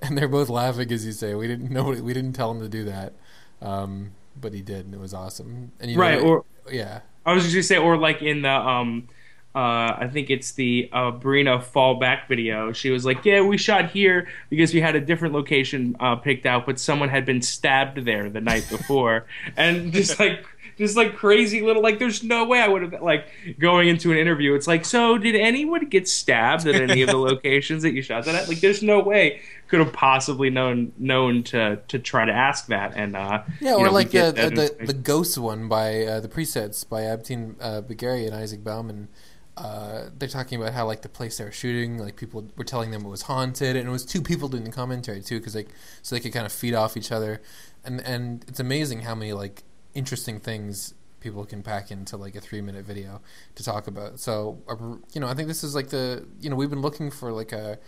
and 0.00 0.16
they're 0.18 0.28
both 0.28 0.48
laughing 0.48 0.90
as 0.92 1.06
you 1.06 1.12
say, 1.12 1.34
"We 1.34 1.46
didn't 1.48 1.70
know, 1.70 1.84
we 1.84 2.12
didn't 2.12 2.34
tell 2.34 2.50
him 2.50 2.60
to 2.60 2.68
do 2.68 2.84
that." 2.84 3.14
Um, 3.60 4.12
but 4.40 4.52
he 4.52 4.62
did, 4.62 4.86
and 4.86 4.94
it 4.94 5.00
was 5.00 5.14
awesome. 5.14 5.72
And 5.80 5.90
you 5.90 5.98
right, 5.98 6.18
know, 6.18 6.26
or 6.26 6.44
yeah, 6.70 7.00
I 7.24 7.34
was 7.34 7.44
just 7.44 7.54
gonna 7.54 7.62
say, 7.62 7.76
or 7.76 7.96
like 7.96 8.22
in 8.22 8.42
the 8.42 8.50
um, 8.50 9.08
uh, 9.54 9.96
I 9.98 10.08
think 10.10 10.30
it's 10.30 10.52
the 10.52 10.88
uh, 10.92 11.12
Brina 11.12 11.62
fallback 11.62 12.26
video. 12.26 12.72
She 12.72 12.90
was 12.90 13.04
like, 13.04 13.24
"Yeah, 13.24 13.42
we 13.42 13.58
shot 13.58 13.90
here 13.90 14.28
because 14.48 14.72
we 14.72 14.80
had 14.80 14.96
a 14.96 15.00
different 15.00 15.34
location 15.34 15.94
uh, 16.00 16.16
picked 16.16 16.46
out, 16.46 16.64
but 16.64 16.80
someone 16.80 17.10
had 17.10 17.26
been 17.26 17.42
stabbed 17.42 17.98
there 18.04 18.30
the 18.30 18.40
night 18.40 18.66
before," 18.70 19.26
and 19.56 19.92
just 19.92 20.18
like 20.18 20.46
just 20.78 20.96
like 20.96 21.16
crazy 21.16 21.60
little 21.60 21.82
like 21.82 21.98
there's 21.98 22.22
no 22.22 22.44
way 22.44 22.60
I 22.60 22.68
would 22.68 22.82
have 22.82 23.02
like 23.02 23.28
going 23.58 23.88
into 23.88 24.12
an 24.12 24.18
interview. 24.18 24.54
It's 24.54 24.66
like, 24.66 24.84
so 24.84 25.18
did 25.18 25.34
anyone 25.34 25.86
get 25.86 26.08
stabbed 26.08 26.66
at 26.66 26.74
any 26.74 27.02
of 27.02 27.08
the 27.08 27.16
locations 27.18 27.82
that 27.82 27.92
you 27.92 28.02
shot 28.02 28.24
that 28.24 28.34
at? 28.34 28.48
Like, 28.48 28.60
there's 28.60 28.82
no 28.82 29.00
way 29.00 29.40
could 29.72 29.80
have 29.80 29.92
possibly 29.94 30.50
known 30.50 30.92
known 30.98 31.42
to 31.42 31.80
to 31.88 31.98
try 31.98 32.26
to 32.26 32.32
ask 32.32 32.66
that. 32.66 32.92
And 32.94 33.16
uh, 33.16 33.42
yeah, 33.58 33.74
or 33.74 33.86
know, 33.86 33.92
like 33.92 34.14
uh, 34.14 34.30
the 34.30 34.74
the, 34.78 34.86
the 34.86 34.92
Ghost 34.92 35.38
one 35.38 35.66
by 35.66 36.04
uh, 36.04 36.20
the 36.20 36.28
presets 36.28 36.86
by 36.86 37.02
Abtine 37.02 37.56
uh, 37.58 37.80
Bagari 37.80 38.26
and 38.26 38.34
Isaac 38.34 38.62
Bauman. 38.62 39.08
Uh, 39.56 40.10
they're 40.18 40.28
talking 40.28 40.60
about 40.60 40.74
how 40.74 40.86
like 40.86 41.00
the 41.00 41.08
place 41.08 41.38
they 41.38 41.44
were 41.44 41.50
shooting, 41.52 41.98
like 41.98 42.16
people 42.16 42.46
were 42.56 42.64
telling 42.64 42.90
them 42.90 43.06
it 43.06 43.08
was 43.08 43.22
haunted, 43.22 43.74
and 43.76 43.88
it 43.88 43.90
was 43.90 44.04
two 44.04 44.20
people 44.20 44.48
doing 44.48 44.64
the 44.64 44.70
commentary 44.70 45.22
too, 45.22 45.38
because 45.38 45.54
like 45.54 45.68
so 46.02 46.14
they 46.14 46.20
could 46.20 46.34
kind 46.34 46.44
of 46.44 46.52
feed 46.52 46.74
off 46.74 46.94
each 46.94 47.10
other, 47.10 47.40
and 47.82 48.02
and 48.02 48.44
it's 48.48 48.60
amazing 48.60 49.00
how 49.00 49.14
many 49.14 49.32
like 49.32 49.62
interesting 49.94 50.40
things 50.40 50.94
people 51.22 51.44
can 51.44 51.62
pack 51.62 51.90
into 51.90 52.16
like 52.16 52.34
a 52.34 52.40
three 52.40 52.60
minute 52.60 52.84
video 52.84 53.20
to 53.54 53.64
talk 53.64 53.86
about. 53.86 54.18
So, 54.18 54.58
uh, 54.68 54.76
you 55.12 55.20
know, 55.20 55.28
I 55.28 55.34
think 55.34 55.48
this 55.48 55.64
is 55.64 55.74
like 55.74 55.88
the, 55.88 56.26
you 56.40 56.50
know, 56.50 56.56
we've 56.56 56.70
been 56.70 56.82
looking 56.82 57.10
for 57.10 57.32
like 57.32 57.52
a, 57.52 57.78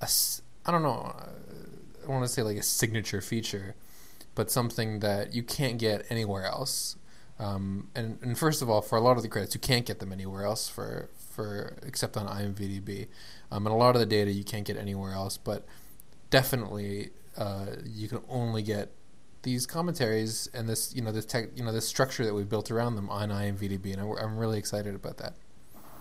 a 0.00 0.08
I 0.66 0.72
don't 0.72 0.82
know, 0.82 1.14
I 2.04 2.08
want 2.08 2.24
to 2.24 2.28
say 2.28 2.42
like 2.42 2.56
a 2.56 2.62
signature 2.62 3.20
feature, 3.20 3.76
but 4.34 4.50
something 4.50 5.00
that 5.00 5.34
you 5.34 5.42
can't 5.42 5.78
get 5.78 6.06
anywhere 6.10 6.44
else. 6.44 6.96
Um, 7.38 7.88
and, 7.94 8.18
and 8.22 8.38
first 8.38 8.60
of 8.60 8.68
all, 8.68 8.82
for 8.82 8.96
a 8.96 9.00
lot 9.00 9.16
of 9.16 9.22
the 9.22 9.28
credits, 9.28 9.54
you 9.54 9.60
can't 9.60 9.86
get 9.86 9.98
them 9.98 10.12
anywhere 10.12 10.44
else 10.44 10.68
for, 10.68 11.08
for 11.30 11.76
except 11.86 12.16
on 12.16 12.26
IMVDB. 12.26 13.06
Um, 13.50 13.66
and 13.66 13.74
a 13.74 13.78
lot 13.78 13.94
of 13.94 14.00
the 14.00 14.06
data 14.06 14.30
you 14.30 14.44
can't 14.44 14.66
get 14.66 14.76
anywhere 14.76 15.12
else, 15.12 15.36
but 15.36 15.64
definitely 16.28 17.10
uh, 17.36 17.66
you 17.84 18.08
can 18.08 18.20
only 18.28 18.62
get 18.62 18.92
these 19.42 19.66
commentaries 19.66 20.48
and 20.52 20.68
this 20.68 20.94
you 20.94 21.02
know 21.02 21.12
this 21.12 21.24
tech 21.24 21.48
you 21.56 21.64
know 21.64 21.72
this 21.72 21.88
structure 21.88 22.24
that 22.24 22.34
we've 22.34 22.48
built 22.48 22.70
around 22.70 22.96
them 22.96 23.08
on 23.08 23.30
IMVDB, 23.30 23.92
and 23.92 24.00
I'm 24.00 24.36
really 24.36 24.58
excited 24.58 24.94
about 24.94 25.18
that. 25.18 25.34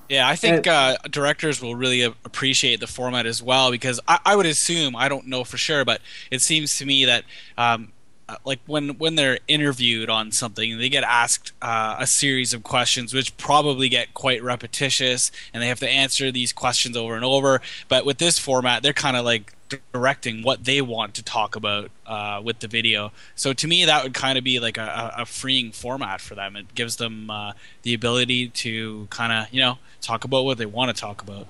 Yeah, 0.09 0.27
I 0.27 0.35
think 0.35 0.65
uh, 0.65 0.97
directors 1.11 1.61
will 1.61 1.75
really 1.75 2.01
appreciate 2.01 2.79
the 2.79 2.87
format 2.87 3.27
as 3.27 3.43
well 3.43 3.69
because 3.69 3.99
I, 4.07 4.17
I, 4.25 4.35
would 4.35 4.47
assume 4.47 4.95
I 4.95 5.07
don't 5.07 5.27
know 5.27 5.43
for 5.43 5.57
sure, 5.57 5.85
but 5.85 6.01
it 6.31 6.41
seems 6.41 6.79
to 6.79 6.85
me 6.87 7.05
that 7.05 7.25
um, 7.59 7.91
uh, 8.27 8.37
like 8.43 8.59
when 8.65 8.97
when 8.97 9.13
they're 9.13 9.37
interviewed 9.47 10.09
on 10.09 10.31
something, 10.31 10.79
they 10.79 10.89
get 10.89 11.03
asked 11.03 11.51
uh, 11.61 11.97
a 11.99 12.07
series 12.07 12.55
of 12.55 12.63
questions, 12.63 13.13
which 13.13 13.37
probably 13.37 13.87
get 13.87 14.15
quite 14.15 14.41
repetitious, 14.41 15.31
and 15.53 15.61
they 15.61 15.67
have 15.67 15.79
to 15.79 15.89
answer 15.89 16.31
these 16.31 16.53
questions 16.53 16.97
over 16.97 17.15
and 17.15 17.23
over. 17.23 17.61
But 17.87 18.03
with 18.03 18.17
this 18.17 18.39
format, 18.39 18.81
they're 18.81 18.93
kind 18.93 19.15
of 19.15 19.25
like 19.25 19.53
directing 19.91 20.41
what 20.43 20.65
they 20.65 20.81
want 20.81 21.13
to 21.15 21.23
talk 21.23 21.55
about 21.55 21.91
uh, 22.05 22.41
with 22.43 22.59
the 22.59 22.67
video. 22.67 23.11
So 23.35 23.53
to 23.53 23.67
me, 23.67 23.85
that 23.85 24.03
would 24.03 24.13
kind 24.13 24.37
of 24.37 24.43
be 24.43 24.59
like 24.59 24.77
a, 24.77 25.13
a, 25.17 25.25
freeing 25.25 25.71
format 25.71 26.21
for 26.21 26.35
them. 26.35 26.55
It 26.55 26.73
gives 26.75 26.95
them 26.97 27.29
uh, 27.29 27.53
the 27.83 27.93
ability 27.93 28.49
to 28.49 29.07
kind 29.09 29.31
of 29.31 29.53
you 29.53 29.61
know 29.61 29.77
talk 30.01 30.23
about 30.23 30.45
what 30.45 30.57
they 30.57 30.65
want 30.65 30.95
to 30.95 30.99
talk 30.99 31.21
about. 31.21 31.47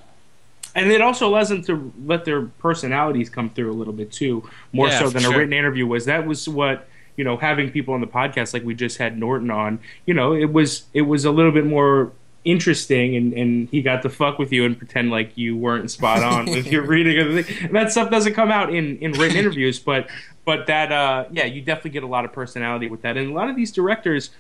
and 0.75 0.91
it 0.91 1.01
also 1.01 1.27
allows 1.27 1.49
them 1.49 1.63
to 1.63 1.91
let 2.05 2.25
their 2.25 2.43
personalities 2.43 3.29
come 3.29 3.49
through 3.49 3.71
a 3.71 3.73
little 3.73 3.93
bit 3.93 4.11
too, 4.11 4.47
more 4.71 4.87
Yeah, 4.87 4.99
so 4.99 5.09
than 5.09 5.23
sure. 5.23 5.33
a 5.33 5.37
written 5.37 5.53
interview 5.53 5.87
was. 5.87 6.05
That 6.05 6.27
was 6.27 6.47
what 6.47 6.87
you 7.19 7.25
know, 7.25 7.35
having 7.35 7.69
people 7.69 7.93
on 7.93 7.99
the 7.99 8.07
podcast 8.07 8.53
like 8.53 8.63
we 8.63 8.73
just 8.73 8.97
had 8.97 9.17
Norton 9.17 9.51
on. 9.51 9.79
You 10.05 10.13
know, 10.13 10.33
it 10.33 10.53
was 10.53 10.83
it 10.93 11.01
was 11.01 11.25
a 11.25 11.31
little 11.31 11.51
bit 11.51 11.65
more 11.65 12.13
interesting, 12.45 13.15
and 13.15 13.33
and 13.33 13.69
he 13.69 13.81
got 13.81 14.01
to 14.03 14.09
fuck 14.09 14.39
with 14.39 14.51
you 14.51 14.65
and 14.65 14.77
pretend 14.77 15.11
like 15.11 15.37
you 15.37 15.57
weren't 15.57 15.91
spot 15.91 16.23
on 16.23 16.45
with 16.45 16.67
your 16.67 16.81
reading 16.87 17.19
of 17.19 17.33
the 17.33 17.43
thing. 17.43 17.65
And 17.67 17.75
that 17.75 17.91
stuff 17.91 18.09
doesn't 18.09 18.33
come 18.33 18.51
out 18.51 18.73
in 18.73 18.97
in 18.99 19.11
written 19.13 19.37
interviews, 19.43 19.79
but 19.79 20.09
but 20.45 20.67
that 20.67 20.91
uh, 20.91 21.25
yeah, 21.31 21.45
you 21.45 21.61
definitely 21.61 21.91
get 21.91 22.03
a 22.03 22.07
lot 22.07 22.25
of 22.25 22.33
personality 22.33 22.87
with 22.87 23.01
that, 23.01 23.17
and 23.17 23.31
a 23.31 23.33
lot 23.33 23.49
of 23.49 23.55
these 23.55 23.71
directors 23.71 24.31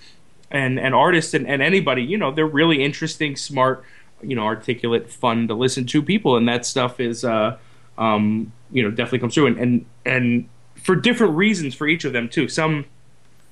and 0.51 0.79
and 0.79 0.95
artists 0.95 1.33
and, 1.33 1.47
and 1.47 1.61
anybody 1.61 2.01
you 2.01 2.17
know 2.17 2.31
they're 2.31 2.47
really 2.47 2.83
interesting 2.83 3.35
smart 3.35 3.83
you 4.23 4.35
know 4.35 4.43
articulate 4.43 5.09
fun 5.11 5.47
to 5.47 5.53
listen 5.53 5.85
to 5.85 6.01
people. 6.01 6.37
And 6.37 6.47
that 6.47 6.65
stuff 6.65 6.99
is 6.99 7.23
uh 7.23 7.57
um 7.97 8.51
you 8.71 8.83
know 8.83 8.89
definitely 8.89 9.19
comes 9.19 9.35
through. 9.35 9.47
And 9.47 9.57
and, 9.59 9.85
and 10.05 10.49
for 10.75 10.95
different 10.95 11.35
reasons 11.35 11.75
for 11.75 11.87
each 11.87 12.05
of 12.05 12.13
them 12.13 12.29
too. 12.29 12.47
Some 12.47 12.85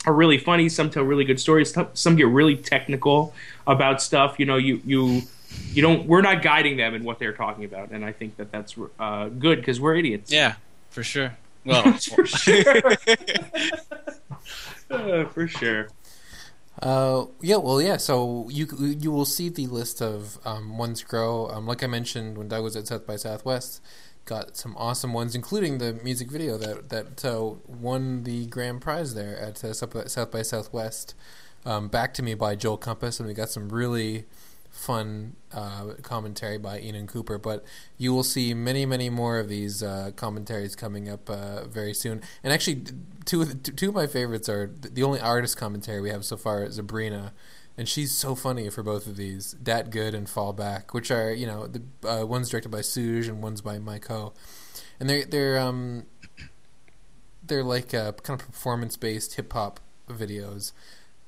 are 0.08 0.13
really 0.13 0.38
funny 0.39 0.70
some 0.70 0.89
tell 0.89 1.04
really 1.04 1.26
good 1.26 1.39
stories 1.39 1.72
some- 1.74 1.89
some 1.93 2.15
get 2.15 2.28
really 2.28 2.56
technical 2.56 3.34
about 3.67 4.02
stuff 4.02 4.39
you 4.39 4.46
know 4.46 4.56
you 4.58 4.82
you 4.86 5.22
you 5.74 5.82
don't 5.82 6.08
we're 6.08 6.22
not 6.22 6.41
guiding 6.41 6.78
them 6.78 6.96
in 6.96 7.04
what 7.04 7.20
they're 7.20 7.34
talking 7.34 7.65
about 7.65 7.91
and 7.91 8.04
i 8.06 8.12
think 8.12 8.36
that 8.38 8.52
that's 8.52 8.76
uh, 9.00 9.28
good 9.28 9.60
because 9.60 9.80
we're 9.80 9.96
idiots 9.96 10.32
Yeah, 10.32 10.56
for 10.89 11.04
sure. 11.04 11.38
Well, 11.67 11.84
for 12.00 12.26
sure 12.26 12.63
Uh, 14.89 15.26
for 15.26 15.48
sure 15.48 15.89
Uh, 16.82 17.26
yeah, 17.41 17.58
well, 17.58 17.82
yeah. 17.82 17.98
So 17.98 18.48
you 18.50 18.67
you 18.80 19.12
will 19.12 19.26
see 19.26 19.50
the 19.50 19.65
list 19.65 20.00
of 20.00 20.38
um, 20.46 20.78
ones 20.78 21.02
grow. 21.04 21.50
Um, 21.50 21.65
like 21.65 21.82
I 21.84 21.88
mentioned 21.88 22.38
when 22.38 22.48
Doug 22.50 22.63
was 22.63 22.76
at 22.78 22.86
South 22.86 23.06
by 23.08 23.15
Southwest, 23.17 23.82
got 24.28 24.56
some 24.56 24.76
awesome 24.78 25.13
ones, 25.13 25.34
including 25.34 25.80
the 25.80 25.94
music 26.04 26.30
video 26.30 26.58
that 26.58 26.90
that 26.90 27.26
uh, 27.26 27.56
won 27.68 28.24
the 28.24 28.46
grand 28.46 28.82
prize 28.82 29.16
there 29.16 29.36
at 29.40 29.63
uh, 29.63 29.74
South 29.74 30.32
by- 30.32 30.42
Southwest. 30.44 31.16
Um, 31.66 31.88
Back 31.88 32.13
to 32.13 32.24
Me 32.24 32.34
by 32.34 32.56
Joel 32.56 32.78
Compass, 32.78 33.20
and 33.20 33.28
we 33.28 33.34
got 33.34 33.50
some 33.50 33.70
really 33.70 34.26
fun 34.70 35.36
uh, 35.52 35.96
commentary 36.02 36.58
by 36.58 36.80
Enan 36.80 37.08
Cooper. 37.08 37.38
But 37.38 37.66
you 37.98 38.13
will 38.13 38.24
see 38.24 38.54
many, 38.54 38.86
many 38.86 39.10
more 39.10 39.40
of 39.40 39.50
these 39.50 39.82
uh, 39.82 40.12
commentaries 40.16 40.76
coming 40.76 41.10
up 41.10 41.30
uh, 41.30 41.66
very 41.66 41.94
soon. 41.94 42.22
And 42.44 42.54
actually, 42.54 42.84
two 43.26 43.42
of 43.42 43.63
the, 43.63 43.72
two 43.72 43.90
of 43.90 43.96
my 43.96 44.08
favorites 44.08 44.48
are 44.48 44.72
the 44.80 45.04
only 45.04 45.20
artist 45.20 45.58
commentary 45.58 46.00
we 46.00 46.10
have 46.10 46.24
so 46.24 46.38
far 46.38 46.63
is 46.63 46.76
Sabrina. 46.76 47.34
And 47.78 47.88
she's 47.88 48.12
so 48.12 48.34
funny 48.34 48.70
for 48.72 48.82
both 48.82 49.06
of 49.06 49.18
these, 49.18 49.52
Dat 49.54 49.92
Good 49.92 50.16
and 50.16 50.28
Fall 50.28 50.52
Back, 50.52 50.96
which 50.96 51.12
are 51.12 51.32
you 51.32 51.46
know 51.46 51.68
the 51.68 51.82
uh, 52.10 52.26
one's 52.26 52.50
directed 52.50 52.70
by 52.70 52.80
Suge 52.80 53.28
and 53.28 53.42
one's 53.42 53.62
by 53.62 53.78
Mike 53.78 54.08
Ho, 54.08 54.34
and 55.00 55.08
they're 55.08 55.26
they're 55.26 55.60
um 55.60 56.06
they're 57.46 57.63
like 57.63 57.94
uh, 57.94 58.13
kind 58.13 58.40
of 58.40 58.48
performance 58.48 58.98
based 58.98 59.36
hip 59.36 59.54
hop 59.54 59.80
videos, 60.10 60.72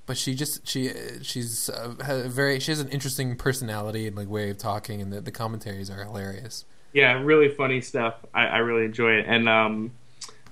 but 0.08 0.18
she 0.18 0.34
just 0.34 0.68
she 0.68 0.92
she's 1.22 1.70
uh, 1.70 1.94
a 2.00 2.28
very 2.28 2.60
she 2.60 2.72
has 2.72 2.80
an 2.80 2.90
interesting 2.90 3.36
personality 3.36 4.08
and 4.08 4.16
like 4.16 4.28
way 4.28 4.50
of 4.50 4.58
talking, 4.58 5.02
and 5.04 5.14
the, 5.14 5.22
the 5.22 5.32
commentaries 5.32 5.90
are 5.92 6.04
hilarious. 6.04 6.66
yeah, 6.94 7.14
really 7.22 7.50
funny 7.50 7.82
stuff. 7.82 8.16
I, 8.34 8.48
I 8.48 8.58
really 8.58 8.86
enjoy 8.86 9.12
it, 9.14 9.26
and 9.28 9.48
um, 9.48 9.92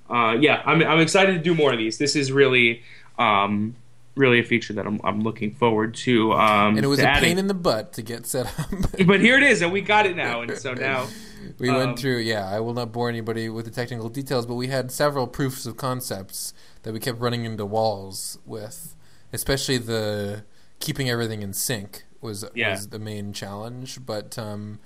uh, 0.09 0.37
yeah, 0.39 0.61
I'm 0.65 0.83
I'm 0.83 0.99
excited 0.99 1.33
to 1.33 1.39
do 1.39 1.55
more 1.55 1.71
of 1.71 1.79
these. 1.79 1.97
This 1.97 2.15
is 2.15 2.31
really 2.31 2.83
um, 3.17 3.75
really 4.17 4.39
a 4.39 4.43
feature 4.43 4.73
that 4.73 4.85
I'm 4.87 4.99
I'm 5.03 5.21
looking 5.21 5.53
forward 5.53 5.93
to. 6.05 6.33
Um, 6.33 6.75
And 6.75 6.83
it 6.83 6.87
was 6.87 6.99
a 6.99 7.07
adding. 7.07 7.29
pain 7.29 7.37
in 7.37 7.47
the 7.47 7.53
butt 7.53 7.93
to 7.93 8.01
get 8.01 8.25
set 8.25 8.47
up. 8.59 8.67
but 9.05 9.21
here 9.21 9.37
it 9.37 9.43
is, 9.43 9.61
and 9.61 9.71
we 9.71 9.81
got 9.81 10.05
it 10.05 10.15
now, 10.15 10.41
and 10.41 10.57
so 10.57 10.73
now 10.73 11.07
we 11.59 11.69
Um, 11.69 11.75
went 11.77 11.99
through 11.99 12.17
yeah 12.17 12.45
i 12.49 12.59
will 12.59 12.73
not 12.73 12.91
bore 12.91 13.07
anybody 13.09 13.47
with 13.47 13.63
the 13.65 13.71
technical 13.71 14.09
details 14.09 14.45
but 14.45 14.55
we 14.55 14.67
had 14.67 14.91
several 14.91 15.27
proofs 15.27 15.65
of 15.65 15.77
concepts 15.77 16.53
that 16.83 16.91
we 16.93 16.99
kept 16.99 17.19
running 17.21 17.45
into 17.45 17.65
walls 17.65 18.37
with 18.45 18.95
especially 19.31 19.77
the 19.77 20.43
keeping 20.79 21.09
everything 21.09 21.41
in 21.43 21.53
sync 21.53 22.03
was 22.21 22.43
Yeah. 22.53 22.71
was 22.71 22.89
the 22.89 22.99
main 22.99 23.31
challenge 23.33 24.05
but 24.05 24.37
um, 24.37 24.79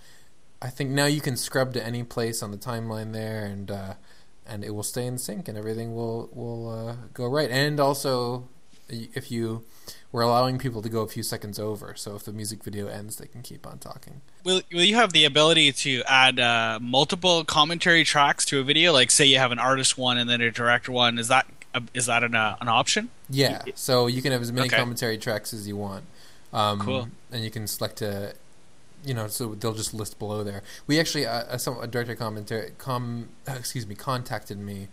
i 0.62 0.70
think 0.70 0.91
now 0.91 1.06
you 1.08 1.20
can 1.22 1.36
scrub 1.36 1.74
to 1.74 1.84
any 1.84 2.04
place 2.04 2.44
on 2.44 2.52
the 2.52 2.58
timeline 2.58 3.12
there 3.13 3.44
and 3.46 3.72
uh, 3.72 3.94
and 4.46 4.63
it 4.63 4.76
will 4.76 4.84
stay 4.84 5.06
in 5.08 5.17
sync 5.17 5.48
and 5.48 5.58
everything 5.58 5.96
will 5.96 6.30
will 6.32 6.70
uh, 6.70 6.96
go 7.13 7.26
right 7.28 7.50
and 7.50 7.80
also 7.80 8.48
if 8.91 9.32
you 9.32 9.63
we're 10.12 10.21
allowing 10.21 10.58
people 10.58 10.82
to 10.82 10.89
go 10.89 11.01
a 11.01 11.08
few 11.08 11.23
seconds 11.23 11.58
over 11.60 11.93
so 11.95 12.15
if 12.15 12.23
the 12.23 12.34
music 12.34 12.63
video 12.63 12.88
ends 12.88 13.15
they 13.17 13.27
can 13.27 13.41
keep 13.41 13.65
on 13.65 13.77
talking 13.77 14.21
will, 14.43 14.62
will 14.71 14.84
you 14.84 14.95
have 14.95 15.13
the 15.13 15.25
ability 15.25 15.71
to 15.71 16.04
add 16.08 16.39
uh, 16.39 16.80
multiple 16.82 17.43
commentary 17.43 18.04
tracks 18.04 18.45
to 18.45 18.60
a 18.60 18.63
video? 18.63 18.91
Like, 18.93 19.12
say 19.12 19.25
you 19.25 19.38
have 19.38 19.51
an 19.51 19.60
artist 19.60 19.97
one 19.97 20.17
and 20.17 20.30
then 20.30 20.41
a 20.41 20.51
director 20.51 20.91
one. 20.91 21.17
Is 21.19 21.27
that 21.27 21.45
a, 21.73 21.82
is 21.93 22.08
that 22.08 22.23
an, 22.23 22.36
uh, 22.36 22.56
an 22.60 22.67
option? 22.67 23.10
Yeah, 23.30 23.62
so 23.75 24.08
you 24.08 24.21
can 24.21 24.32
have 24.32 24.41
as 24.41 24.51
many 24.51 24.67
Okay. 24.67 24.77
commentary 24.77 25.17
tracks 25.17 25.54
as 25.54 25.67
you 25.67 25.77
want. 25.77 26.06
Um, 26.54 26.80
Cool. 26.80 27.10
And 27.32 27.43
you 27.43 27.51
can 27.51 27.67
select 27.67 28.01
a, 28.01 28.34
you 29.06 29.13
know, 29.13 29.27
so 29.27 29.54
they'll 29.56 29.73
just 29.73 29.93
list 29.93 30.19
below 30.19 30.43
there. 30.43 30.63
We 30.88 30.99
actually, 30.99 31.25
uh, 31.25 31.43
uh, 31.43 31.58
some 31.58 31.80
a 31.80 31.88
director 31.88 32.15
commentary, 32.15 32.71
com, 32.77 33.30
uh, 33.47 33.54
excuse 33.60 33.88
me, 33.88 33.95
contacted 33.95 34.58
me, 34.58 34.88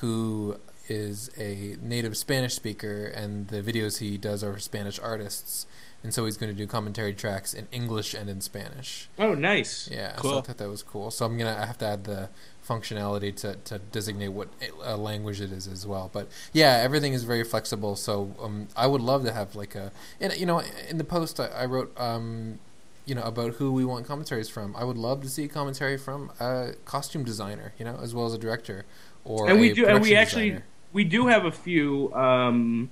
who 0.00 0.56
is 0.88 1.30
a 1.38 1.76
native 1.82 2.16
Spanish 2.16 2.54
speaker, 2.54 3.06
and 3.06 3.48
the 3.48 3.62
videos 3.62 3.98
he 3.98 4.16
does 4.18 4.42
are 4.42 4.54
for 4.54 4.60
Spanish 4.60 4.98
artists, 4.98 5.66
and 6.02 6.12
so 6.14 6.24
he's 6.24 6.36
going 6.36 6.52
to 6.52 6.56
do 6.56 6.66
commentary 6.66 7.12
tracks 7.12 7.52
in 7.54 7.66
English 7.72 8.14
and 8.14 8.28
in 8.28 8.40
Spanish. 8.40 9.08
oh 9.18 9.34
nice. 9.34 9.88
Yeah, 9.90 10.16
so 10.16 10.22
Cool. 10.22 10.38
I 10.38 10.40
thought 10.42 10.58
that 10.58 10.68
was 10.68 10.82
cool. 10.82 11.10
So 11.10 11.26
I'm 11.26 11.36
gonna 11.38 11.58
I 11.60 11.66
have 11.66 11.78
to 11.78 11.86
add 11.86 12.04
the 12.04 12.28
functionality 12.66 13.34
to, 13.36 13.56
to 13.64 13.78
designate 13.78 14.28
what 14.28 14.48
uh, 14.84 14.96
language 14.96 15.40
it 15.40 15.52
is 15.52 15.66
as 15.66 15.86
well. 15.86 16.10
But 16.12 16.28
yeah, 16.52 16.80
everything 16.82 17.12
is 17.12 17.24
very 17.24 17.44
flexible. 17.44 17.96
So 17.96 18.34
um, 18.40 18.68
I 18.76 18.86
would 18.86 19.00
love 19.00 19.24
to 19.24 19.32
have 19.32 19.54
like 19.54 19.74
a 19.74 19.92
and 20.20 20.36
you 20.36 20.46
know 20.46 20.62
in 20.88 20.98
the 20.98 21.04
post 21.04 21.40
I, 21.40 21.46
I 21.46 21.64
wrote 21.66 21.92
um, 22.00 22.58
you 23.04 23.14
know 23.14 23.22
about 23.22 23.54
who 23.54 23.72
we 23.72 23.84
want 23.84 24.06
commentaries 24.06 24.48
from. 24.48 24.76
I 24.76 24.84
would 24.84 24.98
love 24.98 25.22
to 25.22 25.28
see 25.28 25.44
a 25.44 25.48
commentary 25.48 25.96
from 25.96 26.30
a 26.40 26.72
costume 26.84 27.24
designer, 27.24 27.72
you 27.78 27.84
know, 27.84 27.98
as 28.02 28.14
well 28.14 28.26
as 28.26 28.34
a 28.34 28.38
director 28.38 28.84
or 29.24 29.48
and 29.48 29.60
we 29.60 29.72
do, 29.72 29.86
and 29.86 30.02
we 30.02 30.14
actually 30.14 30.50
designer. 30.50 30.64
We 30.96 31.04
do 31.04 31.26
have 31.26 31.44
a 31.44 31.52
few. 31.52 32.12
Um, 32.14 32.90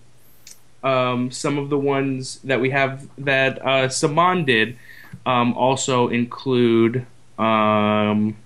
um, 0.82 1.30
some 1.30 1.56
of 1.56 1.70
the 1.70 1.78
ones 1.78 2.38
that 2.44 2.60
we 2.60 2.68
have 2.68 3.08
that 3.16 3.52
uh, 3.66 3.88
Saman 3.88 4.44
did 4.44 4.76
um, 5.24 5.54
also 5.54 6.08
include 6.08 7.06
um, 7.38 8.36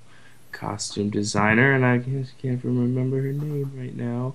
costume 0.52 1.10
designer, 1.10 1.72
and 1.74 1.84
I 1.84 1.98
just 1.98 2.38
can't 2.38 2.62
remember 2.62 3.16
her 3.20 3.32
name 3.32 3.72
right 3.76 3.96
now. 3.96 4.34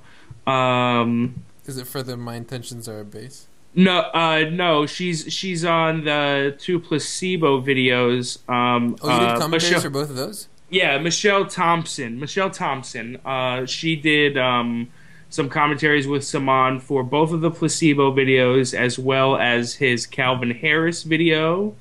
Um, 0.51 1.43
Is 1.65 1.77
it 1.77 1.87
for 1.87 2.03
the 2.03 2.17
My 2.17 2.35
Intentions 2.35 2.89
Are 2.89 2.99
a 2.99 3.05
Base? 3.05 3.47
no, 3.75 3.99
uh, 4.13 4.43
no, 4.51 4.85
she's 4.85 5.31
she's 5.33 5.63
on 5.63 6.03
the 6.03 6.55
two 6.59 6.79
placebo 6.79 7.61
videos. 7.61 8.37
Um, 8.49 8.97
Oh, 9.01 9.11
you 9.13 9.19
did 9.19 9.29
uh, 9.29 9.39
commentaries 9.39 9.63
Michelle- 9.71 9.81
for 9.81 9.89
both 9.89 10.09
of 10.09 10.17
those? 10.17 10.47
yeah, 10.69 10.97
Michelle 10.97 11.45
Thompson. 11.45 12.19
Michelle 12.19 12.49
Thompson. 12.49 13.17
Uh, 13.25 13.65
she 13.65 13.95
did 13.95 14.37
um, 14.37 14.89
some 15.33 15.49
commentaries 15.49 16.07
with 16.07 16.23
Saman 16.23 16.79
for 16.79 17.03
both 17.03 17.31
of 17.31 17.41
the 17.41 17.49
placebo 17.49 18.13
videos, 18.13 18.77
as 18.77 18.99
well 18.99 19.35
as 19.35 19.73
his 19.73 20.05
Calvin 20.05 20.51
Harris 20.51 21.01
video 21.01 21.75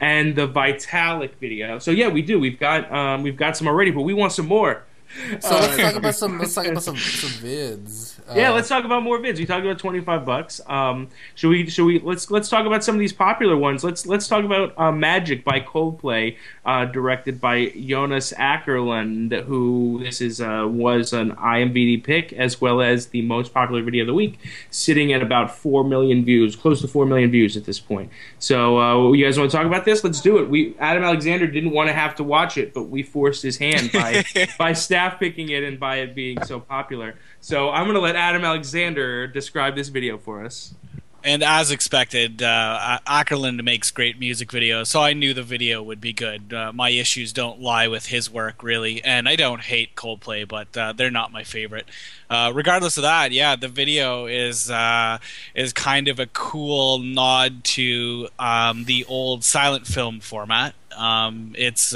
and 0.00 0.36
the 0.36 0.46
Vitalic 0.46 1.30
video. 1.40 1.78
So 1.78 1.92
yeah, 1.92 2.08
we 2.08 2.20
do. 2.20 2.38
We've 2.38 2.60
got 2.60 2.92
um, 2.92 3.22
we've 3.22 3.38
got 3.38 3.56
some 3.56 3.68
already, 3.68 3.90
but 3.90 4.02
we 4.02 4.12
want 4.12 4.32
some 4.32 4.46
more. 4.46 4.84
So 5.40 5.50
let's 5.54 5.74
Uh, 5.74 5.76
talk 5.76 5.94
about 5.96 6.14
some. 6.14 6.38
Let's 6.38 6.54
talk 6.54 6.66
about 6.66 6.82
some, 6.82 6.96
some 7.22 7.30
vids. 7.30 8.18
Yeah, 8.34 8.50
Uh, 8.50 8.54
let's 8.54 8.68
talk 8.68 8.84
about 8.84 9.02
more 9.02 9.18
vids. 9.18 9.38
We 9.38 9.44
talked 9.46 9.64
about 9.64 9.78
twenty 9.78 10.00
five 10.00 10.24
bucks. 10.24 10.60
Um, 10.66 11.08
should 11.34 11.48
we? 11.48 11.68
Should 11.68 11.84
we? 11.84 11.98
Let's 11.98 12.30
let's 12.30 12.48
talk 12.48 12.64
about 12.64 12.84
some 12.84 12.94
of 12.94 13.00
these 13.00 13.12
popular 13.12 13.56
ones. 13.56 13.82
Let's 13.82 14.06
let's 14.06 14.28
talk 14.28 14.44
about 14.44 14.72
uh, 14.78 14.92
Magic 14.92 15.42
by 15.44 15.60
Coldplay, 15.60 16.36
uh, 16.64 16.84
directed 16.84 17.40
by 17.40 17.66
Jonas 17.70 18.32
Akerlund, 18.38 19.32
who 19.46 20.00
this 20.02 20.20
is 20.20 20.40
uh, 20.40 20.66
was 20.68 21.12
an 21.12 21.32
IMVDb 21.32 22.04
pick 22.04 22.32
as 22.32 22.60
well 22.60 22.80
as 22.80 23.06
the 23.06 23.22
most 23.22 23.52
popular 23.52 23.82
video 23.82 24.02
of 24.04 24.06
the 24.06 24.14
week, 24.14 24.38
sitting 24.70 25.12
at 25.12 25.22
about 25.22 25.50
four 25.50 25.82
million 25.82 26.24
views, 26.24 26.54
close 26.54 26.80
to 26.82 26.88
four 26.88 27.04
million 27.04 27.30
views 27.32 27.56
at 27.56 27.64
this 27.64 27.80
point. 27.80 28.10
So, 28.38 28.78
uh, 28.80 29.12
you 29.12 29.24
guys 29.24 29.38
want 29.38 29.50
to 29.50 29.56
talk 29.56 29.66
about 29.66 29.84
this? 29.84 30.04
Let's 30.04 30.20
do 30.20 30.38
it. 30.38 30.48
We 30.48 30.76
Adam 30.78 31.02
Alexander 31.02 31.48
didn't 31.48 31.72
want 31.72 31.88
to 31.88 31.94
have 31.94 32.14
to 32.16 32.22
watch 32.24 32.56
it, 32.56 32.72
but 32.72 32.84
we 32.84 33.02
forced 33.02 33.42
his 33.42 33.58
hand 33.58 33.90
by 33.92 34.24
by 34.58 34.72
staff 34.72 34.99
picking 35.08 35.48
it 35.48 35.62
and 35.64 35.80
by 35.80 35.96
it 35.96 36.14
being 36.14 36.42
so 36.44 36.60
popular. 36.60 37.14
So 37.40 37.70
I'm 37.70 37.84
going 37.84 37.94
to 37.94 38.00
let 38.00 38.16
Adam 38.16 38.44
Alexander 38.44 39.26
describe 39.26 39.74
this 39.74 39.88
video 39.88 40.18
for 40.18 40.44
us. 40.44 40.74
and 41.22 41.42
as 41.42 41.70
expected, 41.70 42.42
uh, 42.42 42.98
Akerlund 43.06 43.62
makes 43.62 43.90
great 43.90 44.18
music 44.18 44.48
videos, 44.48 44.86
so 44.86 45.00
I 45.00 45.12
knew 45.12 45.34
the 45.34 45.42
video 45.42 45.82
would 45.82 46.00
be 46.00 46.12
good. 46.12 46.52
Uh, 46.52 46.72
my 46.72 46.90
issues 46.90 47.32
don't 47.32 47.60
lie 47.60 47.88
with 47.88 48.06
his 48.06 48.30
work, 48.30 48.62
really, 48.62 49.02
and 49.04 49.28
I 49.28 49.36
don't 49.36 49.60
hate 49.60 49.94
Coldplay, 49.94 50.48
but 50.48 50.74
uh, 50.76 50.92
they're 50.92 51.10
not 51.10 51.30
my 51.30 51.44
favorite. 51.44 51.86
Uh, 52.28 52.52
regardless 52.54 52.96
of 52.96 53.02
that, 53.02 53.32
yeah, 53.32 53.56
the 53.56 53.68
video 53.68 54.26
is 54.26 54.70
uh, 54.70 55.18
is 55.54 55.72
kind 55.72 56.08
of 56.08 56.18
a 56.18 56.26
cool 56.26 56.98
nod 56.98 57.64
to 57.64 58.28
um, 58.38 58.84
the 58.84 59.04
old 59.06 59.44
silent 59.44 59.86
film 59.86 60.20
format. 60.20 60.74
Um, 60.96 61.54
it's 61.58 61.94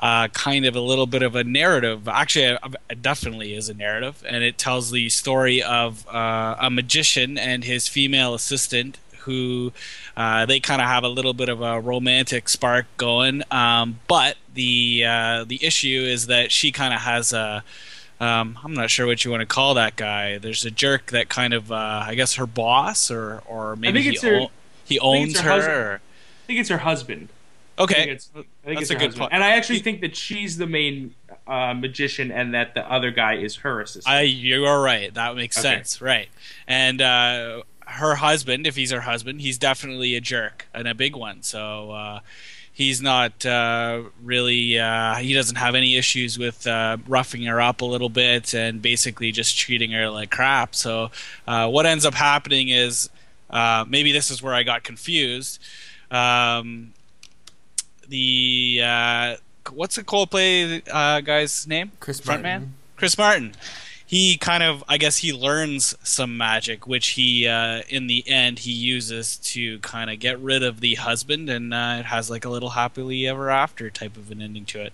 uh, 0.00 0.28
kind 0.28 0.64
of 0.64 0.74
a 0.74 0.80
little 0.80 1.06
bit 1.06 1.22
of 1.22 1.36
a 1.36 1.44
narrative. 1.44 2.08
Actually, 2.08 2.58
it 2.88 3.02
definitely 3.02 3.54
is 3.54 3.68
a 3.68 3.74
narrative, 3.74 4.24
and 4.26 4.42
it 4.42 4.58
tells 4.58 4.90
the 4.90 5.08
story 5.10 5.62
of 5.62 6.06
uh, 6.08 6.56
a 6.58 6.70
magician 6.70 7.38
and 7.38 7.64
his 7.64 7.86
female 7.86 8.34
assistant 8.34 8.98
who 9.20 9.72
uh, 10.16 10.46
they 10.46 10.58
kind 10.60 10.80
of 10.80 10.88
have 10.88 11.04
a 11.04 11.08
little 11.08 11.34
bit 11.34 11.48
of 11.48 11.60
a 11.60 11.80
romantic 11.80 12.48
spark 12.48 12.86
going. 12.96 13.42
Um, 13.50 14.00
but 14.08 14.36
the 14.54 15.04
uh, 15.06 15.44
the 15.44 15.64
issue 15.64 16.02
is 16.06 16.26
that 16.26 16.50
she 16.50 16.72
kind 16.72 16.94
of 16.94 17.00
has 17.00 17.32
a 17.32 17.62
um, 18.20 18.58
I'm 18.62 18.74
not 18.74 18.90
sure 18.90 19.06
what 19.06 19.24
you 19.24 19.30
want 19.30 19.40
to 19.40 19.46
call 19.46 19.74
that 19.74 19.96
guy. 19.96 20.38
There's 20.38 20.64
a 20.64 20.70
jerk 20.70 21.06
that 21.06 21.28
kind 21.28 21.54
of 21.54 21.72
uh, 21.72 22.04
I 22.06 22.14
guess 22.14 22.34
her 22.34 22.46
boss 22.46 23.10
or 23.10 23.42
or 23.46 23.76
maybe 23.76 24.02
he, 24.02 24.16
her, 24.26 24.40
o- 24.42 24.50
he 24.84 24.98
owns 24.98 25.40
her. 25.40 25.62
her 25.62 26.00
I 26.44 26.46
think 26.46 26.60
it's 26.60 26.68
her 26.68 26.78
husband. 26.78 27.28
Okay, 27.80 27.94
I 27.94 27.98
think 27.98 28.10
it's, 28.10 28.30
I 28.34 28.42
think 28.66 28.78
That's 28.78 28.90
a 28.90 28.94
good 28.94 29.16
point. 29.16 29.32
And 29.32 29.42
I 29.42 29.50
actually 29.50 29.78
think 29.80 30.00
that 30.02 30.14
she's 30.14 30.56
the 30.58 30.66
main 30.66 31.14
uh, 31.46 31.74
magician, 31.74 32.30
and 32.30 32.54
that 32.54 32.74
the 32.74 32.90
other 32.90 33.10
guy 33.10 33.34
is 33.34 33.56
her 33.56 33.80
assistant. 33.80 34.14
I, 34.14 34.22
you 34.22 34.66
are 34.66 34.80
right. 34.82 35.12
That 35.14 35.34
makes 35.36 35.58
Okay. 35.58 35.76
sense. 35.76 36.00
Right. 36.00 36.28
And 36.68 37.00
uh, 37.00 37.62
her 37.86 38.16
husband, 38.16 38.66
if 38.66 38.76
he's 38.76 38.90
her 38.90 39.00
husband, 39.00 39.40
he's 39.40 39.58
definitely 39.58 40.14
a 40.14 40.20
jerk 40.20 40.66
and 40.74 40.86
a 40.86 40.94
big 40.94 41.16
one. 41.16 41.42
So 41.42 41.90
uh, 41.92 42.20
he's 42.72 43.00
not 43.02 43.44
uh, 43.44 44.02
really, 44.22 44.78
uh, 44.78 45.16
he 45.16 45.32
doesn't 45.34 45.56
have 45.56 45.74
any 45.74 45.96
issues 45.96 46.38
with 46.38 46.66
uh, 46.66 46.98
roughing 47.08 47.42
her 47.44 47.60
up 47.60 47.80
a 47.80 47.84
little 47.84 48.08
bit 48.10 48.54
and 48.54 48.80
basically 48.80 49.32
just 49.32 49.58
treating 49.58 49.90
her 49.92 50.08
like 50.10 50.30
crap. 50.30 50.74
So 50.74 51.10
uh, 51.48 51.68
what 51.68 51.86
ends 51.86 52.04
up 52.04 52.14
happening 52.14 52.68
is 52.68 53.10
uh, 53.48 53.84
maybe 53.88 54.12
this 54.12 54.30
is 54.30 54.42
where 54.42 54.54
I 54.54 54.62
got 54.62 54.84
confused. 54.84 55.60
Um, 56.10 56.92
the 58.10 58.82
uh, 58.84 59.36
what's 59.72 59.96
the 59.96 60.04
Coldplay 60.04 60.82
uh, 60.92 61.20
guy's 61.22 61.66
name? 61.66 61.92
Chris 62.00 62.20
Frontman? 62.20 62.42
Martin. 62.42 62.74
Chris 62.96 63.16
Martin. 63.16 63.54
He 64.04 64.36
kind 64.38 64.64
of, 64.64 64.82
I 64.88 64.98
guess, 64.98 65.18
he 65.18 65.32
learns 65.32 65.94
some 66.02 66.36
magic, 66.36 66.84
which 66.84 67.10
he, 67.10 67.46
uh, 67.46 67.82
in 67.88 68.08
the 68.08 68.24
end, 68.28 68.58
he 68.58 68.72
uses 68.72 69.36
to 69.36 69.78
kind 69.78 70.10
of 70.10 70.18
get 70.18 70.40
rid 70.40 70.64
of 70.64 70.80
the 70.80 70.96
husband, 70.96 71.48
and 71.48 71.72
uh, 71.72 71.98
it 72.00 72.06
has 72.06 72.28
like 72.28 72.44
a 72.44 72.48
little 72.48 72.70
happily 72.70 73.28
ever 73.28 73.50
after 73.50 73.88
type 73.88 74.16
of 74.16 74.32
an 74.32 74.42
ending 74.42 74.64
to 74.64 74.82
it. 74.82 74.92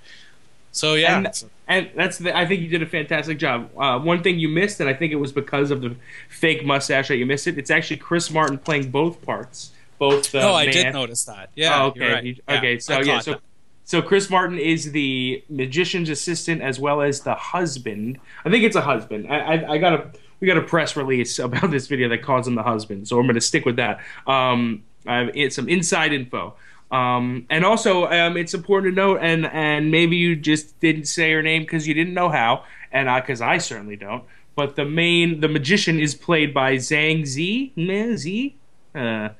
So 0.71 0.93
yeah, 0.95 1.17
And- 1.17 1.45
and 1.67 1.91
that's 1.97 2.19
the, 2.19 2.37
I 2.37 2.45
think 2.47 2.61
you 2.61 2.69
did 2.69 2.83
a 2.83 2.87
fantastic 2.87 3.39
job. 3.39 3.71
Uh, 3.77 3.99
one 3.99 4.23
thing 4.23 4.39
you 4.39 4.51
missed, 4.51 4.81
and 4.81 4.89
I 4.91 4.93
think 4.93 5.13
it 5.13 5.17
was 5.17 5.33
because 5.33 5.71
of 5.71 5.81
the 5.81 5.97
fake 6.29 6.67
mustache 6.67 7.09
that 7.09 7.17
you 7.17 7.25
missed 7.25 7.47
it. 7.47 7.57
It's 7.57 7.71
actually 7.71 7.97
Chris 7.97 8.31
Martin 8.31 8.59
playing 8.59 8.91
both 8.91 9.23
parts, 9.23 9.71
both 9.99 10.33
the 10.33 10.41
no, 10.41 10.55
I 10.55 10.67
man- 10.67 10.75
did 10.75 10.93
notice 10.93 11.25
that. 11.25 11.51
Yeah, 11.55 11.83
oh, 11.83 11.87
okay. 11.89 12.13
right. 12.13 12.25
Yeah, 12.25 12.59
okay. 12.59 12.79
So 12.79 13.01
yeah. 13.01 13.21
So 13.21 13.33
that. 13.33 13.41
so 13.85 14.03
Chris 14.03 14.31
Martin 14.31 14.59
is 14.59 14.93
the 14.93 15.43
magician's 15.49 16.09
assistant 16.09 16.63
as 16.63 16.79
well 16.79 17.03
as 17.03 17.21
the 17.21 17.35
husband. 17.35 18.19
I 18.45 18.51
think 18.51 18.65
it's 18.65 18.77
a 18.77 18.83
husband. 18.83 19.27
I 19.33 19.39
I, 19.39 19.73
I 19.73 19.79
got 19.79 19.93
a 19.95 20.11
we 20.41 20.47
got 20.47 20.59
a 20.59 20.63
press 20.63 20.97
release 20.97 21.39
about 21.41 21.71
this 21.71 21.87
video 21.87 22.09
that 22.09 22.23
calls 22.23 22.47
him 22.47 22.55
the 22.55 22.63
husband. 22.63 23.09
So 23.09 23.19
I'm 23.19 23.27
going 23.27 23.35
to 23.35 23.41
stick 23.41 23.65
with 23.65 23.77
that. 23.77 24.01
Um, 24.27 24.85
I 25.07 25.19
have 25.19 25.31
it's 25.35 25.57
some 25.57 25.69
inside 25.69 26.13
info. 26.13 26.55
Um, 26.91 27.47
and 27.51 27.65
also, 27.65 28.07
um, 28.07 28.37
it's 28.37 28.55
important 28.55 28.95
to 28.95 28.97
note, 28.97 29.19
and 29.21 29.47
and 29.47 29.91
maybe 29.91 30.17
you 30.17 30.37
just 30.37 30.79
didn't 30.81 31.07
say 31.07 31.33
her 31.33 31.43
name 31.43 31.63
because 31.63 31.87
you 31.87 31.95
didn't 31.95 32.15
know 32.15 32.29
how, 32.29 32.65
and 32.93 33.11
I 33.11 33.21
because 33.21 33.41
I 33.41 33.59
certainly 33.59 33.97
don't. 33.97 34.25
But 34.55 34.77
the 34.77 34.85
main, 34.85 35.41
the 35.41 35.49
magician 35.49 35.99
is 35.99 36.15
played 36.15 36.55
by 36.55 36.77
Zhang 36.77 37.27
Zi. 37.27 37.73
Zi, 38.17 38.57
uh, 38.95 39.31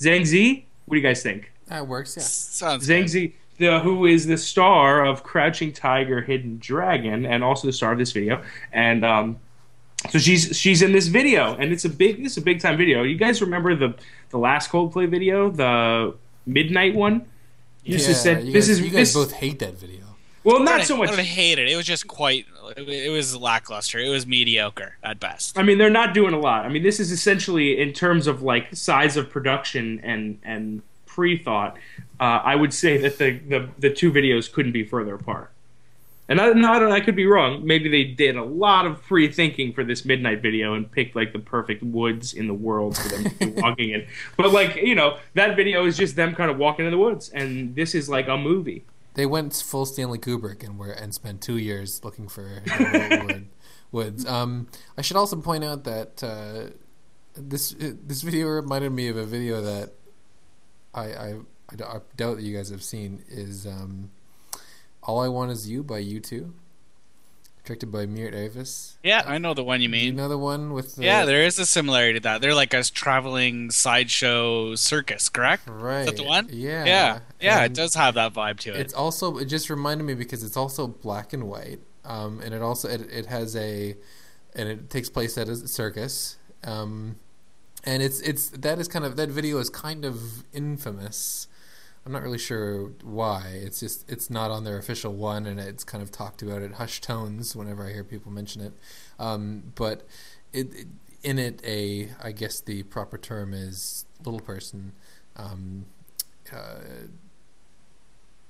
Zhang 0.00 0.24
Zi. 0.24 0.66
What 0.86 0.94
do 0.94 1.00
you 1.00 1.06
guys 1.06 1.22
think? 1.22 1.52
That 1.66 1.86
works, 1.88 2.16
yeah. 2.16 2.22
sounds 2.22 2.86
Zhang 2.88 3.02
good. 3.02 3.08
Zi, 3.08 3.34
the, 3.58 3.80
who 3.80 4.06
is 4.06 4.26
the 4.26 4.36
star 4.38 5.04
of 5.04 5.22
Crouching 5.22 5.72
Tiger, 5.72 6.20
Hidden 6.20 6.58
Dragon, 6.58 7.26
and 7.26 7.42
also 7.42 7.66
the 7.66 7.72
star 7.72 7.92
of 7.92 7.98
this 7.98 8.12
video. 8.12 8.42
And 8.72 9.04
um, 9.04 9.38
so 10.10 10.18
she's 10.18 10.56
she's 10.56 10.82
in 10.82 10.92
this 10.92 11.08
video, 11.08 11.54
and 11.56 11.72
it's 11.72 11.84
a 11.84 11.88
big 11.88 12.22
this 12.22 12.32
is 12.32 12.38
a 12.38 12.42
big 12.42 12.60
time 12.60 12.76
video. 12.76 13.02
You 13.02 13.16
guys 13.16 13.40
remember 13.40 13.74
the 13.74 13.94
the 14.30 14.38
last 14.38 14.70
Coldplay 14.70 15.08
video, 15.08 15.50
the 15.50 16.14
midnight 16.44 16.94
one? 16.94 17.26
You 17.82 17.94
just 17.98 18.08
Yeah, 18.08 18.14
said 18.14 18.44
you 18.44 18.52
this 18.52 18.66
guys, 18.66 18.78
is 18.78 18.80
you 18.80 18.90
guys 18.90 19.12
this, 19.12 19.14
both 19.14 19.32
hate 19.32 19.58
that 19.60 19.74
video. 19.78 20.05
Well, 20.46 20.62
not 20.62 20.84
so 20.84 20.96
much. 20.96 21.10
I 21.10 21.16
don't 21.16 21.24
hate 21.24 21.58
it. 21.58 21.68
It 21.68 21.76
was 21.76 21.86
just 21.86 22.06
quite. 22.06 22.46
It 22.76 23.10
was 23.10 23.36
lackluster. 23.36 23.98
It 23.98 24.08
was 24.08 24.26
mediocre 24.26 24.96
at 25.02 25.18
best. 25.18 25.58
I 25.58 25.62
mean, 25.62 25.78
they're 25.78 25.90
not 25.90 26.14
doing 26.14 26.34
a 26.34 26.38
lot. 26.38 26.64
I 26.64 26.68
mean, 26.68 26.82
this 26.82 27.00
is 27.00 27.10
essentially 27.10 27.80
in 27.80 27.92
terms 27.92 28.26
of 28.26 28.42
like 28.42 28.74
size 28.74 29.16
of 29.16 29.28
production 29.28 30.00
and 30.04 30.38
and 30.44 30.82
pre 31.04 31.36
thought. 31.36 31.76
Uh, 32.20 32.40
I 32.44 32.54
would 32.54 32.72
say 32.72 32.96
that 32.98 33.18
the, 33.18 33.38
the 33.38 33.68
the 33.78 33.90
two 33.90 34.12
videos 34.12 34.50
couldn't 34.50 34.72
be 34.72 34.84
further 34.84 35.14
apart. 35.14 35.50
And 36.28 36.40
I, 36.40 36.52
no, 36.54 36.72
I, 36.72 36.78
don't, 36.80 36.90
I 36.90 37.00
could 37.00 37.14
be 37.14 37.24
wrong. 37.24 37.64
Maybe 37.64 37.88
they 37.88 38.02
did 38.02 38.36
a 38.36 38.42
lot 38.42 38.84
of 38.84 39.02
pre 39.02 39.30
thinking 39.30 39.72
for 39.72 39.84
this 39.84 40.04
midnight 40.04 40.42
video 40.42 40.74
and 40.74 40.90
picked 40.90 41.14
like 41.14 41.32
the 41.32 41.38
perfect 41.38 41.82
woods 41.82 42.34
in 42.34 42.48
the 42.48 42.54
world 42.54 42.96
for 42.96 43.08
them 43.08 43.24
to 43.24 43.30
be 43.30 43.46
walking 43.60 43.90
in. 43.90 44.06
But 44.36 44.52
like 44.52 44.76
you 44.76 44.94
know, 44.94 45.18
that 45.34 45.56
video 45.56 45.86
is 45.86 45.96
just 45.96 46.16
them 46.16 46.34
kind 46.34 46.50
of 46.50 46.58
walking 46.58 46.84
in 46.84 46.90
the 46.90 46.98
woods, 46.98 47.30
and 47.30 47.74
this 47.74 47.94
is 47.94 48.08
like 48.08 48.28
a 48.28 48.36
movie. 48.36 48.84
They 49.16 49.24
went 49.24 49.54
full 49.54 49.86
Stanley 49.86 50.18
Kubrick 50.18 50.62
and 50.62 50.78
were 50.78 50.90
and 50.90 51.14
spent 51.14 51.40
two 51.40 51.56
years 51.56 52.04
looking 52.04 52.28
for 52.28 52.62
wood, 53.24 53.48
woods. 53.90 54.26
Um, 54.26 54.68
I 54.98 55.00
should 55.00 55.16
also 55.16 55.36
point 55.36 55.64
out 55.64 55.84
that 55.84 56.22
uh, 56.22 56.76
this 57.34 57.74
this 57.78 58.20
video 58.20 58.46
reminded 58.48 58.92
me 58.92 59.08
of 59.08 59.16
a 59.16 59.24
video 59.24 59.62
that 59.62 59.94
I 60.94 61.04
I, 61.04 61.28
I, 61.30 61.34
I 61.72 62.00
doubt 62.14 62.36
that 62.36 62.42
you 62.42 62.54
guys 62.54 62.68
have 62.68 62.82
seen 62.82 63.24
is 63.26 63.66
um, 63.66 64.10
"All 65.02 65.20
I 65.20 65.28
Want 65.28 65.50
Is 65.50 65.66
You" 65.66 65.82
by 65.82 65.98
U 65.98 66.20
two, 66.20 66.52
directed 67.66 67.90
by 67.92 68.06
Meiert 68.06 68.34
Avis. 68.34 68.96
Yeah, 69.02 69.22
I 69.26 69.38
know 69.38 69.52
the 69.52 69.64
one 69.64 69.82
you 69.82 69.88
Do 69.88 69.96
you 69.96 70.04
mean. 70.06 70.16
know 70.16 70.28
the 70.28 70.38
one 70.38 70.72
with 70.72 70.96
the 70.96 71.04
Yeah, 71.04 71.24
there 71.24 71.42
is 71.42 71.58
a 71.58 71.66
similarity 71.66 72.14
to 72.14 72.22
that. 72.22 72.40
They're 72.40 72.54
like 72.54 72.72
a 72.72 72.82
traveling 72.84 73.70
sideshow 73.70 74.74
circus, 74.76 75.28
correct? 75.28 75.64
right 75.66 76.00
Is 76.00 76.06
that 76.06 76.16
the 76.16 76.24
one? 76.24 76.48
Yeah, 76.50 76.84
Yeah, 76.84 77.18
yeah, 77.40 77.64
it 77.64 77.74
does 77.74 77.94
have 77.94 78.14
that 78.14 78.32
vibe 78.32 78.58
to 78.60 78.70
it. 78.70 78.80
It's 78.80 78.94
also 78.94 79.38
it 79.38 79.46
just 79.46 79.68
reminded 79.68 80.04
me 80.04 80.14
because 80.14 80.42
it's 80.42 80.56
also 80.56 80.86
black 80.86 81.32
and 81.32 81.48
white, 81.48 81.80
um, 82.04 82.40
and 82.42 82.54
it 82.54 82.62
also 82.62 82.88
it, 82.88 83.02
it 83.12 83.26
has 83.26 83.54
a 83.56 83.96
and 84.54 84.68
it 84.68 84.88
takes 84.88 85.10
place 85.10 85.36
at 85.36 85.48
a 85.48 85.56
circus, 85.56 86.38
um, 86.64 87.16
and 87.84 88.02
it's 88.02 88.20
it's 88.20 88.48
that 88.50 88.78
is 88.78 88.88
kind 88.88 89.04
of 89.04 89.16
that 89.16 89.28
video 89.28 89.58
is 89.58 89.68
kind 89.68 90.04
of 90.04 90.44
infamous. 90.54 91.48
I'm 92.06 92.12
not 92.12 92.22
really 92.22 92.38
sure 92.38 92.92
why. 93.02 93.48
It's 93.52 93.80
just 93.80 94.08
it's 94.08 94.30
not 94.30 94.52
on 94.52 94.62
their 94.62 94.78
official 94.78 95.12
one, 95.12 95.44
and 95.44 95.58
it's 95.58 95.82
kind 95.82 96.02
of 96.02 96.12
talked 96.12 96.40
about 96.40 96.62
in 96.62 96.74
hushed 96.74 97.02
tones 97.02 97.56
whenever 97.56 97.84
I 97.84 97.92
hear 97.92 98.04
people 98.04 98.30
mention 98.30 98.62
it. 98.62 98.72
Um, 99.18 99.72
but 99.74 100.06
it, 100.52 100.72
it 100.72 100.86
in 101.24 101.40
it 101.40 101.60
a 101.64 102.10
I 102.22 102.30
guess 102.30 102.60
the 102.60 102.84
proper 102.84 103.18
term 103.18 103.52
is 103.52 104.04
little 104.24 104.38
person. 104.38 104.92
Um, 105.34 105.86
uh, 106.54 107.08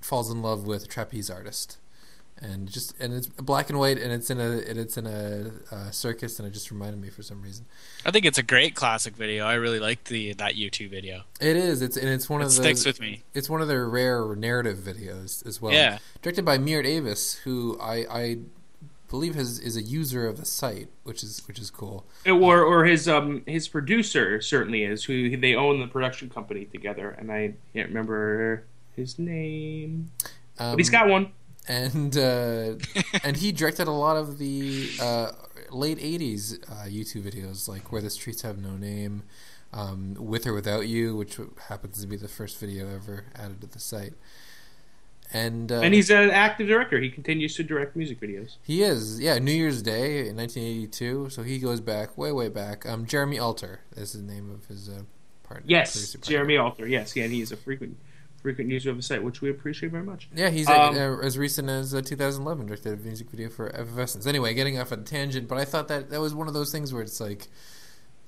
falls 0.02 0.30
in 0.30 0.42
love 0.42 0.66
with 0.66 0.84
a 0.84 0.86
trapeze 0.86 1.30
artist, 1.30 1.78
and 2.42 2.70
just 2.70 2.94
and 3.00 3.14
it's 3.14 3.26
black 3.26 3.70
and 3.70 3.78
white, 3.78 3.98
and 3.98 4.12
it's 4.12 4.30
in 4.30 4.38
a 4.40 4.58
and 4.68 4.78
it's 4.78 4.96
in 4.98 5.06
a, 5.06 5.50
uh 5.74 5.90
circus, 5.90 6.38
and 6.38 6.46
it 6.46 6.52
just 6.52 6.70
reminded 6.70 7.00
me 7.00 7.08
for 7.08 7.22
some 7.22 7.40
reason. 7.42 7.64
I 8.04 8.10
think 8.10 8.24
it's 8.26 8.38
a 8.38 8.42
great 8.42 8.74
classic 8.74 9.16
video. 9.16 9.46
I 9.46 9.54
really 9.54 9.80
like 9.80 10.04
the 10.04 10.32
that 10.34 10.54
U2 10.54 10.90
video. 10.90 11.22
It 11.40 11.56
is. 11.56 11.80
It's 11.82 11.96
and 11.96 12.08
it's 12.08 12.28
one 12.28 12.42
It 12.42 12.46
of 12.46 12.52
sticks 12.52 12.80
those. 12.80 12.86
with 12.86 13.00
me. 13.00 13.22
It's 13.34 13.48
one 13.48 13.62
of 13.62 13.68
their 13.68 13.88
rare 13.88 14.34
narrative 14.36 14.78
videos 14.78 15.46
as 15.46 15.60
well. 15.62 15.72
Yeah. 15.72 15.98
directed 16.22 16.44
by 16.44 16.58
Meiert 16.58 16.84
Avis, 16.86 17.34
who 17.44 17.78
I 17.80 18.04
I 18.10 18.36
believe 19.08 19.36
has 19.36 19.60
is 19.60 19.76
a 19.76 19.82
user 19.82 20.26
of 20.26 20.36
the 20.36 20.44
site, 20.44 20.88
which 21.04 21.22
is 21.22 21.40
which 21.46 21.58
is 21.60 21.70
cool. 21.70 22.04
or 22.26 22.62
or 22.62 22.84
his 22.84 23.08
um 23.08 23.42
his 23.46 23.68
producer 23.68 24.40
certainly 24.42 24.82
is 24.82 25.04
who 25.04 25.36
they 25.36 25.54
own 25.54 25.80
the 25.80 25.86
production 25.86 26.28
company 26.28 26.64
together 26.64 27.10
and 27.10 27.30
i 27.30 27.54
can't 27.72 27.88
remember 27.88 28.64
his 28.96 29.16
name 29.18 30.10
Um, 30.58 30.72
but 30.72 30.78
he's 30.78 30.90
got 30.90 31.06
one 31.08 31.30
and 31.68 32.16
uh, 32.16 32.74
and 33.24 33.36
he 33.36 33.52
directed 33.52 33.88
a 33.88 33.92
lot 33.92 34.16
of 34.16 34.38
the 34.38 34.88
uh, 35.00 35.32
late 35.70 35.98
'80s 35.98 36.62
uh, 36.70 36.86
U2 36.86 37.22
videos, 37.22 37.68
like 37.68 37.92
"Where 37.92 38.02
the 38.02 38.10
Streets 38.10 38.42
Have 38.42 38.58
No 38.58 38.76
Name," 38.76 39.22
um, 39.72 40.14
"With 40.18 40.46
or 40.46 40.54
Without 40.54 40.86
You," 40.88 41.16
which 41.16 41.38
happens 41.68 42.00
to 42.00 42.06
be 42.06 42.16
the 42.16 42.28
first 42.28 42.58
video 42.58 42.88
ever 42.88 43.24
added 43.34 43.60
to 43.62 43.66
the 43.66 43.80
site. 43.80 44.14
And 45.32 45.72
uh, 45.72 45.80
and 45.80 45.92
he's 45.92 46.10
an 46.10 46.30
active 46.30 46.68
director. 46.68 47.00
He 47.00 47.10
continues 47.10 47.56
to 47.56 47.64
direct 47.64 47.96
music 47.96 48.20
videos. 48.20 48.56
he 48.62 48.82
is 48.82 49.18
yeah 49.18 49.38
New 49.38 49.52
Year's 49.52 49.82
Day 49.82 50.28
in 50.28 50.36
1982. 50.36 51.30
So 51.30 51.42
he 51.42 51.58
goes 51.58 51.80
back 51.80 52.16
way 52.16 52.30
way 52.30 52.48
back. 52.48 52.86
Um, 52.86 53.06
Jeremy 53.06 53.38
Alter 53.38 53.80
is 53.96 54.12
the 54.12 54.22
name 54.22 54.50
of 54.50 54.66
his 54.66 54.88
uh, 54.88 55.02
partner. 55.42 55.66
Yes, 55.66 56.14
partner. 56.14 56.30
Jeremy 56.30 56.56
Alter. 56.58 56.86
Yes, 56.86 57.16
yeah, 57.16 57.24
and 57.24 57.32
he 57.32 57.40
is 57.40 57.50
a 57.50 57.56
frequent 57.56 57.96
frequent 58.46 58.70
user 58.70 58.90
of 58.90 58.96
the 58.96 59.02
site, 59.02 59.24
which 59.24 59.40
we 59.40 59.50
appreciate 59.50 59.90
very 59.90 60.04
much. 60.04 60.28
Yeah, 60.32 60.50
he's 60.50 60.68
Um, 60.68 60.94
uh, 60.94 61.18
as 61.18 61.36
recent 61.36 61.68
as 61.68 61.92
uh, 61.92 62.00
2011 62.00 62.66
directed 62.66 62.92
a 62.92 62.96
music 63.02 63.28
video 63.28 63.48
for 63.48 63.74
Effervescence. 63.74 64.24
Anyway, 64.24 64.54
getting 64.54 64.78
off 64.78 64.92
on 64.92 65.00
a 65.00 65.02
tangent, 65.02 65.48
but 65.48 65.58
I 65.58 65.64
thought 65.64 65.88
that 65.88 66.10
that 66.10 66.20
was 66.20 66.32
one 66.32 66.46
of 66.46 66.54
those 66.54 66.70
things 66.70 66.94
where 66.94 67.02
it's 67.02 67.20
like 67.20 67.48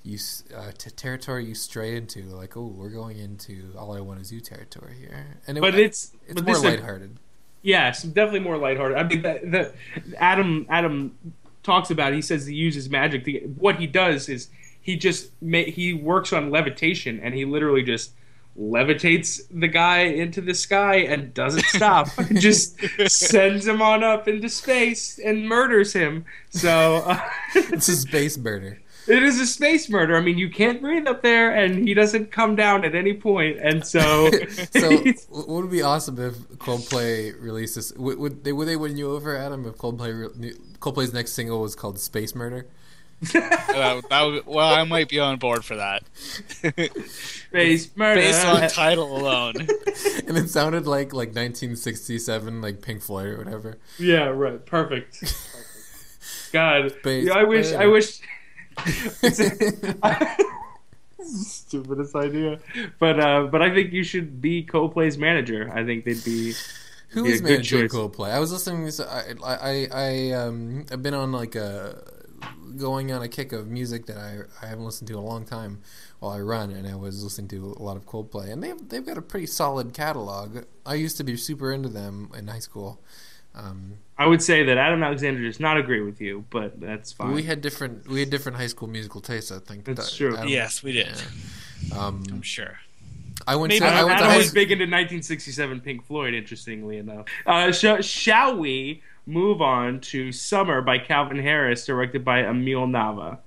you 0.03 0.19
uh, 0.57 0.73
t- 0.77 0.91
territory 0.91 1.45
you 1.45 1.55
stray 1.55 1.97
into, 1.97 2.25
like 2.25 2.57
oh, 2.57 2.67
we're 2.67 2.89
going 2.89 3.17
into 3.17 3.73
all 3.79 3.97
I 3.97 4.01
want 4.01 4.21
is 4.21 4.33
you 4.33 4.41
territory 4.41 4.97
here, 4.99 5.39
and 5.47 5.57
it, 5.57 5.61
But 5.61 5.77
it's 5.77 6.11
it's 6.27 6.35
but 6.35 6.45
more 6.45 6.55
this 6.55 6.65
is 6.65 6.65
lighthearted. 6.65 7.21
Yes, 7.63 8.03
definitely 8.03 8.41
more 8.41 8.57
lighthearted. 8.59 8.99
I 8.99 9.03
mean, 9.05 9.23
the, 9.23 9.73
the 10.03 10.21
Adam 10.21 10.67
Adam 10.69 11.17
talks 11.63 11.93
about. 11.93 12.13
He 12.13 12.23
says 12.23 12.47
he 12.47 12.57
uses 12.57 12.91
magic. 12.91 13.25
To, 13.27 13.33
what 13.57 13.77
he 13.77 13.87
does 13.87 14.29
is 14.29 14.49
he 14.81 14.97
just 14.97 15.31
ma- 15.41 15.59
he 15.59 15.95
works 15.95 16.33
on 16.33 16.51
levitation, 16.51 17.21
and 17.23 17.35
he 17.35 17.45
literally 17.45 17.85
just 17.85 18.11
levitates 18.59 19.41
the 19.51 19.69
guy 19.69 20.01
into 20.01 20.41
the 20.41 20.55
sky 20.55 20.97
and 20.97 21.33
doesn't 21.35 21.65
stop. 21.67 22.09
just 22.35 22.79
sends 23.09 23.67
him 23.67 23.81
on 23.81 24.03
up 24.03 24.27
into 24.29 24.49
space 24.49 25.19
and 25.19 25.49
murders 25.49 25.93
him. 25.93 26.25
So 26.51 27.03
uh, 27.07 27.21
It's 27.55 27.89
a 27.89 27.97
space 27.97 28.37
murder. 28.37 28.81
it 29.07 29.23
is 29.23 29.39
a 29.41 29.47
space 29.47 29.89
murder. 29.89 30.17
I 30.17 30.21
mean, 30.21 30.39
you 30.39 30.51
can't 30.51 30.81
breathe 30.83 31.07
up 31.07 31.23
there, 31.23 31.55
and 31.55 31.87
he 31.87 31.95
doesn't 31.95 32.31
come 32.33 32.57
down 32.57 32.85
at 32.85 32.95
any 32.95 33.15
point, 33.15 33.59
and 33.59 33.87
so. 33.87 34.31
So, 34.73 35.03
would 35.31 35.71
be 35.71 35.83
awesome 35.83 36.19
if 36.19 36.35
Coldplay 36.59 37.35
releases? 37.41 37.95
Would, 37.95 38.19
would 38.19 38.45
they 38.45 38.53
would 38.53 38.69
they 38.69 38.77
win 38.77 38.97
you 38.97 39.13
over, 39.13 39.37
Adam? 39.37 39.67
If 39.67 39.77
Coldplay 39.77 40.55
Coldplay's 40.81 41.13
next 41.15 41.33
single 41.33 41.61
was 41.61 41.75
called 41.75 41.99
"Space 41.99 42.35
Murder"? 42.35 42.67
That 43.21 44.23
would- 44.27 44.47
well, 44.47 44.73
I 44.73 44.85
might 44.85 45.09
be 45.09 45.19
on 45.19 45.39
board 45.39 45.65
for 45.65 45.77
that. 45.77 46.05
space 47.09 47.91
murder. 47.97 48.21
Based 48.21 48.47
on 48.47 48.69
title 48.71 49.17
alone. 49.17 49.55
and 50.27 50.37
it 50.37 50.51
sounded 50.51 50.87
like 50.87 51.13
like 51.13 51.29
1967, 51.29 52.61
like 52.63 52.81
Pink 52.83 53.03
Floyd 53.03 53.27
or 53.29 53.39
whatever. 53.39 53.79
Yeah, 53.99 54.27
right. 54.27 54.65
Perfect. 54.65 55.21
Perfect. 55.21 55.55
God, 56.53 56.91
Space 57.01 57.27
Yeah, 57.27 57.35
I 57.35 57.45
wish. 57.45 57.73
I 57.73 57.87
wish. 57.87 58.21
Stupidest 61.21 62.15
idea, 62.15 62.59
but 63.01 63.19
uh, 63.21 63.49
but 63.51 63.61
I 63.61 63.75
think 63.75 63.93
you 63.93 64.03
should 64.05 64.41
be 64.41 64.65
Coldplay's 64.65 65.19
manager. 65.19 65.71
I 65.75 65.85
think 65.85 66.05
they'd 66.05 66.25
be. 66.25 66.55
Who 67.11 67.25
Be 67.25 67.31
a 67.31 67.35
is 67.35 67.41
good 67.41 67.51
managing 67.51 67.81
choice. 67.89 67.93
Coldplay? 67.93 68.31
I 68.31 68.39
was 68.39 68.53
listening. 68.53 68.81
To 68.81 68.85
this, 68.87 69.01
I 69.01 69.35
I 69.43 69.57
I 69.57 69.89
I, 69.93 70.31
um 70.33 70.87
I've 70.93 71.03
been 71.03 71.15
on 71.15 71.33
like 71.33 71.55
a 71.57 72.03
going 72.77 73.11
on 73.13 73.23
a 73.23 73.29
kick 73.29 73.53
of 73.53 73.67
music 73.69 74.07
that 74.07 74.17
I 74.19 74.39
I 74.65 74.69
haven't 74.69 74.85
listened 74.85 75.09
to 75.09 75.15
in 75.15 75.19
a 75.19 75.25
long 75.25 75.45
time 75.45 75.81
while 76.21 76.33
I 76.33 76.41
run, 76.41 76.71
and 76.71 76.87
I 76.87 76.95
was 76.95 77.23
listening 77.25 77.49
to 77.49 77.75
a 77.79 77.83
lot 77.83 77.97
of 77.97 78.07
Coldplay, 78.07 78.51
and 78.53 78.63
they've 78.63 78.89
they've 78.89 79.05
got 79.05 79.19
a 79.19 79.23
pretty 79.23 79.47
solid 79.47 79.93
catalog. 79.95 80.65
I 80.87 80.95
used 80.95 81.17
to 81.19 81.25
be 81.25 81.37
super 81.37 81.73
into 81.73 81.89
them 81.89 82.31
in 82.37 82.49
high 82.49 82.59
school. 82.61 83.01
Um, 83.55 83.95
I 84.17 84.27
would 84.27 84.43
say 84.43 84.63
that 84.65 84.77
Adam 84.79 85.03
Alexander 85.03 85.41
does 85.43 85.59
not 85.59 85.77
agree 85.79 86.01
with 86.03 86.21
you, 86.21 86.45
but 86.51 86.79
that's 86.81 87.13
fine. 87.13 87.33
we 87.33 87.43
had 87.45 87.61
different 87.61 88.07
we 88.09 88.21
had 88.21 88.31
different 88.31 88.59
high 88.59 88.67
school 88.69 88.89
musical 88.89 89.21
tastes. 89.21 89.51
I 89.51 89.59
think 89.59 89.85
That's 89.85 90.11
That- 90.11 90.17
true. 90.17 90.37
Adam- 90.37 90.49
yes, 90.49 90.83
we 90.83 90.93
did. 90.93 91.21
Um, 91.97 92.23
I'm 92.31 92.43
sure. 92.43 92.79
I 93.47 93.57
went 93.57 93.71
Maybe- 93.71 93.81
to 93.81 93.87
I 93.87 93.89
Adam, 93.91 94.07
went 94.07 94.19
to 94.19 94.25
Adam 94.25 94.33
high 94.33 94.39
was 94.39 94.53
big 94.53 94.71
into 94.71 94.85
1967 94.85 95.81
Pink 95.81 96.05
Floyd. 96.07 96.35
Interestingly 96.35 96.99
enough, 96.99 97.25
uh, 97.47 97.73
sh- 97.73 98.05
shall 98.05 98.57
we 98.57 99.03
move 99.29 99.61
on 99.61 100.01
to 100.01 100.33
"Summer" 100.33 100.81
by 100.81 100.99
Calvin 100.99 101.39
Harris, 101.39 101.85
directed 101.85 102.25
by 102.25 102.41
Emil 102.41 102.87
Nava? 102.87 103.39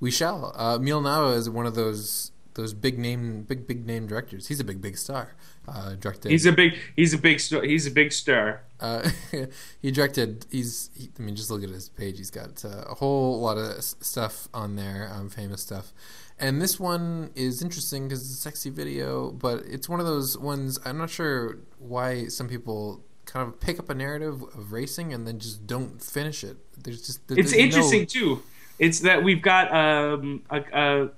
We 0.00 0.10
shall. 0.10 0.52
Uh, 0.54 0.76
Emil 0.76 1.02
Nava 1.02 1.36
is 1.36 1.50
one 1.50 1.66
of 1.66 1.74
those 1.74 2.30
those 2.54 2.74
big 2.74 2.98
name, 2.98 3.42
big 3.42 3.66
big 3.66 3.86
name 3.86 4.06
directors. 4.06 4.48
He's 4.48 4.60
a 4.60 4.64
big 4.64 4.80
big 4.80 4.98
star. 4.98 5.34
Uh, 5.66 5.94
directed. 5.94 6.30
He's 6.30 6.46
a 6.46 6.52
big. 6.52 6.76
He's 6.96 7.14
a 7.14 7.18
big. 7.18 7.40
He's 7.40 7.86
a 7.86 7.90
big 7.90 8.12
star. 8.12 8.62
uh, 8.80 9.08
he 9.82 9.90
directed. 9.90 10.46
He's. 10.50 10.90
He, 10.94 11.10
I 11.18 11.22
mean, 11.22 11.36
just 11.36 11.50
look 11.50 11.62
at 11.62 11.70
his 11.70 11.88
page. 11.88 12.18
He's 12.18 12.30
got 12.30 12.64
uh, 12.64 12.84
a 12.88 12.94
whole 12.94 13.40
lot 13.40 13.58
of 13.58 13.82
stuff 13.82 14.48
on 14.52 14.76
there, 14.76 15.10
um, 15.12 15.30
famous 15.30 15.62
stuff. 15.62 15.92
And 16.40 16.62
this 16.62 16.78
one 16.78 17.30
is 17.34 17.62
interesting 17.62 18.06
because 18.06 18.22
it's 18.22 18.38
a 18.38 18.40
sexy 18.40 18.70
video, 18.70 19.30
but 19.32 19.64
it's 19.66 19.88
one 19.88 20.00
of 20.00 20.06
those 20.06 20.38
ones. 20.38 20.78
I'm 20.84 20.98
not 20.98 21.10
sure 21.10 21.58
why 21.78 22.26
some 22.28 22.48
people 22.48 23.04
kind 23.28 23.46
of 23.48 23.60
pick 23.60 23.78
up 23.78 23.90
a 23.90 23.94
narrative 23.94 24.42
of 24.42 24.72
racing 24.72 25.12
and 25.12 25.26
then 25.26 25.38
just 25.38 25.66
don't 25.66 26.02
finish 26.02 26.42
it. 26.42 26.56
There's 26.82 27.06
just 27.06 27.20
It's 27.30 27.34
there's 27.36 27.52
no- 27.52 27.58
interesting 27.58 28.06
too. 28.06 28.42
It's 28.78 29.00
that 29.00 29.22
we've 29.22 29.42
got 29.42 29.72
um 29.74 30.42
a, 30.50 30.62
a 30.72 31.10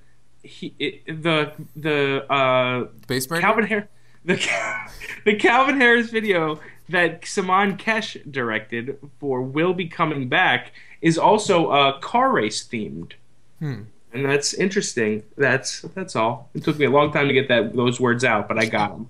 he, 0.42 0.74
it, 0.78 1.22
the 1.22 1.52
the 1.76 2.24
uh 2.32 2.88
Murder? 3.08 3.40
Calvin 3.40 3.64
Harris 3.66 3.88
the 4.24 4.36
the 5.24 5.34
Calvin 5.36 5.80
Harris 5.80 6.10
video 6.10 6.58
that 6.88 7.24
Saman 7.24 7.76
Kesh 7.76 8.20
directed 8.30 8.98
for 9.20 9.40
"We'll 9.42 9.74
Be 9.74 9.86
Coming 9.86 10.28
Back" 10.28 10.72
is 11.00 11.16
also 11.18 11.68
uh, 11.70 11.98
car 12.00 12.32
race 12.32 12.66
themed, 12.66 13.12
Hmm. 13.60 13.82
and 14.12 14.24
that's 14.24 14.52
interesting. 14.54 15.22
That's 15.36 15.82
that's 15.94 16.16
all. 16.16 16.50
It 16.54 16.64
took 16.64 16.78
me 16.78 16.86
a 16.86 16.90
long 16.90 17.12
time 17.12 17.28
to 17.28 17.32
get 17.34 17.48
that 17.48 17.74
those 17.76 18.00
words 18.00 18.24
out, 18.24 18.48
but 18.48 18.58
I 18.58 18.66
got 18.66 18.90
them. 18.90 19.08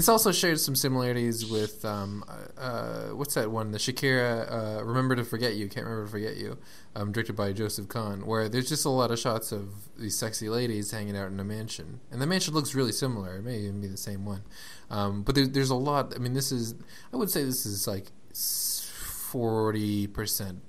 This 0.00 0.08
also 0.08 0.32
shares 0.32 0.64
some 0.64 0.74
similarities 0.74 1.44
with 1.44 1.84
um, 1.84 2.24
uh, 2.56 3.08
what's 3.08 3.34
that 3.34 3.50
one? 3.50 3.70
The 3.70 3.76
Shakira 3.76 4.50
uh, 4.50 4.82
"Remember 4.82 5.14
to 5.14 5.24
Forget 5.24 5.56
You." 5.56 5.68
Can't 5.68 5.84
remember 5.84 6.06
to 6.06 6.10
forget 6.10 6.36
you. 6.38 6.56
Um, 6.96 7.12
directed 7.12 7.36
by 7.36 7.52
Joseph 7.52 7.86
Kahn, 7.86 8.24
where 8.24 8.48
there's 8.48 8.70
just 8.70 8.86
a 8.86 8.88
lot 8.88 9.10
of 9.10 9.18
shots 9.18 9.52
of 9.52 9.74
these 9.98 10.16
sexy 10.16 10.48
ladies 10.48 10.90
hanging 10.90 11.18
out 11.18 11.30
in 11.30 11.38
a 11.38 11.44
mansion, 11.44 12.00
and 12.10 12.18
the 12.18 12.26
mansion 12.26 12.54
looks 12.54 12.74
really 12.74 12.92
similar. 12.92 13.36
It 13.36 13.42
may 13.42 13.58
even 13.58 13.82
be 13.82 13.88
the 13.88 13.98
same 13.98 14.24
one, 14.24 14.42
um, 14.88 15.22
but 15.22 15.34
there, 15.34 15.46
there's 15.46 15.68
a 15.68 15.74
lot. 15.74 16.14
I 16.16 16.18
mean, 16.18 16.32
this 16.32 16.50
is 16.50 16.76
I 17.12 17.18
would 17.18 17.28
say 17.28 17.44
this 17.44 17.66
is 17.66 17.86
like 17.86 18.06
forty 18.32 20.06
percent 20.06 20.62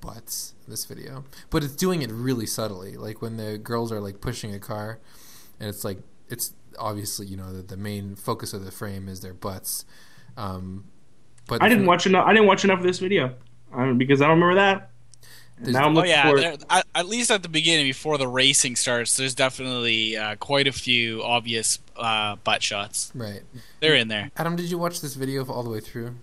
butts 0.00 0.54
this 0.68 0.84
video, 0.84 1.24
but 1.50 1.64
it's 1.64 1.74
doing 1.74 2.02
it 2.02 2.12
really 2.12 2.46
subtly. 2.46 2.96
Like 2.96 3.20
when 3.20 3.36
the 3.36 3.58
girls 3.58 3.90
are 3.90 3.98
like 3.98 4.20
pushing 4.20 4.54
a 4.54 4.60
car, 4.60 5.00
and 5.58 5.68
it's 5.68 5.82
like 5.82 5.98
it's 6.28 6.52
obviously 6.78 7.26
you 7.26 7.36
know 7.36 7.52
the, 7.52 7.62
the 7.62 7.76
main 7.76 8.16
focus 8.16 8.52
of 8.52 8.64
the 8.64 8.70
frame 8.70 9.08
is 9.08 9.20
their 9.20 9.34
butts. 9.34 9.84
Um, 10.36 10.84
but 11.48 11.62
I 11.62 11.68
didn't 11.68 11.86
watch 11.86 12.06
enough. 12.06 12.26
I 12.26 12.32
didn't 12.32 12.46
watch 12.46 12.64
enough 12.64 12.78
of 12.78 12.84
this 12.84 12.98
video 12.98 13.34
um, 13.72 13.98
because 13.98 14.20
I 14.20 14.26
don't 14.26 14.40
remember 14.40 14.56
that. 14.56 14.90
And 15.58 15.72
now 15.72 15.86
I'm 15.86 15.96
Oh 15.96 16.04
yeah, 16.04 16.30
for. 16.30 16.38
there, 16.38 16.56
at, 16.68 16.86
at 16.94 17.06
least 17.06 17.30
at 17.30 17.42
the 17.42 17.48
beginning, 17.48 17.86
before 17.86 18.18
the 18.18 18.28
racing 18.28 18.76
starts, 18.76 19.16
there's 19.16 19.34
definitely 19.34 20.16
uh, 20.16 20.36
quite 20.36 20.66
a 20.66 20.72
few 20.72 21.22
obvious 21.22 21.78
uh, 21.96 22.36
butt 22.36 22.62
shots. 22.62 23.10
Right, 23.14 23.40
They're 23.80 23.94
in 23.94 24.08
there. 24.08 24.30
Adam. 24.36 24.56
Did 24.56 24.70
you 24.70 24.78
watch 24.78 25.00
this 25.00 25.14
video 25.14 25.44
all 25.46 25.62
the 25.62 25.70
way 25.70 25.80
through? 25.80 26.16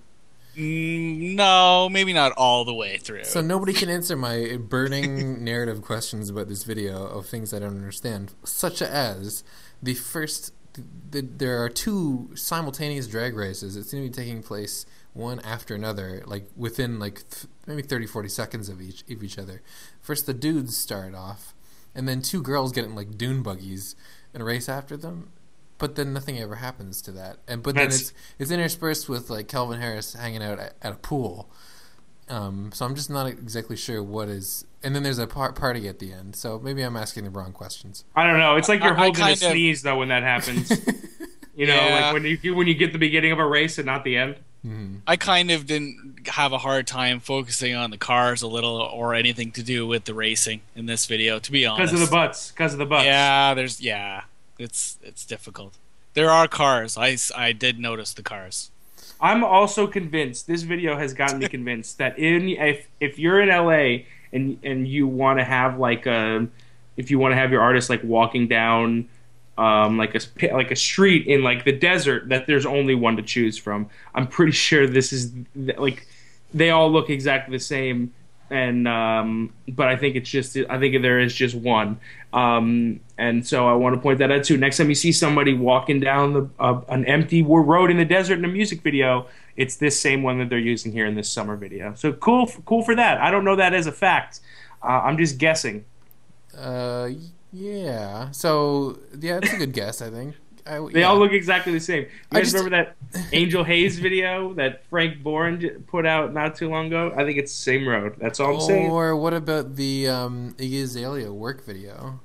Mm, 0.56 1.34
no, 1.34 1.90
maybe 1.90 2.14
not 2.14 2.32
all 2.34 2.64
the 2.64 2.76
way 2.76 2.98
through. 2.98 3.24
So 3.24 3.42
nobody 3.42 3.74
can 3.74 3.90
answer 3.90 4.16
my 4.16 4.58
burning 4.58 5.44
narrative 5.46 5.82
questions 5.82 6.30
about 6.30 6.48
this 6.48 6.64
video 6.64 7.04
of 7.04 7.26
things 7.26 7.56
I 7.56 7.60
don't 7.60 7.76
understand, 7.76 8.34
such 8.44 8.84
as 8.84 9.44
the 9.84 9.94
first. 9.94 10.54
The, 11.12 11.22
there 11.22 11.64
are 11.64 11.70
two 11.70 12.32
simultaneous 12.34 13.06
drag 13.06 13.36
races 13.36 13.76
that 13.76 13.84
seem 13.86 14.02
to 14.02 14.10
be 14.10 14.14
taking 14.14 14.42
place 14.42 14.88
one 15.14 15.40
after 15.42 15.76
another, 15.76 16.24
like 16.26 16.50
within 16.56 17.00
like 17.00 17.30
th- 17.30 17.46
maybe 17.68 17.84
30, 17.84 18.08
40 18.08 18.30
seconds 18.30 18.70
of 18.70 18.82
each 18.82 19.04
of 19.10 19.24
each 19.24 19.38
other. 19.38 19.62
First, 20.02 20.26
the 20.26 20.34
dudes 20.34 20.76
start 20.76 21.14
off, 21.14 21.54
and 21.94 22.08
then 22.08 22.22
two 22.22 22.42
girls 22.42 22.72
get 22.72 22.86
in 22.86 22.96
like 22.96 23.18
dune 23.18 23.44
buggies 23.44 23.96
and 24.34 24.44
race 24.44 24.68
after 24.68 24.98
them. 24.98 25.32
But 25.78 25.96
then 25.96 26.14
nothing 26.14 26.40
ever 26.40 26.56
happens 26.56 27.02
to 27.04 27.12
that, 27.12 27.38
and 27.48 27.62
but 27.62 27.76
then 27.76 27.88
it's 27.88 28.14
it's 28.40 28.52
interspersed 28.52 29.08
with 29.10 29.30
like 29.30 29.48
Calvin 29.48 29.80
Harris 29.80 30.14
hanging 30.14 30.42
out 30.42 30.60
at, 30.60 30.74
at 30.82 30.94
a 30.94 30.96
pool. 30.96 31.52
Um, 32.30 32.72
so 32.74 32.86
I'm 32.86 32.96
just 32.96 33.10
not 33.10 33.28
exactly 33.28 33.76
sure 33.76 34.02
what 34.02 34.30
is. 34.30 34.66
And 34.84 34.94
then 34.96 35.04
there's 35.04 35.20
a 35.20 35.28
par- 35.28 35.54
party 35.54 35.88
at 35.88 36.00
the 36.00 36.12
end. 36.12 36.36
So 36.36 36.60
maybe 36.60 36.82
I'm 36.82 36.98
asking 36.98 37.24
the 37.24 37.30
wrong 37.30 37.52
questions. 37.54 38.04
I 38.16 38.28
don't 38.28 38.38
know. 38.40 38.58
It's 38.58 38.68
like 38.70 38.82
you're 38.84 38.94
I- 38.98 39.02
I 39.02 39.04
holding 39.06 39.24
a 39.24 39.32
of- 39.32 39.38
sneeze 39.38 39.82
though 39.82 39.98
when 39.98 40.10
that 40.10 40.24
happens. 40.24 40.72
You 41.56 41.68
know, 41.68 41.76
Yeah. 41.76 42.06
like 42.12 42.14
when 42.16 42.40
you 42.42 42.56
when 42.56 42.66
you 42.66 42.74
get 42.74 42.94
the 42.94 42.98
beginning 42.98 43.32
of 43.32 43.38
a 43.38 43.46
race 43.46 43.78
and 43.78 43.86
not 43.86 44.04
the 44.04 44.18
end. 44.18 44.38
hmm 44.64 44.96
I 45.06 45.18
kind 45.18 45.52
of 45.52 45.68
didn't 45.68 46.28
have 46.30 46.52
a 46.52 46.58
hard 46.58 46.88
time 46.88 47.20
focusing 47.20 47.76
on 47.76 47.92
the 47.92 47.98
cars 48.00 48.42
a 48.42 48.48
little 48.48 48.78
or 48.78 49.14
anything 49.14 49.52
to 49.52 49.62
do 49.62 49.86
with 49.86 50.06
the 50.06 50.16
racing 50.16 50.62
in 50.76 50.88
this 50.88 51.06
video. 51.06 51.38
To 51.38 51.52
be 51.52 51.64
honest, 51.68 51.92
Because 51.92 52.02
of 52.02 52.10
the 52.10 52.12
butts. 52.12 52.50
Because 52.50 52.74
of 52.74 52.80
the 52.80 52.88
butts. 52.88 53.06
Yeah, 53.06 53.54
there's 53.54 53.80
yeah, 53.80 54.22
it's 54.58 54.98
it's 55.04 55.24
difficult. 55.26 55.76
There 56.16 56.32
are 56.32 56.48
cars. 56.48 56.98
I 56.98 57.18
I 57.36 57.52
did 57.52 57.78
notice 57.78 58.14
the 58.16 58.24
cars. 58.24 58.72
I'm 59.22 59.44
also 59.44 59.86
convinced. 59.86 60.48
This 60.48 60.64
video 60.64 60.98
has 60.98 61.14
gotten 61.14 61.38
me 61.38 61.48
convinced 61.58 62.00
that 62.00 62.18
in 62.18 62.50
if 62.50 62.88
if 63.00 63.20
you're 63.20 63.40
in 63.42 63.50
LA 63.50 64.06
and 64.34 64.58
and 64.64 64.88
you 64.88 65.08
want 65.08 65.40
to 65.40 65.46
have 65.46 65.80
like 65.80 66.06
a 66.06 66.48
if 66.98 67.12
you 67.12 67.20
want 67.20 67.32
to 67.32 67.36
have 67.36 67.52
your 67.52 67.62
artist 67.62 67.90
like 67.90 68.04
walking 68.04 68.48
down 68.48 69.08
um, 69.58 69.98
like 69.98 70.16
a 70.16 70.54
like 70.54 70.72
a 70.72 70.76
street 70.76 71.28
in 71.28 71.44
like 71.44 71.64
the 71.64 71.72
desert 71.72 72.30
that 72.30 72.48
there's 72.48 72.66
only 72.66 72.96
one 72.96 73.18
to 73.18 73.24
choose 73.24 73.58
from. 73.58 73.90
I'm 74.16 74.28
pretty 74.28 74.52
sure 74.52 74.88
this 74.88 75.14
is 75.14 75.32
like 75.56 76.08
they 76.54 76.72
all 76.72 76.92
look 76.92 77.10
exactly 77.10 77.56
the 77.56 77.64
same, 77.64 78.14
and 78.54 78.88
um, 78.88 79.52
but 79.68 79.88
I 79.88 79.98
think 79.98 80.16
it's 80.16 80.30
just 80.30 80.56
I 80.70 80.78
think 80.78 81.02
there 81.02 81.20
is 81.20 81.34
just 81.34 81.56
one, 81.56 82.00
um, 82.34 83.00
and 83.18 83.46
so 83.46 83.68
I 83.68 83.74
want 83.74 83.96
to 83.96 84.02
point 84.02 84.20
that 84.20 84.32
out 84.32 84.44
too. 84.44 84.58
Next 84.58 84.78
time 84.78 84.90
you 84.90 84.96
see 84.96 85.12
somebody 85.12 85.56
walking 85.56 86.00
down 86.00 86.34
the 86.34 86.50
uh, 86.60 86.82
an 86.88 87.04
empty 87.06 87.42
road 87.42 87.90
in 87.90 87.98
the 87.98 88.06
desert 88.06 88.38
in 88.38 88.46
a 88.46 88.50
music 88.50 88.84
video, 88.84 89.26
it's 89.58 89.78
this 89.78 90.00
same 90.00 90.22
one 90.22 90.38
that 90.38 90.50
they're 90.50 90.60
using 90.60 90.92
here 90.92 91.08
in 91.08 91.16
this 91.16 91.32
summer 91.32 91.56
video. 91.58 91.96
So 91.96 92.14
cool, 92.14 92.46
cool 92.66 92.84
for 92.84 92.96
that. 92.96 93.20
I 93.20 93.32
don't 93.32 93.44
know 93.44 93.56
that 93.56 93.74
as 93.74 93.88
a 93.88 93.92
fact. 93.92 94.40
Uh, 94.84 95.02
I'm 95.04 95.18
just 95.18 95.40
guessing. 95.40 95.86
Uh, 96.56 97.10
yeah. 97.52 98.30
So 98.30 99.00
yeah, 99.20 99.40
that's 99.40 99.54
a 99.54 99.58
good 99.58 99.74
guess. 99.74 100.00
I 100.00 100.12
think. 100.12 100.36
I, 100.66 100.80
They 100.92 101.02
yeah. 101.02 101.08
all 101.08 101.18
look 101.20 101.32
exactly 101.34 101.74
the 101.74 101.80
same. 101.80 102.04
You 102.04 102.10
I 102.32 102.36
guys 102.40 102.52
just- 102.52 102.64
remember 102.64 102.94
that 103.12 103.28
Angel 103.34 103.64
Haze 103.64 104.00
video 104.00 104.54
that 104.54 104.86
Frank 104.86 105.22
Borin 105.22 105.84
put 105.88 106.06
out 106.06 106.34
not 106.34 106.56
too 106.56 106.70
long 106.70 106.88
ago? 106.88 107.12
I 107.16 107.26
think 107.26 107.38
it's 107.38 107.52
the 107.52 107.62
same 107.64 107.88
road. 107.88 108.16
That's 108.20 108.40
all 108.40 108.56
I'm 108.56 108.62
saying. 108.62 108.90
Or 108.92 109.16
what 109.16 109.34
about 109.34 109.76
the 109.76 110.08
um, 110.08 110.56
Iggy 110.58 110.84
Azalea 110.84 111.32
work 111.34 111.66
video? 111.66 112.20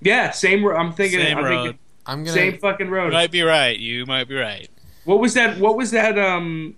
Yeah, 0.00 0.30
same. 0.30 0.64
ro- 0.64 0.76
I'm 0.76 0.92
thinking. 0.92 1.20
Same 1.20 1.38
I'm 1.38 1.44
road. 1.44 1.62
thinking 1.64 1.78
I'm 2.06 2.24
gonna. 2.24 2.34
same 2.34 2.58
fucking 2.58 2.88
road. 2.90 3.02
You 3.04 3.04
road. 3.08 3.12
might 3.12 3.30
be 3.30 3.42
right. 3.42 3.78
You 3.78 4.04
might 4.06 4.26
be 4.26 4.34
right. 4.36 4.68
What 5.04 5.20
was 5.20 5.34
that? 5.34 5.58
What 5.58 5.76
was 5.76 5.90
that? 5.92 6.18
Um, 6.18 6.74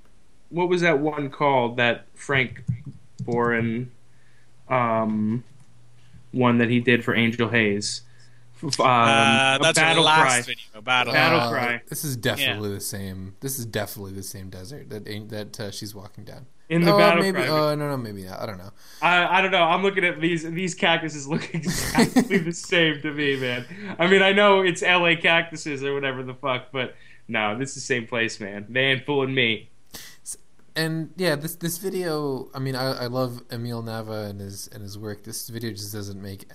what 0.51 0.69
was 0.69 0.83
that 0.83 0.99
one 0.99 1.31
called? 1.31 1.77
That 1.79 2.05
Frank 2.15 2.63
Borin, 3.23 3.91
um, 4.69 5.45
one 6.33 6.59
that 6.59 6.69
he 6.69 6.81
did 6.81 7.05
for 7.05 7.15
Angel 7.15 7.49
Haze. 7.49 8.03
F- 8.69 8.81
Um, 8.81 8.87
uh, 8.87 8.91
a 8.91 9.59
that's 9.63 9.79
our 9.79 9.85
battle 9.85 10.05
last 10.05 10.21
cry. 10.23 10.41
video. 10.43 10.81
Battle. 10.83 11.13
Battle 11.13 11.41
Uh, 11.41 11.51
cry. 11.51 11.83
This 11.89 12.05
is 12.05 12.17
definitely 12.17 12.73
the 12.75 12.81
same. 12.81 13.37
This 13.41 13.59
is 13.59 13.67
definitely 13.67 14.13
the 14.13 14.23
same 14.23 14.51
desert 14.51 14.91
that 14.91 15.09
ain't- 15.09 15.29
that 15.31 15.59
uh, 15.61 15.71
she's 15.71 15.95
walking 15.95 16.25
down. 16.25 16.47
in 16.71 16.83
the 16.83 16.93
oh, 16.95 16.99
battle 16.99 17.23
maybe. 17.23 17.37
cry. 17.39 17.49
Oh 17.49 17.75
no, 17.75 17.89
no, 17.89 17.97
maybe 17.99 18.23
not. 18.25 18.41
I 18.41 18.47
don't 18.47 18.57
know. 18.59 18.71
I, 19.03 19.39
I 19.39 19.43
don't 19.43 19.51
know. 19.51 19.63
I'm 19.65 19.83
looking 19.83 20.05
at 20.05 20.21
these 20.21 20.45
these 20.51 20.75
cactuses 20.75 21.29
look 21.33 21.55
exactly 21.55 22.39
the 22.39 22.53
same 22.53 23.03
to 23.03 23.13
me, 23.13 23.37
man. 23.37 23.67
I 23.99 24.07
mean, 24.07 24.23
I 24.23 24.33
know 24.33 24.63
it's 24.63 24.81
LA 24.83 25.15
cactuses 25.21 25.85
or 25.85 25.93
whatever 25.93 26.23
the 26.23 26.35
fuck, 26.35 26.73
but 26.73 26.95
no, 27.29 27.59
this 27.59 27.71
is 27.71 27.75
the 27.77 27.81
same 27.83 28.07
place, 28.07 28.41
man. 28.41 28.67
They 28.71 28.81
ain't 28.93 29.05
fooling 29.05 29.35
me. 29.35 29.69
And 30.77 31.11
yeah, 31.17 31.37
this 31.37 31.55
this 31.55 31.79
video. 31.79 32.49
I 32.55 32.59
mean, 32.59 32.75
I, 32.75 33.05
I 33.05 33.07
love 33.07 33.43
Emil 33.53 33.83
Nava 33.83 34.29
and 34.31 34.41
his 34.41 34.67
and 34.73 34.83
his 34.83 34.99
work. 34.99 35.23
This 35.23 35.49
video 35.49 35.71
just 35.71 35.93
doesn't 35.93 36.21
make 36.21 36.51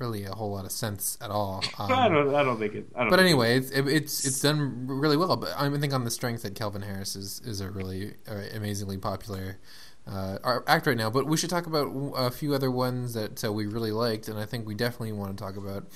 really 0.00 0.24
a 0.24 0.32
whole 0.32 0.52
lot 0.52 0.64
of 0.64 0.72
sense 0.72 1.18
at 1.20 1.30
all. 1.30 1.62
Um, 1.78 1.92
I 1.92 2.08
don't. 2.08 2.34
I 2.34 2.42
don't 2.42 2.58
think 2.58 2.74
it. 2.74 2.86
I 2.94 3.00
don't 3.00 3.10
But 3.10 3.20
anyway, 3.20 3.56
it's 3.58 3.70
it, 3.70 3.86
it's 3.86 4.24
it's 4.24 4.40
done 4.40 4.86
really 4.86 5.16
well. 5.16 5.36
But 5.36 5.50
I 5.58 5.68
think 5.78 5.92
on 5.92 6.04
the 6.04 6.10
strength 6.10 6.42
that 6.42 6.54
Calvin 6.54 6.82
Harris 6.82 7.16
is 7.16 7.40
is 7.44 7.60
a 7.60 7.70
really 7.70 8.14
uh, 8.26 8.42
amazingly 8.54 8.96
popular 8.96 9.58
uh, 10.06 10.60
act 10.66 10.86
right 10.86 10.96
now. 10.96 11.10
But 11.10 11.26
we 11.26 11.36
should 11.36 11.50
talk 11.50 11.66
about 11.66 11.88
a 12.16 12.30
few 12.30 12.54
other 12.54 12.70
ones 12.70 13.14
that 13.14 13.44
uh, 13.44 13.52
we 13.52 13.66
really 13.66 13.92
liked, 13.92 14.28
and 14.28 14.38
I 14.38 14.46
think 14.46 14.66
we 14.66 14.74
definitely 14.74 15.12
want 15.12 15.36
to 15.36 15.42
talk 15.44 15.56
about 15.56 15.86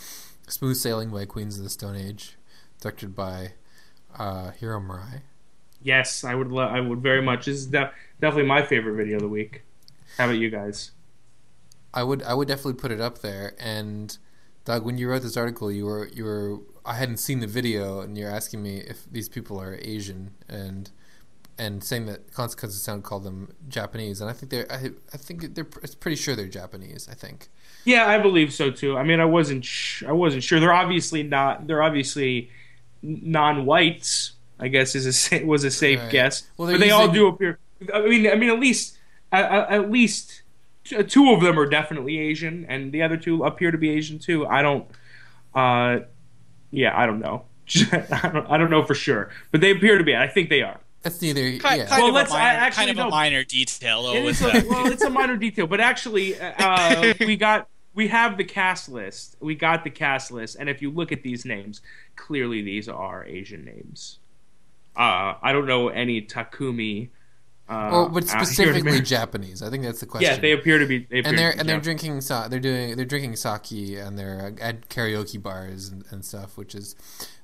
"Smooth 0.49 0.77
Sailing" 0.77 1.11
by 1.11 1.25
Queens 1.25 1.57
of 1.57 1.65
the 1.65 1.71
Stone 1.71 1.97
Age, 1.97 2.37
directed 2.81 3.15
by 3.15 3.53
uh, 4.19 4.51
Hiro 4.51 4.81
Murai. 4.81 5.23
Yes, 5.83 6.25
I 6.25 6.35
would. 6.35 6.51
Lo- 6.53 6.69
I 6.69 6.81
would 6.81 7.01
very 7.01 7.23
much. 7.23 7.47
This 7.47 7.57
is 7.57 7.67
de- 7.67 7.93
definitely 8.21 8.49
my 8.49 8.63
favorite 8.63 8.97
video 8.97 9.17
of 9.17 9.23
the 9.23 9.29
week. 9.29 9.63
How 10.19 10.25
about 10.27 10.39
you 10.39 10.51
guys? 10.51 10.91
I 11.93 12.03
would 12.03 12.23
I 12.23 12.35
would 12.35 12.49
definitely 12.49 12.75
put 12.75 12.91
it 12.93 13.01
up 13.01 13.19
there. 13.21 13.55
And 13.59 14.17
Doug, 14.65 14.85
when 14.85 14.99
you 14.99 15.09
wrote 15.09 15.23
this 15.23 15.37
article, 15.37 15.71
you 15.73 15.87
were 15.87 16.09
you 16.09 16.25
were 16.25 16.59
I 16.85 16.95
hadn't 16.95 17.19
seen 17.19 17.41
the 17.41 17.47
video, 17.47 18.01
and 18.01 18.17
you're 18.17 18.31
asking 18.31 18.63
me 18.63 18.79
if 18.79 19.05
these 19.11 19.29
people 19.29 19.61
are 19.61 19.79
Asian 19.83 20.33
and 20.49 20.91
and 21.59 21.85
saying 21.85 22.07
that 22.07 22.33
Consequences 22.33 22.81
of 22.81 22.85
Sound 22.85 23.05
called 23.05 23.23
them 23.25 23.55
Japanese, 23.69 24.21
and 24.23 24.31
I 24.31 24.33
think 24.33 24.51
they're 24.51 24.71
I, 24.73 24.91
I 25.13 25.17
think 25.17 25.55
they're 25.55 25.67
it's 25.83 25.95
pretty 25.95 26.17
sure 26.17 26.35
they're 26.35 26.47
Japanese. 26.49 27.09
I 27.11 27.15
think. 27.15 27.49
Yeah, 27.85 28.07
I 28.07 28.19
believe 28.19 28.53
so 28.53 28.71
too. 28.71 28.97
I 28.97 29.03
mean, 29.03 29.21
I 29.21 29.25
wasn't. 29.25 29.65
Sh- 29.65 30.05
I 30.05 30.13
wasn't 30.13 30.43
sure. 30.43 30.61
They're 30.61 30.73
obviously 30.73 31.23
not. 31.23 31.67
They're 31.67 31.83
obviously 31.83 32.51
non-whites. 33.03 34.33
I 34.63 34.69
guess 34.69 34.95
is 34.95 35.07
a 35.07 35.13
sa- 35.13 35.43
was 35.45 35.65
a 35.65 35.71
safe 35.71 35.99
Right. 36.01 36.11
guess. 36.11 36.43
Well, 36.59 36.71
but 36.71 36.81
they 36.81 36.91
all 36.91 37.09
do 37.09 37.27
appear. 37.29 37.59
I 37.95 38.03
mean, 38.03 38.27
I 38.31 38.35
mean, 38.35 38.51
at 38.51 38.61
least 38.61 38.99
at, 39.33 39.45
at 39.71 39.91
least 39.91 40.43
two 40.85 41.31
of 41.33 41.41
them 41.41 41.59
are 41.59 41.67
definitely 41.67 42.19
Asian, 42.19 42.65
and 42.69 42.93
the 42.93 43.03
other 43.03 43.17
two 43.17 43.45
appear 43.45 43.71
to 43.71 43.79
be 43.79 43.91
Asian 43.91 44.19
too. 44.19 44.47
I 44.47 44.63
don't. 44.63 44.87
Uh, 45.55 46.01
yeah, 46.71 46.97
I 46.99 47.07
don't 47.07 47.21
know. 47.21 47.45
I 47.93 48.31
don't. 48.33 48.47
I 48.51 48.59
don't 48.59 48.71
know 48.71 48.85
for 48.85 48.95
sure, 48.95 49.31
but 49.51 49.61
they 49.61 49.71
appear 49.71 49.99
to 49.99 50.05
be. 50.05 50.17
I 50.17 50.29
think 50.29 50.49
they 50.49 50.63
are. 50.63 50.81
That's 51.03 51.21
neither. 51.23 51.57
Kind, 51.59 51.81
yeah. 51.81 51.87
kind 51.87 52.03
Well, 52.03 52.09
of, 52.09 52.15
let's- 52.15 52.31
a 52.31 52.35
I 52.35 52.39
minor, 52.39 52.59
actually 52.59 52.87
kind 52.87 52.99
of 52.99 53.07
a 53.07 53.11
minor 53.11 53.45
detail 53.45 54.03
though. 54.03 54.15
It 54.15 54.25
with 54.25 54.43
is 54.43 54.65
a, 54.65 54.69
well, 54.69 54.87
it's 54.93 55.03
a 55.03 55.11
minor 55.11 55.37
detail, 55.37 55.67
but 55.67 55.81
actually, 55.81 56.39
uh, 56.41 57.15
we 57.21 57.37
got 57.37 57.69
we 57.95 58.09
have 58.09 58.37
the 58.37 58.45
cast 58.45 58.89
list. 58.89 59.37
We 59.41 59.55
got 59.55 59.85
the 59.85 59.91
cast 59.91 60.31
list, 60.31 60.57
and 60.59 60.69
if 60.69 60.83
you 60.83 60.91
look 60.91 61.11
at 61.13 61.23
these 61.23 61.45
names, 61.45 61.81
clearly 62.17 62.63
these 62.63 62.89
are 62.89 63.25
Asian 63.25 63.65
names. 63.65 64.19
Uh, 64.97 65.35
I 65.41 65.53
don't 65.53 65.67
know 65.67 65.89
any 65.89 66.21
Takumi. 66.23 67.11
Uh, 67.71 67.89
well, 67.93 68.09
but 68.09 68.25
here. 68.29 68.45
specifically 68.45 69.01
Japanese. 69.01 69.63
I 69.63 69.71
think 69.71 69.85
that's 69.85 70.01
the 70.01 70.07
question. 70.07 70.33
yeah, 70.33 70.41
they 70.41 70.51
appear 70.51 70.79
to 70.79 70.87
be. 70.87 71.07
They 71.09 71.21
appear 71.21 71.29
and 71.29 71.39
they're 71.39 71.51
and 71.57 71.69
they're 71.69 71.81
drinking 71.81 72.21
sa- 72.21 72.49
they're 72.49 72.59
doing 72.59 72.97
they're 72.97 73.05
drinking 73.05 73.37
sake 73.37 73.97
and 73.97 74.19
they're 74.19 74.55
at 74.61 74.89
karaoke 74.89 75.41
bars 75.41 75.89
and, 75.89 76.05
and 76.11 76.25
stuff, 76.25 76.59
which 76.59 76.75
is 76.75 76.97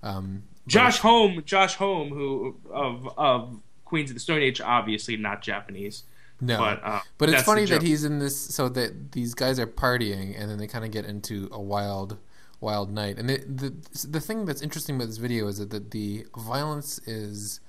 um, 0.03 0.43
Josh 0.67 0.99
Homme. 0.99 1.43
Josh 1.45 1.77
Homme, 1.77 2.09
who 2.09 2.57
of 2.71 3.09
of 3.17 3.61
Queens 3.85 4.11
of 4.11 4.17
the 4.17 4.21
Stone 4.21 4.43
Age, 4.43 4.61
obviously 4.61 5.17
not 5.17 5.43
Japanese. 5.43 6.03
No, 6.41 6.59
But, 6.59 6.81
uh, 6.85 7.01
but 7.17 7.29
it's 7.31 7.45
funny 7.45 7.65
that 7.67 7.83
he's 7.83 8.05
in 8.05 8.19
this. 8.19 8.39
So 8.39 8.69
that 8.71 9.13
these 9.13 9.33
guys 9.33 9.59
are 9.59 9.67
partying, 9.67 10.39
and 10.39 10.51
then 10.51 10.59
they 10.59 10.67
kind 10.67 10.85
of 10.85 10.91
get 10.91 11.07
into 11.07 11.49
a 11.51 11.61
wild, 11.61 12.19
wild 12.61 12.91
night. 12.93 13.17
And 13.19 13.31
the 13.31 13.39
the 13.39 14.09
the 14.09 14.21
thing 14.21 14.45
that's 14.45 14.61
interesting 14.61 14.97
about 14.97 15.07
this 15.07 15.17
video 15.17 15.47
is 15.47 15.59
that 15.59 15.71
the, 15.71 15.81
the 15.81 16.27
violence 16.37 16.99
is 17.07 17.61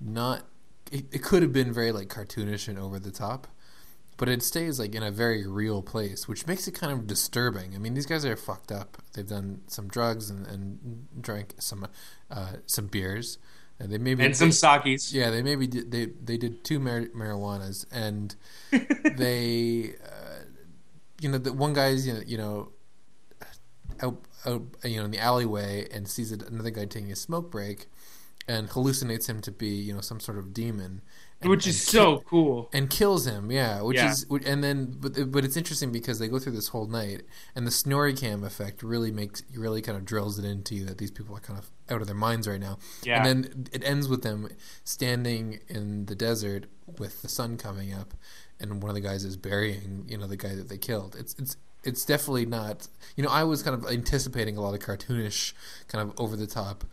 not. 0.00 0.44
It, 0.92 1.06
it 1.10 1.22
could 1.22 1.42
have 1.42 1.52
been 1.52 1.72
very 1.72 1.90
like 1.90 2.08
cartoonish 2.08 2.68
and 2.68 2.78
over 2.78 2.98
the 2.98 3.10
top, 3.10 3.48
but 4.16 4.28
it 4.28 4.42
stays 4.42 4.78
like 4.78 4.94
in 4.94 5.02
a 5.02 5.10
very 5.10 5.46
real 5.46 5.82
place, 5.82 6.28
which 6.28 6.46
makes 6.46 6.68
it 6.68 6.72
kind 6.72 6.92
of 6.92 7.06
disturbing. 7.06 7.74
I 7.74 7.78
mean, 7.78 7.94
these 7.94 8.06
guys 8.06 8.24
are 8.24 8.36
fucked 8.36 8.70
up. 8.70 8.98
They've 9.14 9.26
done 9.26 9.62
some 9.66 9.88
drugs 9.88 10.30
and, 10.30 10.46
and 10.46 11.08
drank 11.20 11.54
some 11.58 11.88
uh, 12.30 12.52
some 12.66 12.86
beers. 12.86 13.38
And 13.80 13.90
they 13.90 13.98
maybe 13.98 14.24
and 14.24 14.36
some 14.36 14.52
sakis. 14.52 15.12
yeah, 15.12 15.30
they 15.30 15.42
maybe 15.42 15.66
did, 15.66 15.90
they 15.90 16.06
they 16.06 16.36
did 16.36 16.62
two 16.62 16.78
mar- 16.78 17.08
marijuanas, 17.16 17.84
and 17.90 18.36
they, 18.70 19.94
uh, 20.04 20.44
you 21.20 21.28
know, 21.28 21.38
the 21.38 21.52
one 21.52 21.72
guy's 21.72 22.06
you 22.06 22.14
know, 22.14 22.22
you 22.24 22.38
know 22.38 22.68
out, 24.02 24.20
out 24.46 24.62
you 24.84 24.98
know 24.98 25.04
in 25.06 25.10
the 25.10 25.18
alleyway 25.18 25.88
and 25.90 26.08
sees 26.08 26.32
another 26.32 26.70
guy 26.70 26.84
taking 26.84 27.10
a 27.10 27.16
smoke 27.16 27.50
break, 27.50 27.88
and 28.48 28.68
hallucinates 28.70 29.28
him 29.28 29.40
to 29.42 29.52
be 29.52 29.68
you 29.68 29.94
know 29.94 30.00
some 30.00 30.18
sort 30.20 30.38
of 30.38 30.52
demon, 30.52 31.00
and, 31.40 31.50
which 31.50 31.66
is 31.66 31.84
ki- 31.84 31.96
so 31.96 32.20
cool. 32.26 32.68
and 32.72 32.90
kills 32.90 33.26
him. 33.26 33.50
Yeah, 33.50 33.82
which 33.82 33.96
Yeah. 33.98 34.10
is 34.10 34.26
and 34.46 34.62
then 34.64 34.96
but 35.00 35.30
but 35.30 35.44
it's 35.44 35.56
interesting 35.56 35.92
because 35.92 36.18
they 36.18 36.28
go 36.28 36.38
through 36.38 36.52
this 36.52 36.68
whole 36.68 36.86
night, 36.86 37.22
and 37.54 37.66
the 37.66 37.70
snorri 37.70 38.14
cam 38.14 38.42
effect 38.44 38.82
really 38.82 39.10
makes 39.10 39.42
really 39.54 39.80
kind 39.82 39.96
of 39.96 40.04
drills 40.04 40.38
it 40.38 40.44
into 40.44 40.74
you 40.74 40.84
that 40.86 40.98
these 40.98 41.10
people 41.10 41.36
are 41.36 41.40
kind 41.40 41.58
of 41.58 41.70
out 41.88 42.00
of 42.00 42.06
their 42.06 42.16
minds 42.16 42.48
right 42.48 42.60
now. 42.60 42.78
Yeah. 43.02 43.24
And 43.24 43.44
then 43.44 43.66
it 43.72 43.82
ends 43.84 44.08
with 44.08 44.22
them 44.22 44.48
standing 44.84 45.60
in 45.68 46.06
the 46.06 46.14
desert 46.14 46.66
with 46.98 47.22
the 47.22 47.28
sun 47.28 47.56
coming 47.56 47.92
up, 47.92 48.14
and 48.60 48.82
one 48.82 48.90
of 48.90 48.94
the 48.94 49.00
guys 49.00 49.24
is 49.24 49.36
burying 49.36 50.04
you 50.08 50.18
know 50.18 50.26
the 50.26 50.36
guy 50.36 50.54
that 50.54 50.68
they 50.68 50.78
killed. 50.78 51.16
It's 51.18 51.34
it's 51.38 51.56
it's 51.84 52.04
definitely 52.04 52.46
not. 52.46 52.86
You 53.16 53.24
know, 53.24 53.30
I 53.30 53.42
was 53.42 53.62
kind 53.64 53.74
of 53.74 53.90
anticipating 53.90 54.56
a 54.56 54.60
lot 54.60 54.72
of 54.74 54.80
cartoonish, 54.80 55.52
kind 55.88 56.08
of 56.08 56.14
over 56.20 56.36
the 56.36 56.46
top, 56.46 56.84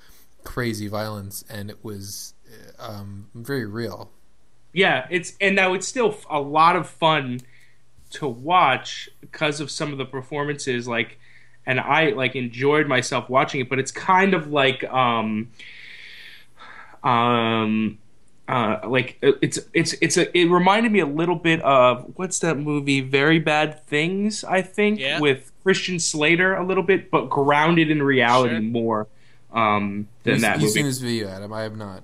crazy 0.44 0.88
violence, 0.88 1.44
and 1.50 1.70
it 1.70 1.84
was 1.84 2.34
uh, 2.80 2.92
um, 2.92 3.30
very 3.36 3.66
real. 3.66 4.12
Yeah, 4.74 5.08
it's 5.10 5.34
and 5.42 5.56
now 5.56 5.74
it's 5.74 5.88
still 5.88 6.16
a 6.30 6.40
lot 6.40 6.76
of 6.76 6.88
fun 6.90 7.42
to 8.12 8.28
watch 8.28 9.10
because 9.22 9.60
of 9.60 9.70
some 9.72 9.92
of 9.92 9.98
the 9.98 10.06
performances. 10.06 10.88
Like, 10.88 11.20
and 11.66 11.80
I 11.80 12.10
like 12.12 12.36
enjoyed 12.36 12.88
myself 12.88 13.30
watching 13.30 13.62
it, 13.62 13.70
but 13.70 13.80
it's 13.80 13.92
kind 13.92 14.34
of 14.34 14.48
like 14.52 14.84
um 14.86 15.50
um 17.04 17.98
uh 18.48 18.80
like 18.88 19.18
it's 19.22 19.60
it's 19.74 19.94
it's 20.02 20.18
a 20.18 20.38
it 20.38 20.46
reminded 20.50 20.92
me 20.92 21.00
a 21.00 21.06
little 21.06 21.36
bit 21.36 21.62
of 21.62 22.12
what's 22.16 22.40
that 22.40 22.58
movie 22.58 23.00
Very 23.02 23.40
Bad 23.40 23.86
Things 23.88 24.44
I 24.44 24.62
think 24.62 25.00
Yeah. 25.00 25.20
with 25.20 25.52
Christian 25.64 26.00
Slater 26.00 26.56
a 26.56 26.66
little 26.66 26.84
bit 26.84 27.10
but 27.12 27.30
grounded 27.30 27.90
in 27.92 28.02
reality 28.04 28.56
Sure. 28.56 28.62
more 28.62 29.08
um 29.54 30.08
than 30.24 30.34
You've- 30.36 30.42
that 30.42 30.62
You've 30.62 30.72
seen 30.72 30.86
this 30.86 31.00
video, 31.00 31.28
Adam. 31.30 31.52
I 31.54 31.62
have 31.64 31.76
not. 31.78 32.04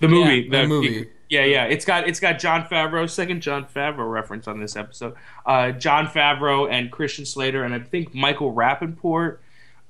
the 0.00 0.08
movie 0.08 0.48
the 0.48 0.66
movie. 0.66 1.08
yeah, 1.28 1.44
yeah. 1.44 1.64
It's 1.64 1.84
got 1.84 2.08
it's 2.08 2.20
got 2.20 2.38
Jon 2.38 2.64
Favreau, 2.64 3.08
second 3.08 3.40
Jon 3.40 3.64
Favreau 3.66 4.10
reference 4.10 4.46
on 4.48 4.60
this 4.60 4.76
episode. 4.76 5.14
Uh, 5.46 5.72
Jon 5.72 6.06
Favreau 6.06 6.70
and 6.70 6.90
Christian 6.90 7.24
Slater, 7.26 7.64
and 7.64 7.74
I 7.74 7.78
think 7.80 8.14
Michael 8.14 8.52
Rapaport. 8.54 9.38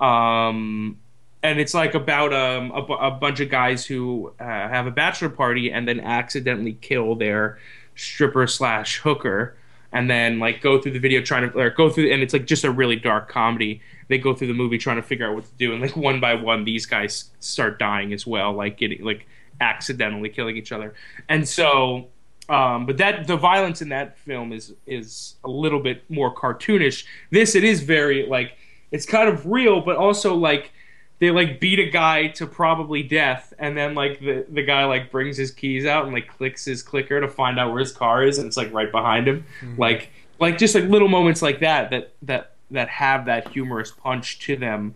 Um, 0.01 0.99
and 1.43 1.59
it's 1.59 1.75
like 1.75 1.95
about 1.95 2.33
um, 2.33 2.71
a, 2.73 2.83
a 2.95 3.11
bunch 3.11 3.41
of 3.41 3.49
guys 3.51 3.87
who 3.87 4.33
uh, 4.41 4.45
have 4.45 4.87
a 4.87 4.91
bachelor 4.91 5.29
party 5.31 5.71
and 5.73 5.87
then 5.89 6.01
accidentally 6.01 6.75
kill 6.75 7.15
their 7.15 7.59
stripper 7.97 8.47
slash 8.47 8.99
hooker 8.99 9.57
and 9.93 10.09
then 10.09 10.39
like 10.39 10.61
go 10.61 10.81
through 10.81 10.93
the 10.93 10.99
video 10.99 11.21
trying 11.21 11.51
to 11.51 11.59
or 11.59 11.71
go 11.71 11.91
through 11.91 12.11
and 12.13 12.23
it's 12.23 12.33
like 12.33 12.47
just 12.47 12.65
a 12.65 12.71
really 12.71 12.97
dark 12.97 13.29
comedy 13.29 13.81
they 14.11 14.19
go 14.19 14.35
through 14.35 14.49
the 14.49 14.55
movie 14.55 14.77
trying 14.77 14.97
to 14.97 15.03
figure 15.03 15.27
out 15.27 15.35
what 15.35 15.45
to 15.45 15.55
do 15.57 15.73
and 15.73 15.81
like 15.81 15.97
one 15.97 16.21
by 16.21 16.35
one 16.35 16.65
these 16.65 16.85
guys 16.85 17.31
start 17.39 17.79
dying 17.79 18.13
as 18.13 18.27
well 18.27 18.53
like 18.53 18.77
getting 18.77 19.03
like 19.03 19.27
accidentally 19.61 20.29
killing 20.29 20.57
each 20.57 20.73
other. 20.73 20.95
And 21.29 21.49
so 21.49 22.09
um, 22.49 22.85
but 22.85 22.97
that 22.97 23.29
the 23.29 23.37
violence 23.37 23.81
in 23.81 23.91
that 23.91 24.19
film 24.19 24.53
is 24.53 24.75
is 24.85 25.37
a 25.45 25.49
little 25.49 25.81
bit 25.81 26.03
more 26.11 26.35
cartoonish. 26.35 27.05
This 27.31 27.55
it 27.55 27.63
is 27.63 27.83
very 27.83 28.27
like 28.27 28.57
it's 28.91 29.07
kind 29.07 29.29
of 29.29 29.47
real 29.47 29.81
but 29.81 29.97
also 29.97 30.35
like 30.35 30.73
they 31.21 31.31
like 31.31 31.61
beat 31.61 31.79
a 31.79 31.89
guy 31.89 32.27
to 32.29 32.47
probably 32.47 33.05
death 33.05 33.55
and 33.59 33.77
then 33.77 33.95
like 33.95 34.19
the 34.19 34.45
the 34.49 34.65
guy 34.65 34.85
like 34.85 35.13
brings 35.13 35.37
his 35.37 35.53
keys 35.53 35.87
out 35.87 36.05
and 36.05 36.13
like 36.13 36.27
clicks 36.27 36.65
his 36.65 36.83
clicker 36.83 37.21
to 37.21 37.29
find 37.29 37.61
out 37.61 37.71
where 37.71 37.79
his 37.79 37.93
car 37.93 38.25
is 38.25 38.39
and 38.39 38.49
it's 38.49 38.57
like 38.57 38.73
right 38.73 38.91
behind 38.91 39.29
him. 39.29 39.45
Like 39.79 40.11
like 40.41 40.59
just 40.59 40.75
like 40.75 40.85
little 40.85 41.09
moments 41.09 41.43
like 41.43 41.61
that 41.61 41.91
that 41.91 42.15
that 42.23 42.50
that 42.71 42.89
have 42.89 43.27
that 43.27 43.49
humorous 43.49 43.91
punch 43.91 44.39
to 44.41 44.57
them 44.57 44.95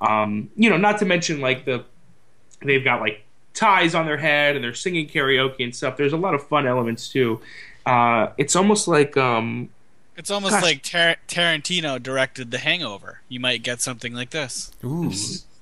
um 0.00 0.50
you 0.56 0.68
know 0.68 0.76
not 0.76 0.98
to 0.98 1.04
mention 1.04 1.40
like 1.40 1.64
the 1.64 1.84
they've 2.62 2.84
got 2.84 3.00
like 3.00 3.24
ties 3.54 3.94
on 3.94 4.06
their 4.06 4.16
head 4.16 4.56
and 4.56 4.64
they're 4.64 4.74
singing 4.74 5.06
karaoke 5.08 5.62
and 5.62 5.74
stuff 5.74 5.96
there's 5.96 6.12
a 6.12 6.16
lot 6.16 6.34
of 6.34 6.46
fun 6.46 6.66
elements 6.66 7.08
too 7.08 7.40
uh 7.86 8.28
it's 8.38 8.56
almost 8.56 8.88
like 8.88 9.16
um 9.16 9.68
It's 10.16 10.30
almost 10.30 10.54
Gosh. 10.54 10.62
like 10.62 10.82
Tar- 10.82 11.16
Tarantino 11.28 12.00
directed 12.00 12.50
The 12.52 12.58
Hangover. 12.58 13.20
You 13.28 13.40
might 13.40 13.62
get 13.64 13.80
something 13.80 14.14
like 14.14 14.30
this. 14.30 14.70
Ooh. 14.84 15.10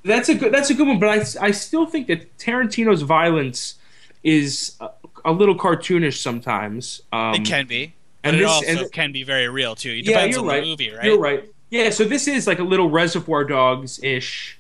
That's 0.05 0.29
a 0.29 0.35
good. 0.35 0.53
That's 0.53 0.69
a 0.69 0.75
good 0.75 0.87
one. 0.87 0.99
But 0.99 1.09
I, 1.09 1.47
I 1.47 1.51
still 1.53 1.87
think 1.87 2.07
that 2.09 2.37
Tarantino's 2.37 3.01
violence 3.03 3.77
is 4.23 4.77
a, 4.81 4.91
a 5.25 5.33
little 5.33 5.57
cartoonish 5.57 6.19
sometimes. 6.21 7.01
Um, 7.13 7.35
it 7.35 7.45
can 7.47 7.67
be, 7.67 7.95
and 8.25 8.37
it 8.37 8.45
also 8.45 8.67
and- 8.83 8.93
can 8.93 9.13
be 9.13 9.23
very 9.25 9.49
real 9.49 9.75
too. 9.75 9.91
It 9.91 10.05
Yeah, 10.07 10.25
you're 10.25 10.41
on 10.41 10.47
right. 10.47 10.61
the 10.63 10.67
movie, 10.71 10.91
right? 10.91 11.05
You're 11.05 11.19
right. 11.19 11.45
Yeah. 11.71 11.91
So 11.91 12.05
this 12.05 12.29
is 12.29 12.47
like 12.47 12.59
a 12.59 12.65
little 12.65 12.91
Reservoir 12.91 13.45
Dogs 13.45 13.99
ish 14.03 14.59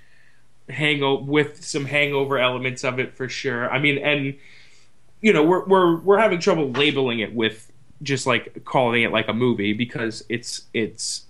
hangover 0.68 1.22
with 1.24 1.64
some 1.64 1.84
hangover 1.84 2.38
elements 2.38 2.84
of 2.84 2.98
it 2.98 3.14
for 3.14 3.28
sure. 3.28 3.70
I 3.70 3.78
mean, 3.78 3.98
and 3.98 4.34
you 5.20 5.32
know, 5.32 5.42
we're 5.42 5.64
we're 5.64 5.96
we're 6.00 6.18
having 6.18 6.38
trouble 6.40 6.70
labeling 6.70 7.20
it 7.20 7.34
with 7.34 7.70
just 8.02 8.26
like 8.26 8.64
calling 8.64 9.02
it 9.02 9.12
like 9.12 9.28
a 9.28 9.32
movie 9.32 9.72
because 9.72 10.24
it's 10.28 10.62
it's 10.74 11.24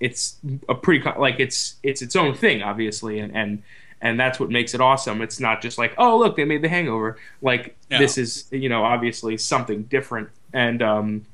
it's 0.00 0.36
a 0.68 0.74
pretty 0.74 1.04
like 1.18 1.38
it's 1.38 1.76
it's 1.82 2.02
its 2.02 2.16
own 2.16 2.34
thing 2.34 2.62
obviously 2.62 3.18
and 3.20 3.36
and 3.36 3.62
and 4.00 4.18
that's 4.18 4.38
what 4.40 4.48
makes 4.50 4.74
it 4.74 4.80
awesome 4.80 5.20
it's 5.22 5.38
not 5.40 5.60
just 5.62 5.76
like 5.78 5.92
oh 5.98 6.18
look 6.18 6.36
they 6.36 6.44
made 6.44 6.62
the 6.62 6.68
hangover 6.68 7.16
like 7.42 7.76
No. 7.90 7.98
this 7.98 8.16
is 8.18 8.46
you 8.50 8.68
know 8.68 8.84
obviously 8.84 9.36
something 9.36 9.84
different 9.84 10.28
and 10.52 10.82
um 10.82 11.24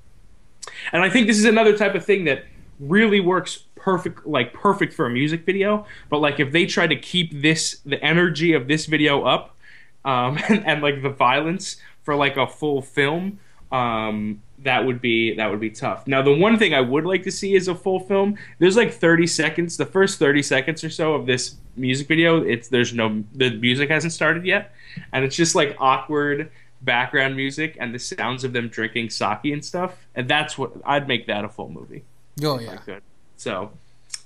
and 0.93 1.03
i 1.03 1.11
think 1.11 1.27
this 1.27 1.39
is 1.39 1.45
another 1.45 1.77
type 1.77 1.95
of 1.95 2.05
thing 2.05 2.25
that 2.25 2.45
really 2.81 3.21
works 3.21 3.65
perfect 3.85 4.27
like 4.27 4.55
perfect 4.55 4.95
for 4.95 5.05
a 5.05 5.11
music 5.11 5.45
video. 5.45 5.85
But 6.09 6.21
like 6.21 6.41
if 6.41 6.53
they 6.53 6.65
try 6.65 6.87
to 6.87 6.97
keep 6.97 7.43
this 7.43 7.81
the 7.85 8.03
energy 8.03 8.55
of 8.55 8.67
this 8.67 8.87
video 8.87 9.23
up 9.25 9.57
um 10.07 10.39
and, 10.49 10.67
and 10.67 10.83
like 10.83 11.03
the 11.03 11.11
violence 11.11 11.77
for 12.03 12.17
like 12.17 12.37
a 12.39 12.47
full 12.47 12.81
film 12.81 13.39
um 13.71 14.41
that 14.61 14.87
would 14.87 15.03
be 15.03 15.35
that 15.37 15.51
would 15.51 15.61
be 15.61 15.69
tough. 15.69 16.07
Now 16.07 16.23
the 16.23 16.35
one 16.35 16.59
thing 16.59 16.73
i 16.73 16.81
would 16.81 17.05
like 17.05 17.23
to 17.25 17.31
see 17.31 17.55
is 17.55 17.69
a 17.69 17.75
full 17.75 18.01
film. 18.01 18.39
There's 18.59 18.77
like 18.77 18.93
30 18.93 19.27
seconds 19.27 19.77
the 19.77 19.87
first 19.87 20.19
30 20.19 20.43
seconds 20.43 20.83
or 20.83 20.91
so 20.91 21.13
of 21.15 21.27
this 21.27 21.57
music 21.77 22.07
video 22.07 22.41
it's 22.43 22.69
there's 22.69 22.95
no 22.95 23.23
the 23.35 23.51
music 23.51 23.91
hasn't 23.91 24.15
started 24.15 24.47
yet. 24.47 24.73
And 25.13 25.27
it's 25.27 25.37
just 25.37 25.55
like 25.55 25.77
awkward 25.79 26.51
background 26.85 27.37
music 27.37 27.77
and 27.81 27.95
the 27.95 27.99
sounds 27.99 28.45
of 28.45 28.53
them 28.53 28.69
drinking 28.69 29.11
sake 29.11 29.39
and 29.45 29.65
stuff 29.65 29.97
and 30.15 30.29
that's 30.29 30.57
what 30.59 30.73
i'd 30.87 31.09
make 31.09 31.27
that 31.27 31.45
a 31.45 31.49
full 31.49 31.69
movie 31.71 32.03
Oh 32.43 32.57
if 32.59 32.69
I 32.69 32.73
yeah. 32.73 32.77
could. 32.79 33.03
so 33.37 33.71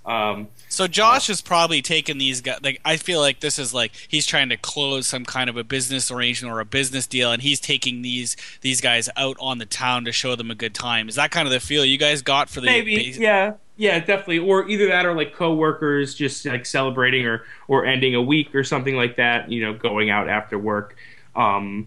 um 0.06 0.48
So 0.70 0.86
Josh 0.86 1.28
is 1.28 1.42
probably 1.42 1.82
taking 1.82 2.16
these 2.18 2.40
guys. 2.40 2.61
Like 2.62 2.80
I 2.84 2.96
feel 2.96 3.20
like 3.20 3.40
this 3.40 3.59
is 3.59 3.74
like 3.74 3.92
he's 4.09 4.26
trying 4.26 4.48
to 4.48 4.56
close 4.56 5.06
some 5.06 5.24
kind 5.26 5.50
of 5.50 5.56
a 5.59 5.64
business 5.64 6.11
arrangement 6.11 6.54
or 6.54 6.61
a 6.61 6.64
business 6.64 7.06
deal, 7.06 7.30
and 7.32 7.42
he's 7.42 7.61
taking 7.61 8.00
these 8.00 8.34
these 8.62 8.80
guys 8.80 9.11
out 9.16 9.36
on 9.40 9.59
the 9.59 9.66
town 9.66 10.04
to 10.06 10.12
show 10.12 10.34
them 10.36 10.50
a 10.50 10.54
good 10.54 10.72
time. 10.74 11.09
Is 11.11 11.16
that 11.16 11.30
kind 11.30 11.46
of 11.46 11.52
the 11.52 11.61
feel 11.61 11.84
you 11.84 11.98
guys 11.98 12.22
got 12.22 12.48
for 12.48 12.61
the? 12.62 12.66
maybe 12.66 12.96
base- 12.96 13.18
yeah 13.18 13.54
yeah 13.76 13.98
definitely 13.98 14.38
or 14.38 14.66
either 14.68 14.86
that 14.88 15.04
or 15.04 15.14
like 15.14 15.34
co-workers 15.34 16.14
just 16.14 16.46
like 16.46 16.64
celebrating 16.64 17.26
or 17.26 17.44
or 17.66 17.84
ending 17.84 18.14
a 18.14 18.22
week 18.22 18.54
or 18.54 18.64
something 18.64 18.96
like 18.96 19.16
that 19.16 19.50
you 19.52 19.61
know 19.62 19.74
going 19.74 20.09
out 20.11 20.28
after 20.28 20.59
work 20.59 20.96
um 21.36 21.86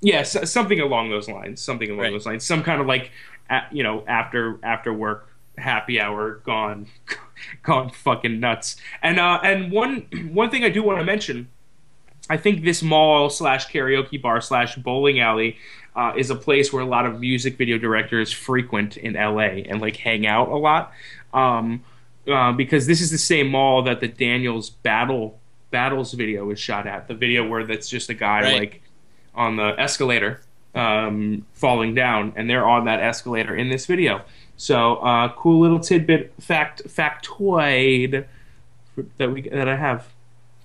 yeah 0.00 0.18
s- 0.20 0.50
something 0.50 0.80
along 0.80 1.10
those 1.10 1.28
lines 1.28 1.60
something 1.60 1.88
along 1.90 2.00
Right. 2.02 2.12
those 2.12 2.26
lines 2.26 2.44
some 2.44 2.62
kind 2.62 2.80
of 2.80 2.86
like 2.86 3.10
a, 3.50 3.60
you 3.72 3.82
know 3.82 4.04
after 4.06 4.58
after 4.62 4.92
work 4.92 5.28
happy 5.58 6.00
hour 6.00 6.40
gone 6.44 6.86
gone 7.62 7.90
fucking 7.90 8.40
nuts 8.40 8.76
and 9.02 9.18
uh 9.18 9.40
and 9.42 9.72
one 9.72 10.06
one 10.32 10.50
thing 10.50 10.64
i 10.64 10.68
do 10.68 10.82
want 10.82 10.98
to 10.98 11.04
mention 11.04 11.48
I 12.28 12.36
think 12.38 12.64
this 12.64 12.82
mall 12.82 13.30
slash 13.30 13.68
karaoke 13.68 14.20
bar 14.20 14.40
slash 14.40 14.74
bowling 14.74 15.20
alley 15.20 15.58
uh, 15.94 16.12
is 16.16 16.28
a 16.28 16.34
place 16.34 16.72
where 16.72 16.82
a 16.82 16.86
lot 16.86 17.06
of 17.06 17.20
music 17.20 17.56
video 17.56 17.78
directors 17.78 18.32
frequent 18.32 18.96
in 18.96 19.12
LA 19.14 19.62
and 19.68 19.80
like 19.80 19.94
hang 19.94 20.26
out 20.26 20.48
a 20.48 20.56
lot. 20.56 20.90
Um, 21.32 21.84
uh, 22.26 22.50
because 22.50 22.88
this 22.88 23.00
is 23.00 23.12
the 23.12 23.18
same 23.18 23.46
mall 23.46 23.82
that 23.84 24.00
the 24.00 24.08
Daniels 24.08 24.70
battle 24.70 25.38
battles 25.70 26.14
video 26.14 26.46
was 26.46 26.58
shot 26.58 26.88
at. 26.88 27.06
The 27.06 27.14
video 27.14 27.46
where 27.48 27.64
that's 27.64 27.88
just 27.88 28.10
a 28.10 28.14
guy 28.14 28.42
Right. 28.42 28.58
like 28.58 28.82
on 29.36 29.56
the 29.56 29.74
escalator 29.78 30.40
um, 30.74 31.46
falling 31.54 31.94
down, 31.94 32.32
and 32.36 32.48
they're 32.48 32.66
on 32.66 32.84
that 32.86 33.00
escalator 33.00 33.54
in 33.54 33.68
this 33.68 33.86
video. 33.86 34.22
So 34.56 34.96
uh, 34.96 35.32
cool 35.34 35.60
little 35.60 35.80
tidbit 35.80 36.32
fact 36.40 36.82
factoid 36.86 38.26
that 39.18 39.30
we 39.30 39.42
that 39.48 39.68
I 39.68 39.76
have 39.76 40.06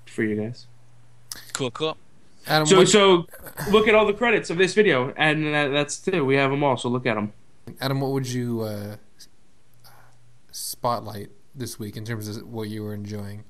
for 0.06 0.24
you 0.24 0.36
guys. 0.36 0.68
Cool, 1.54 1.72
cool. 1.72 1.98
Adam, 2.48 2.66
So 2.66 2.78
what, 2.78 2.90
so 2.90 3.28
look 3.70 3.88
at 3.88 3.96
all 3.96 4.06
the 4.06 4.14
credits 4.14 4.50
of 4.50 4.58
this 4.58 4.74
video, 4.74 5.14
and 5.16 5.54
that, 5.54 5.68
that's 5.70 6.08
it. 6.08 6.22
We 6.22 6.36
have 6.36 6.52
them 6.52 6.64
all. 6.64 6.76
So 6.78 6.90
look 6.90 7.06
at 7.06 7.16
them. 7.16 7.34
Adam, 7.80 8.02
what 8.02 8.12
would 8.12 8.28
you 8.28 8.62
uh, 8.62 8.96
spotlight 10.52 11.30
this 11.54 11.78
week 11.78 11.96
in 11.96 12.06
terms 12.06 12.28
of 12.28 12.48
what 12.48 12.70
you 12.70 12.84
were 12.84 12.94
enjoying? 12.94 13.44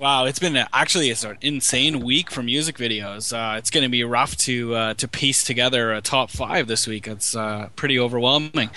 Wow, 0.00 0.24
it's 0.24 0.38
been 0.38 0.56
a, 0.56 0.66
actually 0.72 1.10
it's 1.10 1.24
an 1.24 1.36
insane 1.42 2.00
week 2.00 2.30
for 2.30 2.42
music 2.42 2.78
videos. 2.78 3.34
Uh, 3.34 3.58
it's 3.58 3.68
going 3.70 3.82
to 3.82 3.90
be 3.90 4.02
rough 4.02 4.34
to 4.38 4.74
uh, 4.74 4.94
to 4.94 5.06
piece 5.06 5.44
together 5.44 5.92
a 5.92 6.00
top 6.00 6.30
five 6.30 6.66
this 6.66 6.86
week. 6.86 7.06
It's 7.06 7.36
uh, 7.36 7.68
pretty 7.76 7.98
overwhelming. 7.98 8.70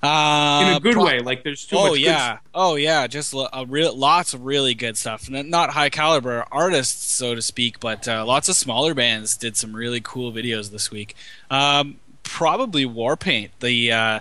Uh, 0.00 0.64
In 0.64 0.76
a 0.76 0.80
good 0.80 0.94
pro- 0.94 1.04
way. 1.06 1.18
Like 1.18 1.42
there's 1.42 1.66
too 1.66 1.76
oh 1.76 1.82
much. 1.88 1.92
good 1.94 2.02
yeah, 2.02 2.38
oh 2.54 2.76
yeah, 2.76 3.08
just 3.08 3.34
lo- 3.34 3.48
a 3.52 3.66
real, 3.66 3.94
lots 3.96 4.32
of 4.32 4.44
really 4.44 4.74
good 4.74 4.96
stuff. 4.96 5.28
Not 5.28 5.70
high 5.70 5.90
caliber 5.90 6.44
artists, 6.52 7.12
so 7.12 7.34
to 7.34 7.42
speak, 7.42 7.80
but 7.80 8.06
uh, 8.06 8.24
lots 8.24 8.48
of 8.48 8.54
smaller 8.54 8.94
bands 8.94 9.36
did 9.36 9.56
some 9.56 9.74
really 9.74 10.00
cool 10.00 10.32
videos 10.32 10.70
this 10.70 10.88
week. 10.92 11.16
Um, 11.50 11.96
probably 12.22 12.86
Warpaint, 12.86 13.50
the 13.58 13.90
uh, 13.90 14.20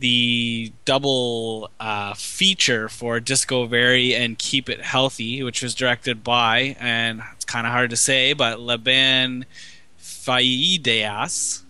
the 0.00 0.72
double 0.84 1.70
uh, 1.78 2.14
feature 2.14 2.88
for 2.88 3.20
Disco 3.20 3.66
Very 3.66 4.14
and 4.14 4.38
Keep 4.38 4.68
It 4.68 4.80
Healthy, 4.80 5.42
which 5.42 5.62
was 5.62 5.74
directed 5.74 6.24
by, 6.24 6.76
and 6.80 7.22
it's 7.34 7.44
kind 7.44 7.66
of 7.66 7.72
hard 7.72 7.90
to 7.90 7.96
say, 7.96 8.32
but 8.32 8.60
Laban 8.60 9.44
Pheidias. 10.00 11.62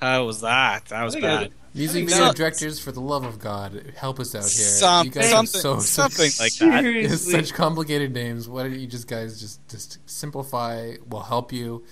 How 0.00 0.24
was 0.26 0.40
that? 0.40 0.86
That 0.86 1.04
was 1.04 1.16
bad. 1.16 1.52
Music 1.76 2.08
video 2.08 2.32
directors, 2.32 2.78
for 2.78 2.92
the 2.92 3.00
love 3.00 3.24
of 3.24 3.40
God, 3.40 3.94
help 3.96 4.20
us 4.20 4.32
out 4.34 4.42
here. 4.42 4.48
Some- 4.50 5.06
you 5.06 5.12
guys 5.12 5.30
something- 5.30 5.58
are 5.58 5.62
so 5.62 5.78
something 5.80 6.30
like 6.38 6.52
that. 6.54 6.82
Seriously. 6.82 7.32
such 7.32 7.52
complicated 7.52 8.12
names. 8.14 8.48
Why 8.48 8.62
don't 8.62 8.78
you 8.78 8.86
just 8.86 9.08
guys 9.08 9.40
just 9.40 9.66
just 9.68 9.98
simplify? 10.08 10.94
We'll 11.08 11.22
help 11.22 11.52
you. 11.52 11.84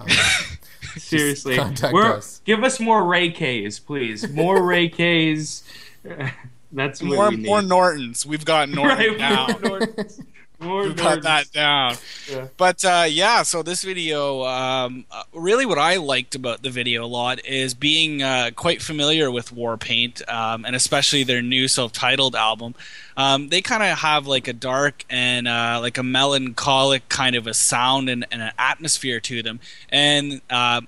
Um, 0.00 0.08
Seriously. 0.96 1.56
contact 1.56 1.92
We're- 1.92 2.14
us. 2.14 2.40
Give 2.44 2.64
us 2.64 2.80
more 2.80 3.04
Ray 3.04 3.30
Kay's, 3.30 3.78
please. 3.78 4.28
More 4.30 4.62
Ray 4.62 4.88
Kay's. 5.00 5.62
That's 6.72 7.02
what 7.02 7.14
More 7.16 7.30
we 7.30 7.36
need. 7.36 7.46
more 7.46 7.62
Nortons. 7.62 8.24
We've 8.24 8.44
got 8.44 8.68
Norton 8.68 8.98
Right, 8.98 9.18
down. 9.18 9.62
More 10.60 10.88
that 11.22 11.50
down. 11.52 11.96
Yeah. 12.30 12.48
But 12.58 12.84
uh, 12.84 13.06
yeah, 13.08 13.42
so 13.42 13.62
this 13.62 13.82
video, 13.82 14.44
um, 14.44 15.06
uh, 15.10 15.22
really, 15.32 15.64
what 15.64 15.78
I 15.78 15.96
liked 15.96 16.34
about 16.34 16.62
the 16.62 16.68
video 16.68 17.04
a 17.04 17.06
lot 17.06 17.44
is 17.46 17.72
being 17.72 18.22
uh, 18.22 18.50
quite 18.54 18.82
familiar 18.82 19.30
with 19.30 19.54
Warpaint, 19.54 20.28
um, 20.28 20.66
and 20.66 20.76
especially 20.76 21.24
their 21.24 21.40
new 21.40 21.66
self-titled 21.66 22.36
album. 22.36 22.74
Um, 23.16 23.48
they 23.48 23.62
kind 23.62 23.82
of 23.82 24.00
have 24.00 24.26
like 24.26 24.48
a 24.48 24.52
dark 24.52 25.04
and 25.08 25.48
uh, 25.48 25.78
like 25.80 25.96
a 25.96 26.02
melancholic 26.02 27.08
kind 27.08 27.36
of 27.36 27.46
a 27.46 27.54
sound 27.54 28.10
and, 28.10 28.26
and 28.30 28.42
an 28.42 28.52
atmosphere 28.58 29.20
to 29.20 29.42
them, 29.42 29.60
and 29.88 30.42
uh, 30.50 30.82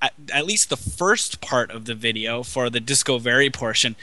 at, 0.00 0.14
at 0.32 0.46
least 0.46 0.68
the 0.68 0.76
first 0.76 1.40
part 1.40 1.70
of 1.70 1.84
the 1.84 1.94
video 1.94 2.42
for 2.42 2.68
the 2.68 2.80
Disco 2.80 3.18
Very 3.18 3.50
portion. 3.50 3.94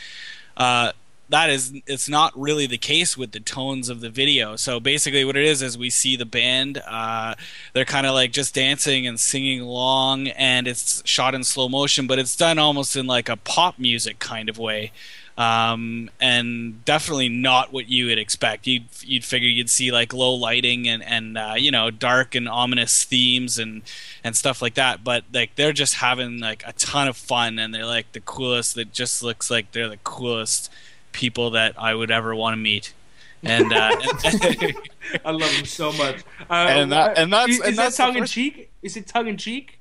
That 1.29 1.49
is 1.49 1.73
it's 1.85 2.09
not 2.09 2.37
really 2.39 2.65
the 2.65 2.77
case 2.77 3.15
with 3.15 3.31
the 3.31 3.39
tones 3.39 3.87
of 3.87 4.01
the 4.01 4.09
video. 4.09 4.55
So 4.55 4.79
basically, 4.79 5.23
what 5.23 5.37
it 5.37 5.45
is 5.45 5.61
is 5.61 5.77
we 5.77 5.89
see 5.89 6.15
the 6.15 6.25
band. 6.25 6.81
Uh, 6.87 7.35
they're 7.73 7.85
kind 7.85 8.07
of 8.07 8.13
like 8.13 8.31
just 8.31 8.55
dancing 8.55 9.05
and 9.05 9.19
singing 9.19 9.61
along, 9.61 10.29
and 10.29 10.67
it's 10.67 11.01
shot 11.05 11.35
in 11.35 11.43
slow 11.43 11.69
motion, 11.69 12.07
but 12.07 12.19
it's 12.19 12.35
done 12.35 12.57
almost 12.57 12.95
in 12.95 13.07
like 13.07 13.29
a 13.29 13.37
pop 13.37 13.77
music 13.77 14.19
kind 14.19 14.49
of 14.49 14.57
way 14.57 14.91
um, 15.39 16.09
and 16.19 16.83
definitely 16.83 17.29
not 17.29 17.71
what 17.71 17.87
you 17.87 18.07
would 18.07 18.19
expect. 18.19 18.67
You'd 18.67 18.83
you'd 19.01 19.23
figure 19.23 19.47
you'd 19.47 19.69
see 19.69 19.89
like 19.89 20.13
low 20.13 20.33
lighting 20.33 20.85
and 20.89 21.01
and 21.01 21.37
uh, 21.37 21.53
you 21.57 21.71
know 21.71 21.89
dark 21.89 22.35
and 22.35 22.47
ominous 22.49 23.05
themes 23.05 23.57
and 23.57 23.81
and 24.21 24.35
stuff 24.35 24.61
like 24.61 24.73
that. 24.73 25.01
But 25.01 25.23
like 25.33 25.55
they're 25.55 25.71
just 25.71 25.95
having 25.95 26.39
like 26.39 26.61
a 26.67 26.73
ton 26.73 27.07
of 27.07 27.15
fun 27.15 27.57
and 27.57 27.73
they're 27.73 27.85
like 27.85 28.11
the 28.11 28.19
coolest. 28.19 28.75
That 28.75 28.91
just 28.91 29.23
looks 29.23 29.49
like 29.49 29.71
they're 29.71 29.87
the 29.87 29.99
coolest 30.03 30.69
people 31.11 31.51
that 31.51 31.75
I 31.77 31.93
would 31.95 32.11
ever 32.11 32.35
want 32.35 32.53
to 32.53 32.57
meet. 32.57 32.93
And, 33.43 33.71
uh, 33.71 33.95
I 35.25 35.31
love 35.31 35.51
them 35.55 35.65
so 35.65 35.91
much. 35.93 36.17
Uh, 36.49 36.53
And 36.53 36.91
that- 36.91 37.17
and 37.17 37.31
that's- 37.31 37.49
is, 37.57 37.59
and 37.61 37.69
is 37.71 37.77
that's 37.77 37.97
the 37.97 38.03
that 38.03 38.07
tongue 38.13 38.17
in 38.17 38.25
cheek? 38.25 38.71
Is 38.81 38.97
it 38.97 39.07
tongue 39.07 39.27
in 39.27 39.37
cheek? 39.37 39.79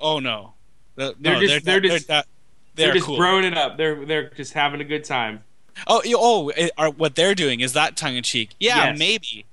oh 0.00 0.18
no, 0.18 0.54
The- 0.96 1.14
They're 1.20 1.34
no, 1.34 1.40
just- 1.40 1.64
they're, 1.64 1.80
they're 1.80 1.88
they're, 1.88 1.98
just- 1.98 2.08
they're, 2.08 2.24
They're, 2.74 2.86
they're 2.86 2.94
just 2.94 3.06
cool. 3.06 3.16
throwing 3.16 3.44
it 3.44 3.56
up. 3.56 3.76
They're 3.76 4.04
they're 4.06 4.30
just 4.30 4.54
having 4.54 4.80
a 4.80 4.84
good 4.84 5.04
time. 5.04 5.44
Oh, 5.86 6.02
you- 6.04 6.16
oh, 6.18 6.48
it- 6.48 6.72
are, 6.78 6.90
what 6.90 7.14
they're 7.14 7.34
doing 7.34 7.60
is 7.60 7.74
that 7.74 7.96
tongue 7.96 8.16
in 8.16 8.22
cheek? 8.22 8.50
Yeah, 8.58 8.86
Yes. 8.90 8.98
maybe, 8.98 9.44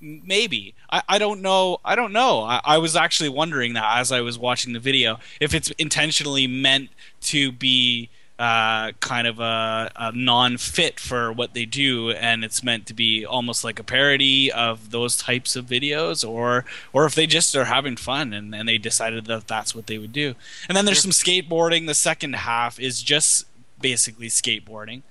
maybe. 0.00 0.74
I, 0.90 1.02
I 1.08 1.18
don't 1.18 1.42
know. 1.42 1.78
I 1.84 1.94
don't 1.96 2.12
know. 2.12 2.42
I, 2.42 2.60
I 2.64 2.78
was 2.78 2.94
actually 2.96 3.28
wondering 3.28 3.74
that 3.74 3.98
as 3.98 4.12
I 4.12 4.20
was 4.22 4.38
watching 4.38 4.72
the 4.72 4.80
video, 4.80 5.18
if 5.40 5.52
it's 5.54 5.70
intentionally 5.72 6.46
meant 6.46 6.90
to 7.22 7.52
be 7.52 8.08
uh, 8.38 8.92
kind 9.00 9.26
of 9.26 9.40
a, 9.40 9.90
a 9.96 10.12
non-fit 10.12 11.00
for 11.00 11.32
what 11.32 11.54
they 11.54 11.64
do, 11.64 12.10
and 12.10 12.44
it's 12.44 12.62
meant 12.62 12.86
to 12.86 12.94
be 12.94 13.26
almost 13.26 13.64
like 13.64 13.78
a 13.78 13.84
parody 13.84 14.52
of 14.52 14.90
those 14.90 15.16
types 15.16 15.56
of 15.56 15.66
videos, 15.66 16.28
or 16.28 16.64
or 16.92 17.04
if 17.04 17.14
they 17.14 17.26
just 17.26 17.56
are 17.56 17.64
having 17.64 17.96
fun 17.96 18.32
and, 18.32 18.54
and 18.54 18.68
they 18.68 18.78
decided 18.78 19.26
that 19.26 19.48
that's 19.48 19.74
what 19.74 19.86
they 19.86 19.98
would 19.98 20.12
do. 20.12 20.34
And 20.68 20.76
then 20.76 20.84
there's 20.84 21.02
some 21.02 21.10
skateboarding. 21.10 21.86
The 21.86 21.94
second 21.94 22.34
half 22.34 22.78
is 22.78 23.02
just 23.02 23.46
basically 23.80 24.28
skateboarding 24.28 25.02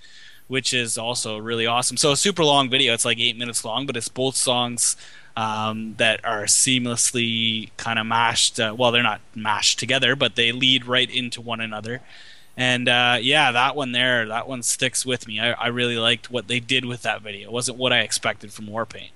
which 0.47 0.73
is 0.73 0.97
also 0.97 1.38
really 1.38 1.65
awesome. 1.65 1.97
So 1.97 2.13
a 2.13 2.17
super 2.17 2.43
long 2.43 2.69
video. 2.69 2.93
It's 2.93 3.05
like 3.05 3.19
eight 3.19 3.38
minutes 3.38 3.65
long, 3.65 3.86
but 3.86 3.97
it's 3.97 4.07
both 4.07 4.36
songs 4.36 4.95
um, 5.36 5.95
that 5.97 6.23
are 6.25 6.43
seamlessly 6.43 7.69
kind 7.78 7.99
of 7.99 8.05
mashed. 8.05 8.59
Uh, 8.59 8.73
well, 8.78 8.91
they're 8.91 9.03
not 9.03 9.21
mashed 9.36 9.78
together, 9.78 10.15
but 10.15 10.36
they 10.36 10.51
lead 10.51 10.86
right 10.86 11.09
into 11.09 11.41
one 11.41 11.61
another. 11.61 12.01
And 12.60 12.89
uh, 12.89 13.20
yeah, 13.22 13.51
that 13.51 13.76
one 13.76 13.91
there, 13.91 14.28
that 14.30 14.47
one 14.47 14.64
sticks 14.64 15.05
with 15.05 15.28
me. 15.28 15.39
I, 15.39 15.51
I 15.51 15.68
really 15.68 15.97
liked 15.97 16.32
what 16.32 16.47
they 16.47 16.60
did 16.60 16.86
with 16.86 17.03
that 17.03 17.22
video. 17.22 17.49
It 17.49 17.51
wasn't 17.53 17.78
what 17.78 17.93
I 17.93 17.99
expected 17.99 18.51
from 18.51 18.66
Warpaint. 18.66 19.10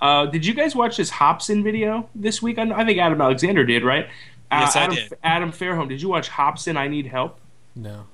Uh, 0.00 0.26
did 0.26 0.44
you 0.44 0.52
guys 0.52 0.76
watch 0.76 0.96
this 0.98 1.08
Hobson 1.08 1.64
video 1.64 2.08
this 2.14 2.42
week? 2.42 2.58
I, 2.58 2.70
I 2.70 2.84
think 2.84 2.98
Adam 2.98 3.20
Alexander 3.20 3.64
did, 3.64 3.82
right? 3.82 4.08
Yes, 4.50 4.76
uh, 4.76 4.80
I 4.80 4.82
Adam, 4.82 4.94
did. 4.96 5.12
Adam 5.22 5.52
Fairholm. 5.52 5.88
Did 5.88 6.02
you 6.02 6.08
watch 6.10 6.28
Hobson? 6.28 6.76
I 6.76 6.86
need 6.88 7.06
help. 7.06 7.38
No, 7.74 8.04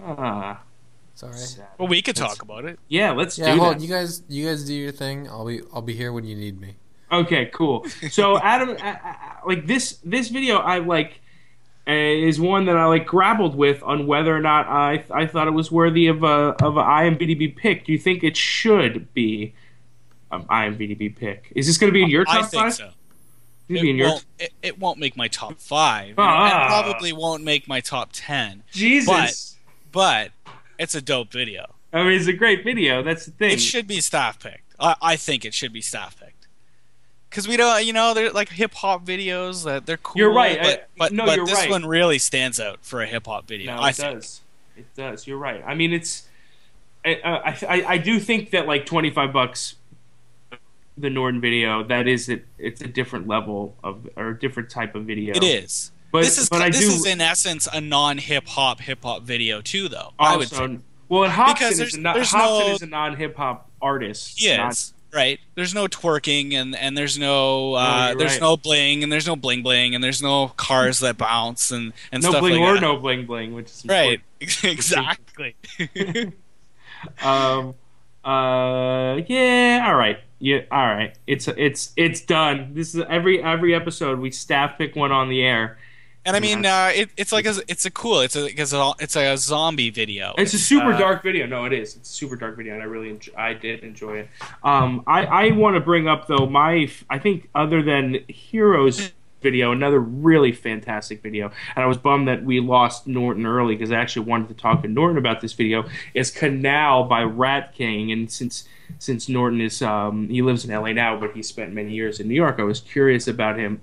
Ah, 0.00 0.60
sorry. 1.16 1.32
sad. 1.36 1.66
Well, 1.78 1.88
we 1.88 2.00
could 2.00 2.14
talk 2.14 2.40
about 2.42 2.64
it. 2.64 2.78
yeah, 2.86 3.10
let's 3.10 3.36
Yeah, 3.36 3.54
do 3.54 3.60
hold. 3.60 3.74
that. 3.76 3.80
You 3.82 3.88
guys, 3.88 4.22
you 4.28 4.46
guys 4.46 4.64
do 4.64 4.72
your 4.74 4.92
thing. 4.92 5.28
I'll 5.28 5.44
be, 5.46 5.60
I'll 5.74 5.82
be 5.82 5.94
here 5.94 6.12
when 6.12 6.24
you 6.24 6.36
need 6.36 6.60
me. 6.60 6.76
Okay, 7.10 7.46
cool. 7.46 7.84
So 8.10 8.38
Adam, 8.42 8.76
I, 8.80 8.90
I, 8.90 9.38
like 9.44 9.66
this 9.66 9.98
this 10.04 10.28
video, 10.28 10.58
I 10.58 10.78
like 10.78 11.08
uh, 11.10 11.14
is 11.86 12.40
one 12.40 12.66
that 12.66 12.76
I 12.76 12.84
like 12.86 13.06
grappled 13.06 13.54
with 13.54 13.82
on 13.82 14.06
whether 14.06 14.34
or 14.34 14.40
not 14.40 14.66
I 14.68 15.04
I 15.10 15.26
thought 15.26 15.48
it 15.48 15.52
was 15.52 15.72
worthy 15.72 16.06
of 16.06 16.22
a 16.22 16.54
of 16.62 16.76
an 16.76 16.84
IMVDb 16.84 17.54
pick. 17.54 17.84
Do 17.84 17.92
you 17.92 17.98
think 17.98 18.22
it 18.22 18.36
should 18.36 19.12
be 19.14 19.54
an 20.30 20.44
IMVDb 20.44 21.14
pick? 21.14 21.52
Is 21.54 21.66
this 21.66 21.78
going 21.78 21.90
to 21.90 21.94
be 21.94 22.02
in 22.02 22.10
your 22.10 22.24
top 22.24 22.36
I 22.36 22.42
think 22.42 22.62
five? 22.62 22.74
so. 22.74 22.90
It 23.68 23.82
be 23.82 23.90
in 23.90 23.96
your 23.96 24.08
won't, 24.08 24.24
it, 24.38 24.52
it 24.62 24.78
won't 24.78 24.98
make 24.98 25.16
my 25.16 25.28
top 25.28 25.60
five. 25.60 26.16
Ah. 26.18 26.46
It 26.46 26.68
probably 26.68 27.12
won't 27.12 27.44
make 27.44 27.68
my 27.68 27.80
top 27.80 28.10
ten. 28.12 28.64
Jesus. 28.72 29.56
But 29.92 30.32
it's 30.78 30.94
a 30.94 31.02
dope 31.02 31.32
video. 31.32 31.74
I 31.92 32.02
mean, 32.04 32.12
it's 32.12 32.26
a 32.26 32.32
great 32.32 32.64
video. 32.64 33.02
That's 33.02 33.26
the 33.26 33.32
thing. 33.32 33.52
It 33.52 33.60
should 33.60 33.86
be 33.86 34.00
staff 34.00 34.38
picked. 34.38 34.74
I, 34.78 34.96
I 35.02 35.16
think 35.16 35.44
it 35.44 35.54
should 35.54 35.72
be 35.72 35.80
staff 35.80 36.18
picked. 36.18 36.29
Because 37.30 37.46
we 37.46 37.56
don't, 37.56 37.86
you 37.86 37.92
know, 37.92 38.12
they're 38.12 38.32
like 38.32 38.48
hip 38.48 38.74
hop 38.74 39.06
videos 39.06 39.64
that 39.64 39.86
they're 39.86 39.96
cool. 39.98 40.18
You're 40.20 40.32
right. 40.32 40.58
I- 40.58 40.62
But, 40.64 40.88
but, 40.98 41.12
no, 41.12 41.26
but 41.26 41.36
you're 41.36 41.46
this 41.46 41.54
right. 41.54 41.70
one 41.70 41.86
really 41.86 42.18
stands 42.18 42.58
out 42.58 42.80
for 42.82 43.00
a 43.00 43.06
hip 43.06 43.26
hop 43.26 43.46
video. 43.46 43.74
No, 43.76 43.80
I 43.80 43.90
it 43.90 43.96
think. 43.96 44.14
does. 44.14 44.40
It 44.76 44.86
does. 44.96 45.26
You're 45.26 45.38
right. 45.38 45.62
I 45.64 45.74
mean, 45.74 45.92
it's. 45.92 46.26
I, 47.04 47.14
uh, 47.14 47.28
I, 47.44 47.58
I, 47.68 47.84
I 47.94 47.98
do 47.98 48.18
think 48.18 48.50
that 48.50 48.66
like 48.66 48.84
twenty 48.84 49.10
five 49.10 49.32
bucks, 49.32 49.76
the 50.98 51.08
Norton 51.08 51.40
video 51.40 51.82
that 51.84 52.06
is 52.08 52.28
it. 52.28 52.44
It's 52.58 52.80
a 52.82 52.88
different 52.88 53.26
level 53.28 53.74
of 53.84 54.08
or 54.16 54.30
a 54.30 54.38
different 54.38 54.68
type 54.68 54.94
of 54.94 55.04
video. 55.04 55.34
It 55.34 55.44
is. 55.44 55.92
But 56.12 56.24
this 56.24 56.36
is 56.38 56.48
but 56.48 56.60
I 56.60 56.70
this 56.70 56.80
do 56.80 56.86
is 56.92 57.06
in 57.06 57.20
essence 57.20 57.68
a 57.72 57.80
non 57.80 58.18
hip 58.18 58.48
hop 58.48 58.80
hip 58.80 59.04
hop 59.04 59.22
video 59.22 59.60
too, 59.60 59.88
though. 59.88 60.12
I 60.18 60.36
would 60.36 60.48
say. 60.48 60.78
Well, 61.08 61.24
and 61.24 61.32
Hobson 61.32 61.54
Because 61.54 61.80
is 61.80 61.94
a 61.94 62.00
non, 62.00 62.14
there's 62.14 62.30
Hobson 62.30 62.68
no- 62.68 62.74
is 62.74 62.82
a 62.82 62.86
non 62.86 63.16
hip 63.16 63.36
hop 63.36 63.70
artist. 63.80 64.42
Is 64.42 64.92
right. 65.12 65.40
There's 65.54 65.74
no 65.74 65.86
twerking 65.86 66.54
and 66.54 66.76
and 66.76 66.96
there's 66.96 67.18
no 67.18 67.74
uh, 67.74 68.14
there's 68.14 68.32
right. 68.32 68.40
no 68.40 68.56
bling 68.56 69.02
and 69.02 69.12
there's 69.12 69.26
no 69.26 69.36
bling 69.36 69.62
bling 69.62 69.94
and 69.94 70.02
there's 70.02 70.22
no 70.22 70.48
cars 70.56 71.00
that 71.00 71.18
bounce 71.18 71.70
and 71.70 71.92
and 72.12 72.22
no 72.22 72.30
stuff 72.30 72.40
bling 72.40 72.60
like 72.60 72.70
or 72.70 72.74
that. 72.74 72.80
no 72.80 72.96
bling 72.96 73.26
bling, 73.26 73.54
which 73.54 73.66
is 73.66 73.84
Right. 73.86 74.20
exactly. 74.64 75.56
Um. 77.22 77.74
Uh. 78.22 79.22
Yeah. 79.26 79.84
All 79.86 79.94
right. 79.94 80.18
Yeah. 80.38 80.60
All 80.70 80.86
right. 80.86 81.16
It's 81.26 81.48
it's 81.48 81.92
it's 81.96 82.20
done. 82.20 82.74
This 82.74 82.94
is 82.94 83.02
every 83.08 83.42
every 83.42 83.74
episode 83.74 84.18
we 84.18 84.30
staff 84.30 84.76
pick 84.76 84.94
one 84.96 85.10
on 85.10 85.30
the 85.30 85.42
air. 85.42 85.78
And 86.24 86.36
I 86.36 86.40
mean, 86.40 86.66
uh, 86.66 86.90
it, 86.94 87.10
it's 87.16 87.32
like 87.32 87.46
a, 87.46 87.54
it's 87.66 87.86
a 87.86 87.90
cool, 87.90 88.20
it's 88.20 88.36
a, 88.36 88.46
it's 88.46 88.72
a, 88.72 88.92
it's 88.98 89.16
a 89.16 89.36
zombie 89.38 89.90
video. 89.90 90.34
It's 90.36 90.52
a 90.52 90.58
super 90.58 90.92
uh, 90.92 90.98
dark 90.98 91.22
video. 91.22 91.46
No, 91.46 91.64
it 91.64 91.72
is. 91.72 91.96
It's 91.96 92.10
a 92.10 92.12
super 92.12 92.36
dark 92.36 92.56
video, 92.56 92.74
and 92.74 92.82
I 92.82 92.86
really, 92.86 93.10
enjoy, 93.10 93.32
I 93.36 93.54
did 93.54 93.80
enjoy 93.80 94.18
it. 94.18 94.28
Um, 94.62 95.02
I, 95.06 95.24
I 95.24 95.50
want 95.52 95.74
to 95.76 95.80
bring 95.80 96.08
up 96.08 96.26
though 96.26 96.46
my, 96.46 96.90
I 97.08 97.18
think 97.18 97.48
other 97.54 97.82
than 97.82 98.18
Heroes 98.28 99.12
video, 99.40 99.72
another 99.72 99.98
really 99.98 100.52
fantastic 100.52 101.22
video, 101.22 101.50
and 101.74 101.82
I 101.82 101.86
was 101.86 101.96
bummed 101.96 102.28
that 102.28 102.44
we 102.44 102.60
lost 102.60 103.06
Norton 103.06 103.46
early 103.46 103.74
because 103.74 103.90
I 103.90 103.96
actually 103.96 104.26
wanted 104.26 104.48
to 104.48 104.54
talk 104.54 104.82
to 104.82 104.88
Norton 104.88 105.16
about 105.16 105.40
this 105.40 105.54
video. 105.54 105.88
Is 106.12 106.30
Canal 106.30 107.04
by 107.04 107.22
Rat 107.22 107.74
King, 107.74 108.12
and 108.12 108.30
since 108.30 108.68
since 108.98 109.28
Norton 109.28 109.62
is 109.62 109.80
um, 109.80 110.28
he 110.28 110.42
lives 110.42 110.66
in 110.66 110.74
LA 110.74 110.92
now, 110.92 111.18
but 111.18 111.32
he 111.32 111.42
spent 111.42 111.72
many 111.72 111.94
years 111.94 112.20
in 112.20 112.28
New 112.28 112.34
York, 112.34 112.56
I 112.58 112.64
was 112.64 112.80
curious 112.80 113.26
about 113.26 113.58
him 113.58 113.80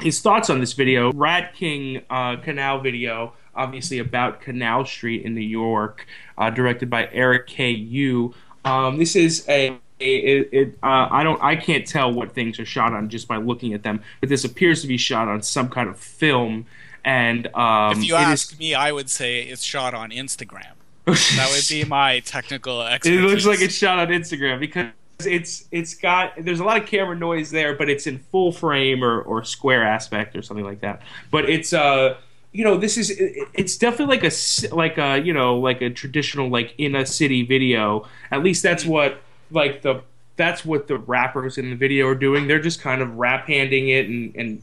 his 0.00 0.20
thoughts 0.20 0.50
on 0.50 0.60
this 0.60 0.72
video. 0.72 1.12
Rat 1.12 1.54
King 1.54 2.02
uh, 2.10 2.36
Canal 2.36 2.80
video, 2.80 3.32
obviously 3.54 3.98
about 3.98 4.40
Canal 4.40 4.84
Street 4.84 5.24
in 5.24 5.34
New 5.34 5.40
York, 5.40 6.06
uh, 6.36 6.50
directed 6.50 6.88
by 6.90 7.08
Eric 7.12 7.46
K. 7.46 7.70
Yu. 7.70 8.34
Um, 8.64 8.98
this 8.98 9.16
is 9.16 9.44
a. 9.48 9.78
It, 10.00 10.48
it, 10.52 10.78
uh, 10.80 11.08
I 11.10 11.24
don't. 11.24 11.42
I 11.42 11.56
can't 11.56 11.84
tell 11.84 12.12
what 12.12 12.32
things 12.32 12.60
are 12.60 12.64
shot 12.64 12.92
on 12.92 13.08
just 13.08 13.26
by 13.26 13.36
looking 13.36 13.74
at 13.74 13.82
them, 13.82 14.00
but 14.20 14.28
this 14.28 14.44
appears 14.44 14.80
to 14.82 14.86
be 14.86 14.96
shot 14.96 15.26
on 15.26 15.42
some 15.42 15.68
kind 15.68 15.88
of 15.88 15.98
film. 15.98 16.66
And 17.04 17.48
um, 17.54 17.98
If 17.98 18.04
you 18.04 18.14
ask 18.14 18.52
is- 18.52 18.58
me, 18.58 18.74
I 18.74 18.92
would 18.92 19.10
say 19.10 19.42
it's 19.42 19.62
shot 19.64 19.94
on 19.94 20.10
Instagram. 20.10 20.72
That 21.06 21.50
would 21.50 21.66
be 21.68 21.84
my 21.84 22.20
technical 22.20 22.82
expertise. 22.82 23.18
It 23.18 23.22
looks 23.22 23.46
like 23.46 23.60
it's 23.62 23.74
shot 23.74 23.98
on 23.98 24.08
Instagram 24.08 24.60
because 24.60 24.88
it's 25.26 25.64
it's 25.72 25.94
got 25.94 26.32
there's 26.38 26.60
a 26.60 26.64
lot 26.64 26.80
of 26.80 26.86
camera 26.86 27.16
noise 27.16 27.50
there, 27.50 27.74
but 27.74 27.90
it's 27.90 28.06
in 28.06 28.18
full 28.18 28.52
frame 28.52 29.02
or, 29.02 29.20
or 29.22 29.42
square 29.42 29.82
aspect 29.84 30.36
or 30.36 30.42
something 30.42 30.64
like 30.64 30.80
that. 30.80 31.02
But 31.32 31.50
it's 31.50 31.72
uh 31.72 32.16
you 32.52 32.62
know 32.62 32.76
this 32.76 32.96
is 32.96 33.12
it's 33.18 33.76
definitely 33.76 34.16
like 34.16 34.32
a 34.32 34.74
like 34.74 34.98
a 34.98 35.18
you 35.20 35.32
know 35.32 35.58
like 35.58 35.82
a 35.82 35.90
traditional 35.90 36.48
like 36.48 36.72
in 36.78 36.94
a 36.94 37.04
city 37.04 37.42
video. 37.42 38.06
At 38.30 38.44
least 38.44 38.62
that's 38.62 38.84
what 38.84 39.20
like 39.50 39.82
the 39.82 40.02
that's 40.36 40.64
what 40.64 40.86
the 40.86 40.98
rappers 40.98 41.58
in 41.58 41.70
the 41.70 41.76
video 41.76 42.06
are 42.06 42.14
doing. 42.14 42.46
They're 42.46 42.60
just 42.60 42.80
kind 42.80 43.02
of 43.02 43.16
rap 43.16 43.48
handing 43.48 43.88
it 43.88 44.08
and 44.08 44.36
and 44.36 44.62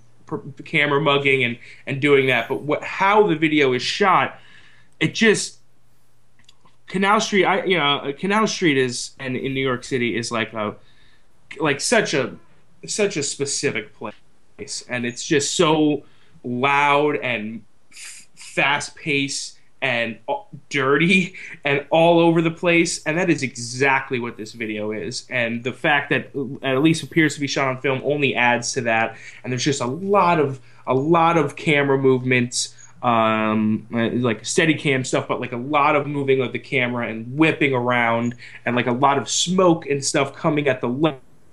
camera 0.64 1.02
mugging 1.02 1.44
and 1.44 1.58
and 1.86 2.02
doing 2.02 2.28
that. 2.28 2.48
But 2.48 2.62
what 2.62 2.82
how 2.82 3.28
the 3.28 3.36
video 3.36 3.74
is 3.74 3.82
shot, 3.82 4.40
it 5.02 5.14
just 5.14 5.58
Canal 6.88 7.20
Street, 7.20 7.46
I 7.46 7.64
you 7.64 7.78
know, 7.78 8.14
Canal 8.18 8.48
Street 8.48 8.78
is 8.78 9.12
and 9.20 9.36
in 9.36 9.54
New 9.54 9.66
York 9.66 9.84
City 9.84 10.16
is 10.16 10.32
like 10.32 10.54
a 10.54 10.76
like 11.60 11.82
such 11.82 12.14
a 12.14 12.36
such 12.86 13.18
a 13.18 13.24
specific 13.24 13.94
place, 13.96 14.86
and 14.88 15.06
it's 15.06 15.26
just 15.26 15.56
so 15.56 16.04
loud 16.44 17.18
and 17.18 17.64
f- 17.92 18.28
fast 18.36 18.96
paced 18.96 19.56
and 19.82 20.18
uh, 20.28 20.36
dirty 20.70 21.36
and 21.64 21.86
all 21.90 22.20
over 22.20 22.42
the 22.42 22.52
place, 22.52 23.04
and 23.06 23.18
that 23.18 23.30
is 23.30 23.44
exactly 23.44 24.20
what 24.20 24.38
this 24.38 24.54
video 24.54 24.92
is. 24.92 25.26
And 25.30 25.64
the 25.64 25.74
fact 25.74 26.10
that 26.10 26.30
at 26.64 26.82
least 26.82 27.04
appears 27.04 27.36
to 27.36 27.40
be 27.40 27.48
shot 27.48 27.68
on 27.68 27.82
film 27.82 28.02
only 28.04 28.36
adds 28.36 28.74
to 28.74 28.82
that. 28.82 29.16
And 29.44 29.52
there's 29.52 29.64
just 29.64 29.82
a 29.82 29.88
lot 29.88 30.40
of 30.40 30.60
a 30.88 30.94
lot 30.94 31.38
of 31.38 31.56
camera 31.56 31.98
movements. 31.98 32.75
Um, 33.06 33.88
uh, 33.94 34.10
like 34.14 34.44
steady 34.44 34.74
cam 34.74 35.04
stuff, 35.04 35.28
but 35.28 35.40
like 35.40 35.52
a 35.52 35.58
lot 35.58 35.96
of 35.96 36.08
moving 36.08 36.42
of 36.42 36.52
the 36.52 36.60
camera 36.60 37.08
and 37.08 37.38
whipping 37.38 37.72
around, 37.72 38.34
and 38.66 38.76
like 38.76 38.88
a 38.88 38.92
lot 38.92 39.20
of 39.20 39.30
smoke 39.30 39.86
and 39.86 40.04
stuff 40.04 40.36
coming 40.36 40.68
at 40.68 40.82
the 40.82 40.88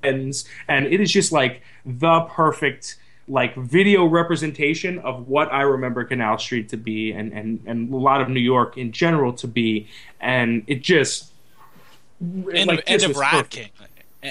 lens, 0.02 0.46
and 0.66 0.86
it 0.86 0.98
is 0.98 1.12
just 1.12 1.30
like 1.30 1.60
the 1.84 2.20
perfect 2.22 2.96
like 3.28 3.54
video 3.54 4.06
representation 4.06 4.98
of 5.00 5.28
what 5.28 5.52
I 5.52 5.60
remember 5.60 6.04
Canal 6.04 6.38
Street 6.38 6.70
to 6.70 6.78
be, 6.78 7.12
and 7.12 7.34
and 7.34 7.60
and 7.66 7.92
a 7.92 7.96
lot 7.98 8.22
of 8.22 8.30
New 8.30 8.40
York 8.40 8.78
in 8.78 8.90
general 8.90 9.34
to 9.34 9.46
be, 9.46 9.88
and 10.20 10.64
it 10.66 10.80
just 10.80 11.32
end, 12.22 12.68
like, 12.68 12.78
of, 12.78 12.84
end 12.86 13.02
of 13.02 13.16
Rat 13.16 13.30
perfect. 13.30 13.50
King. 13.50 13.70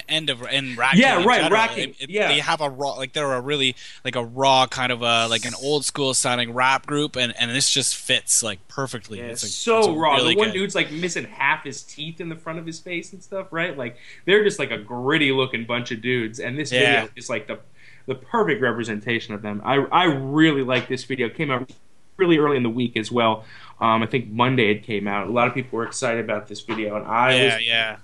End 0.08 0.30
of 0.30 0.42
and 0.44 0.78
Rat 0.78 0.96
Yeah, 0.96 1.24
right, 1.26 1.42
general. 1.42 1.50
Rat 1.52 1.78
It- 1.78 1.96
it- 2.00 2.10
yeah. 2.10 2.30
they 2.30 2.39
have 2.39 2.62
a 2.62 2.70
raw, 2.70 2.92
like 2.94 3.12
they're 3.12 3.34
a 3.34 3.42
really 3.42 3.76
like 4.06 4.16
a 4.16 4.24
raw 4.24 4.66
kind 4.68 4.89
of 4.92 5.02
a 5.02 5.28
like 5.28 5.44
an 5.46 5.54
old 5.62 5.84
school 5.84 6.14
sounding 6.14 6.54
rap 6.54 6.86
group, 6.86 7.18
and 7.18 7.34
and 7.38 7.52
this 7.52 7.70
just 7.70 7.98
fits 7.98 8.42
like 8.42 8.66
perfectly. 8.70 9.20
Yeah, 9.20 9.26
it's 9.26 9.44
it's 9.44 9.68
like, 9.68 9.84
so 9.84 9.89
it's 9.92 10.00
raw. 10.00 10.16
really 10.16 10.34
the 10.36 10.39
one 10.39 10.48
good. 10.50 10.54
dude's 10.54 10.76
like 10.76 10.92
missing 10.92 11.26
half 11.26 11.66
his 11.66 11.84
teeth 11.84 12.22
in 12.22 12.30
the 12.30 12.38
front 12.38 12.58
of 12.58 12.66
his 12.66 12.80
face 12.80 13.12
and 13.12 13.22
stuff, 13.22 13.48
right? 13.52 13.78
Like 13.78 13.98
they're 14.26 14.44
just 14.46 14.60
like 14.60 14.72
a 14.72 14.78
gritty 14.78 15.32
looking 15.34 15.66
bunch 15.66 15.92
of 15.92 16.02
dudes, 16.02 16.39
and 16.39 16.58
this 16.58 16.72
Yeah. 16.72 17.02
video 17.02 17.10
is 17.18 17.30
like 17.30 17.48
the 17.48 17.60
the 18.08 18.16
perfect 18.16 18.62
representation 18.62 19.34
of 19.34 19.42
them. 19.42 19.62
I 19.66 19.76
I 19.92 20.06
really 20.06 20.64
like 20.64 20.88
this 20.88 21.04
video. 21.04 21.28
It 21.28 21.36
came 21.36 21.52
out 21.52 21.70
really 22.16 22.38
early 22.38 22.56
in 22.56 22.64
the 22.64 22.70
week 22.70 22.96
as 22.96 23.12
well. 23.12 23.44
Um, 23.82 24.04
I 24.04 24.06
think 24.06 24.30
Monday 24.30 24.72
it 24.72 24.84
came 24.84 25.08
out. 25.08 25.28
A 25.28 25.32
lot 25.32 25.48
of 25.48 25.54
people 25.54 25.76
were 25.78 25.86
excited 25.86 26.24
about 26.24 26.48
this 26.48 26.62
video, 26.62 26.96
and 26.96 27.06
I 27.06 27.36
yeah, 27.36 27.44
was 27.56 27.66
yeah, 27.68 27.98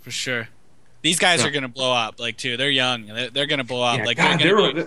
for 0.00 0.10
sure. 0.10 0.48
These 1.04 1.20
guys 1.20 1.40
Yeah. 1.42 1.48
are 1.48 1.50
gonna 1.52 1.68
blow 1.68 1.92
up, 1.92 2.18
like 2.18 2.36
too. 2.36 2.56
They're 2.56 2.70
young. 2.70 3.06
They're, 3.06 3.30
they're 3.30 3.46
gonna 3.46 3.62
blow 3.62 3.82
up. 3.82 3.98
yeah, 3.98 4.04
like 4.06 4.16
God, 4.16 4.40
they're 4.40 4.56
were- 4.56 4.72
be, 4.72 4.84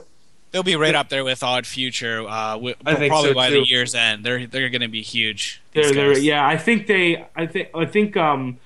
they'll 0.51 0.63
be 0.63 0.75
right 0.75 0.95
up 0.95 1.07
there 1.09 1.23
with 1.23 1.43
Odd 1.43 1.65
Future. 1.65 2.21
Uh, 2.27 2.53
wi- 2.53 2.75
I 2.85 2.95
think 2.95 3.11
probably 3.11 3.29
so, 3.31 3.35
by 3.35 3.49
the 3.51 3.65
year's 3.65 3.95
end, 3.95 4.25
they're 4.25 4.45
they're 4.47 4.69
gonna 4.69 4.89
be 4.89 5.01
huge. 5.03 5.61
They're, 5.73 5.93
they're, 5.93 6.17
yeah, 6.17 6.45
I 6.45 6.57
think 6.57 6.87
they, 6.87 7.25
I 7.35 7.45
think, 7.45 7.69
I 7.73 7.85
think, 7.85 8.17
um, 8.17 8.57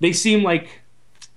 they 0.00 0.12
seem 0.12 0.42
like 0.42 0.80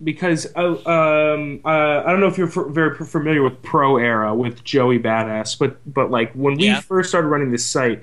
because 0.03 0.47
uh, 0.55 0.75
um, 0.89 1.59
uh, 1.65 2.03
I 2.05 2.11
don't 2.11 2.19
know 2.19 2.27
if 2.27 2.37
you're 2.37 2.47
f- 2.47 2.73
very 2.73 2.95
familiar 2.95 3.43
with 3.43 3.61
Pro 3.61 3.97
Era 3.97 4.33
with 4.33 4.63
Joey 4.63 4.99
Badass, 4.99 5.59
but 5.59 5.77
but 5.93 6.09
like 6.11 6.31
when 6.33 6.55
we 6.55 6.65
Yeah. 6.67 6.79
first 6.79 7.09
started 7.09 7.27
running 7.27 7.51
this 7.51 7.65
site, 7.65 8.01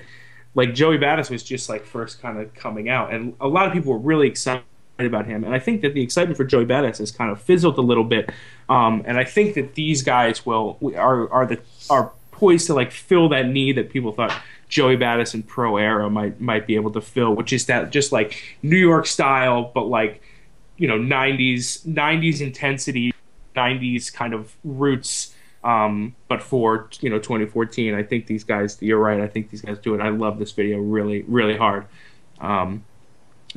like 0.55 0.73
Joey 0.73 0.97
Badass 0.99 1.29
was 1.31 1.43
just 1.43 1.67
like 1.69 1.83
first 1.85 2.21
kind 2.21 2.37
of 2.39 2.53
coming 2.53 2.89
out, 2.89 3.11
and 3.13 3.33
a 3.41 3.47
lot 3.47 3.65
of 3.67 3.73
people 3.73 3.91
were 3.93 3.97
really 3.99 4.27
excited 4.27 4.63
about 4.99 5.25
him, 5.25 5.43
and 5.43 5.53
I 5.53 5.59
think 5.59 5.81
that 5.81 5.93
the 5.93 6.01
excitement 6.01 6.37
for 6.37 6.43
Joey 6.43 6.65
Badass 6.65 6.99
has 6.99 7.11
kind 7.11 7.31
of 7.31 7.41
fizzled 7.41 7.77
a 7.77 7.81
little 7.81 8.03
bit, 8.03 8.29
um, 8.69 9.03
and 9.05 9.17
I 9.17 9.23
think 9.23 9.55
that 9.55 9.75
these 9.75 10.03
guys 10.03 10.45
will 10.45 10.77
are 10.95 11.31
are 11.31 11.45
the 11.45 11.59
are 11.89 12.11
poised 12.31 12.67
to 12.67 12.73
like 12.73 12.91
fill 12.91 13.29
that 13.29 13.47
need 13.47 13.77
that 13.77 13.89
people 13.89 14.11
thought 14.11 14.33
Joey 14.69 14.97
Badass 14.97 15.33
and 15.33 15.47
Pro 15.47 15.77
Era 15.77 16.09
might 16.09 16.39
might 16.41 16.67
be 16.67 16.75
able 16.75 16.91
to 16.91 17.01
fill, 17.01 17.35
which 17.35 17.53
is 17.53 17.65
that 17.67 17.91
just 17.91 18.11
like 18.11 18.57
New 18.61 18.77
York 18.77 19.05
style, 19.05 19.71
but 19.73 19.85
like 19.87 20.21
you 20.77 20.87
know 20.87 20.97
90s 20.97 21.85
90s 21.85 22.41
intensity 22.41 23.13
90s 23.55 24.11
kind 24.11 24.33
of 24.33 24.55
roots. 24.63 25.35
Um, 25.63 26.15
but 26.27 26.43
for 26.43 26.89
you 26.99 27.09
know 27.09 27.19
2014 27.19 27.93
i 27.93 28.03
think 28.03 28.27
these 28.27 28.43
guys 28.43 28.77
you're 28.81 28.99
right 28.99 29.21
i 29.21 29.27
think 29.27 29.49
these 29.49 29.61
guys 29.61 29.79
do 29.79 29.95
it. 29.95 30.01
I 30.01 30.09
love 30.09 30.37
this 30.37 30.51
video 30.51 30.79
really 30.79 31.21
really 31.21 31.55
hard. 31.55 31.85
Um, 32.41 32.83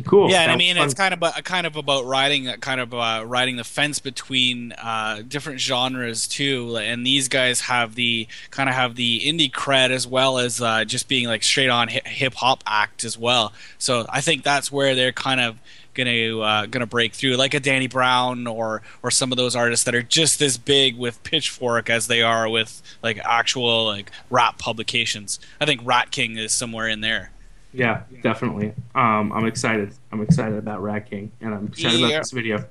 cool 0.04 0.30
Yeah, 0.30 0.42
and 0.42 0.52
I 0.52 0.56
mean 0.56 0.76
fun. 0.76 0.84
it's 0.84 0.94
kind 0.94 1.14
of 1.14 1.22
a, 1.22 1.42
kind 1.42 1.66
of 1.66 1.76
about 1.76 2.04
riding 2.04 2.46
kind 2.60 2.80
of 2.80 2.92
uh, 2.94 3.22
riding 3.26 3.56
the 3.56 3.64
fence 3.64 3.98
between 3.98 4.72
uh, 4.72 5.22
different 5.26 5.60
genres 5.60 6.26
too. 6.26 6.76
And 6.76 7.06
these 7.06 7.28
guys 7.28 7.62
have 7.62 7.94
the 7.94 8.28
kind 8.50 8.68
of 8.68 8.74
have 8.74 8.96
the 8.96 9.20
indie 9.20 9.50
cred 9.50 9.90
as 9.90 10.06
well 10.06 10.38
as 10.38 10.60
uh, 10.60 10.84
just 10.84 11.08
being 11.08 11.26
like 11.26 11.42
straight 11.42 11.70
on 11.70 11.88
hip 11.88 12.34
hop 12.34 12.62
act 12.66 13.04
as 13.04 13.18
well. 13.18 13.52
So 13.78 14.06
I 14.08 14.20
think 14.20 14.42
that's 14.42 14.70
where 14.70 14.94
they're 14.94 15.12
kind 15.12 15.40
of 15.40 15.56
gonna 15.96 16.38
uh, 16.38 16.66
gonna 16.66 16.86
break 16.86 17.14
through, 17.14 17.36
like 17.36 17.54
a 17.54 17.60
Danny 17.60 17.88
Brown 17.88 18.46
or 18.46 18.82
or 19.02 19.10
some 19.10 19.32
of 19.32 19.38
those 19.38 19.56
artists 19.56 19.84
that 19.84 19.94
are 19.94 20.02
just 20.02 20.40
as 20.40 20.58
big 20.58 20.96
with 20.96 21.22
Pitchfork 21.24 21.90
as 21.90 22.06
they 22.06 22.22
are 22.22 22.48
with 22.48 22.82
like 23.02 23.18
actual 23.24 23.86
like 23.86 24.10
rap 24.30 24.58
publications. 24.58 25.40
I 25.60 25.64
think 25.64 25.80
Rat 25.84 26.10
King 26.10 26.36
is 26.36 26.52
somewhere 26.52 26.86
in 26.86 27.00
there. 27.00 27.32
Yeah 27.76 28.02
definitely 28.22 28.72
um, 28.94 29.32
i'm 29.32 29.46
excited 29.46 29.92
i'm 30.12 30.20
excited 30.22 30.58
about 30.58 30.82
rat 30.82 31.08
king 31.08 31.30
and 31.40 31.54
i'm 31.54 31.66
excited 31.68 32.00
Yeah. 32.00 32.06
about 32.08 32.22
this 32.22 32.32
video 32.32 32.64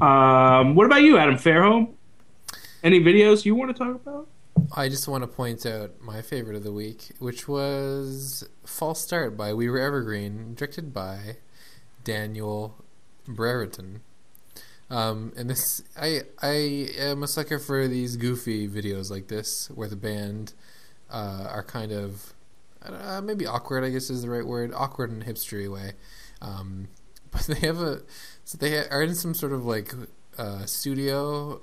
um, 0.00 0.74
what 0.74 0.86
about 0.86 1.02
you 1.02 1.18
adam 1.18 1.36
Fairholm? 1.36 1.94
any 2.82 3.00
videos 3.00 3.44
you 3.44 3.54
want 3.54 3.74
to 3.74 3.84
talk 3.84 3.94
about 3.94 4.26
I 4.76 4.88
just 4.88 5.06
want 5.06 5.22
to 5.22 5.28
point 5.28 5.64
out 5.64 6.00
my 6.00 6.20
favorite 6.20 6.56
of 6.56 6.64
the 6.64 6.72
week, 6.72 7.12
which 7.20 7.46
was 7.46 8.46
False 8.66 9.00
Start 9.00 9.36
by 9.36 9.54
We 9.54 9.70
Were 9.70 9.78
Evergreen, 9.78 10.54
directed 10.56 10.92
by 10.92 11.36
Daniel 12.02 12.74
Brereton. 13.26 14.00
Um, 14.90 15.32
and 15.36 15.48
this, 15.48 15.82
I 15.96 16.22
I 16.42 16.88
am 16.98 17.22
a 17.22 17.28
sucker 17.28 17.60
for 17.60 17.86
these 17.86 18.16
goofy 18.16 18.66
videos 18.68 19.12
like 19.12 19.28
this, 19.28 19.70
where 19.74 19.86
the 19.88 19.96
band 19.96 20.54
uh, 21.08 21.46
are 21.48 21.62
kind 21.62 21.92
of 21.92 22.34
I 22.94 23.20
maybe 23.20 23.46
awkward. 23.46 23.84
I 23.84 23.90
guess 23.90 24.10
is 24.10 24.22
the 24.22 24.30
right 24.30 24.46
word, 24.46 24.72
awkward 24.74 25.10
in 25.10 25.22
a 25.22 25.24
hipstery 25.24 25.70
way. 25.70 25.92
Um, 26.40 26.88
but 27.30 27.42
they 27.42 27.66
have 27.66 27.80
a 27.80 28.02
so 28.44 28.56
they 28.58 28.88
are 28.88 29.02
in 29.02 29.14
some 29.14 29.34
sort 29.34 29.52
of 29.52 29.66
like 29.66 29.92
uh, 30.38 30.64
studio 30.64 31.60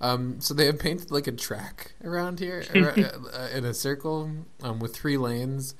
um, 0.00 0.40
so 0.40 0.54
they 0.54 0.66
have 0.66 0.78
painted 0.78 1.10
like 1.10 1.26
a 1.26 1.32
track 1.32 1.92
around 2.04 2.38
here 2.38 2.64
uh, 2.74 3.48
in 3.52 3.64
a 3.64 3.74
circle 3.74 4.30
um, 4.62 4.78
with 4.78 4.94
three 4.94 5.16
lanes, 5.16 5.74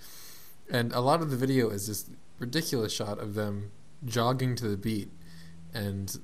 and 0.71 0.93
a 0.93 1.01
lot 1.01 1.23
of 1.23 1.31
the 1.31 1.37
video 1.37 1.71
is 1.71 1.87
this 1.87 2.11
ridiculous 2.39 2.93
shot 2.93 3.19
of 3.19 3.35
them 3.35 3.71
jogging 4.05 4.57
to 4.57 4.69
the 4.69 4.77
beat, 4.77 5.11
and 5.73 6.19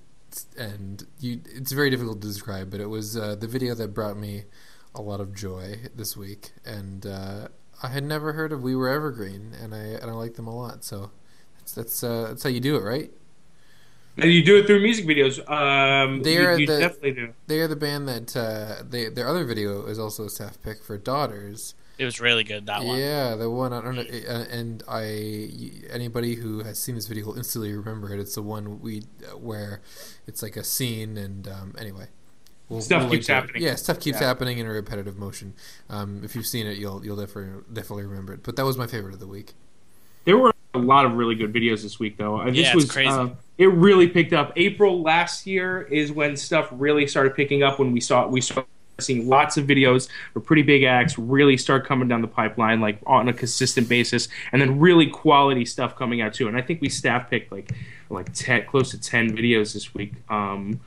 and 0.59 1.07
you 1.21 1.41
it's 1.55 1.71
very 1.71 1.91
difficult 1.91 2.21
to 2.21 2.27
describe, 2.27 2.71
but 2.71 2.81
it 2.81 2.89
was 2.89 3.17
uh, 3.17 3.37
the 3.37 3.47
video 3.47 3.75
that 3.75 3.95
brought 3.95 4.17
me 4.17 4.45
a 4.95 5.01
lot 5.01 5.21
of 5.21 5.35
joy 5.35 5.79
this 5.95 6.17
week, 6.17 6.51
and 6.65 7.07
uh, 7.07 7.49
I 7.83 7.89
had 7.89 8.05
never 8.05 8.33
heard 8.33 8.53
of 8.53 8.63
We 8.63 8.75
Were 8.75 8.89
Evergreen, 8.89 9.53
and 9.61 9.75
I 9.75 9.79
and 9.79 10.11
I 10.11 10.15
like 10.15 10.35
them 10.35 10.47
a 10.47 10.57
lot, 10.57 10.85
so 10.85 11.11
that's 11.59 11.73
that's 11.73 12.03
uh, 12.05 12.27
that's 12.29 12.43
how 12.43 12.49
you 12.51 12.61
do 12.61 12.77
it, 12.77 12.81
right? 12.83 13.11
and 14.17 14.31
you 14.33 14.45
do 14.45 14.57
it 14.57 14.65
through 14.67 14.81
music 14.81 15.05
videos 15.07 15.39
um, 15.51 16.23
they 16.23 16.37
are 16.37 16.57
you 16.57 16.67
the- 16.69 16.79
definitely 16.79 17.11
do 17.11 17.35
They 17.49 17.59
are 17.59 17.67
the 17.67 17.75
band 17.77 18.07
that 18.09 18.37
uh, 18.37 18.85
they 18.89 19.09
their 19.09 19.27
other 19.27 19.45
video 19.45 19.87
is 19.87 19.99
also 19.99 20.27
a 20.27 20.31
staff 20.31 20.61
pick 20.63 20.83
for 20.85 20.97
Daughters. 20.97 21.75
It 21.99 22.05
was 22.05 22.21
really 22.21 22.43
good 22.45 22.67
that 22.67 22.83
one. 22.83 22.99
Yeah, 22.99 23.37
the 23.37 23.49
one 23.51 23.73
I 23.73 23.81
don't 23.81 23.95
know, 23.97 24.03
uh, 24.03 24.45
and 24.51 24.83
I 24.89 25.51
anybody 25.91 26.37
who 26.37 26.63
has 26.65 26.79
seen 26.79 26.95
this 26.97 27.07
video 27.07 27.27
will 27.27 27.37
instantly 27.37 27.73
remember 27.73 28.13
it. 28.13 28.21
It's 28.21 28.35
the 28.35 28.43
one 28.43 28.81
we 28.81 29.03
uh, 29.25 29.37
where 29.37 29.81
it's 30.27 30.43
like 30.43 30.57
a 30.57 30.65
scene, 30.65 31.17
and 31.17 31.47
um, 31.49 31.75
anyway, 31.79 32.07
we'll, 32.69 32.81
Stuff 32.81 33.03
we'll 33.03 33.11
keeps 33.13 33.29
link 33.29 33.39
it. 33.39 33.43
happening. 33.47 33.63
Yeah, 33.63 33.75
stuff 33.77 34.01
keeps 34.01 34.21
Yeah. 34.21 34.27
happening 34.29 34.59
in 34.59 34.67
a 34.67 34.71
repetitive 34.71 35.17
motion. 35.19 35.55
Um, 35.91 36.23
if 36.25 36.35
you've 36.37 36.47
seen 36.47 36.67
it, 36.67 36.79
you'll 36.79 37.05
you'll 37.05 37.17
definitely 37.17 37.63
definitely 37.73 38.05
remember 38.05 38.33
it. 38.35 38.43
But 38.43 38.57
that 38.57 38.65
was 38.65 38.77
my 38.79 38.87
favorite 38.87 39.15
of 39.15 39.21
the 39.21 39.27
week. 39.27 39.53
There 40.25 40.39
were 40.39 40.53
a 40.73 40.79
lot 40.79 41.05
of 41.07 41.15
really 41.15 41.35
good 41.35 41.53
videos 41.53 41.83
this 41.83 41.99
week, 42.01 42.17
though. 42.17 42.41
Uh, 42.41 42.47
This 42.47 42.57
Yeah, 42.59 42.75
was 42.75 42.91
crazy. 42.91 43.09
uh, 43.09 43.29
it 43.59 43.69
really 43.73 44.09
picked 44.09 44.33
up. 44.33 44.53
April 44.57 45.03
last 45.03 45.47
year 45.47 45.83
is 45.83 46.11
when 46.11 46.37
stuff 46.37 46.69
really 46.73 47.07
started 47.07 47.35
picking 47.37 47.63
up. 47.63 47.79
When 47.79 47.93
we 47.93 48.01
saw 48.01 48.27
we 48.27 48.41
started 48.41 48.67
seeing 49.01 49.29
lots 49.29 49.57
of 49.57 49.67
videos 49.67 50.09
for 50.33 50.39
pretty 50.41 50.63
big 50.63 50.85
acts 50.85 51.19
really 51.19 51.57
start 51.57 51.85
coming 51.85 52.07
down 52.07 52.23
the 52.23 52.29
pipeline, 52.29 52.81
like 52.81 52.97
on 53.07 53.29
a 53.29 53.33
consistent 53.33 53.89
basis, 53.89 54.29
and 54.53 54.63
then 54.63 54.79
really 54.79 55.07
quality 55.09 55.65
stuff 55.65 55.97
coming 55.97 56.21
out 56.23 56.33
too. 56.33 56.47
And 56.49 56.57
I 56.57 56.63
think 56.63 56.81
we 56.81 56.89
staff 56.89 57.29
picked 57.29 57.51
like 57.53 57.73
like 58.11 58.33
ten, 58.33 58.65
close 58.67 58.91
to 58.93 59.01
ten 59.01 59.37
videos 59.37 59.75
this 59.75 59.95
week. 59.95 60.13
Um, 60.29 60.81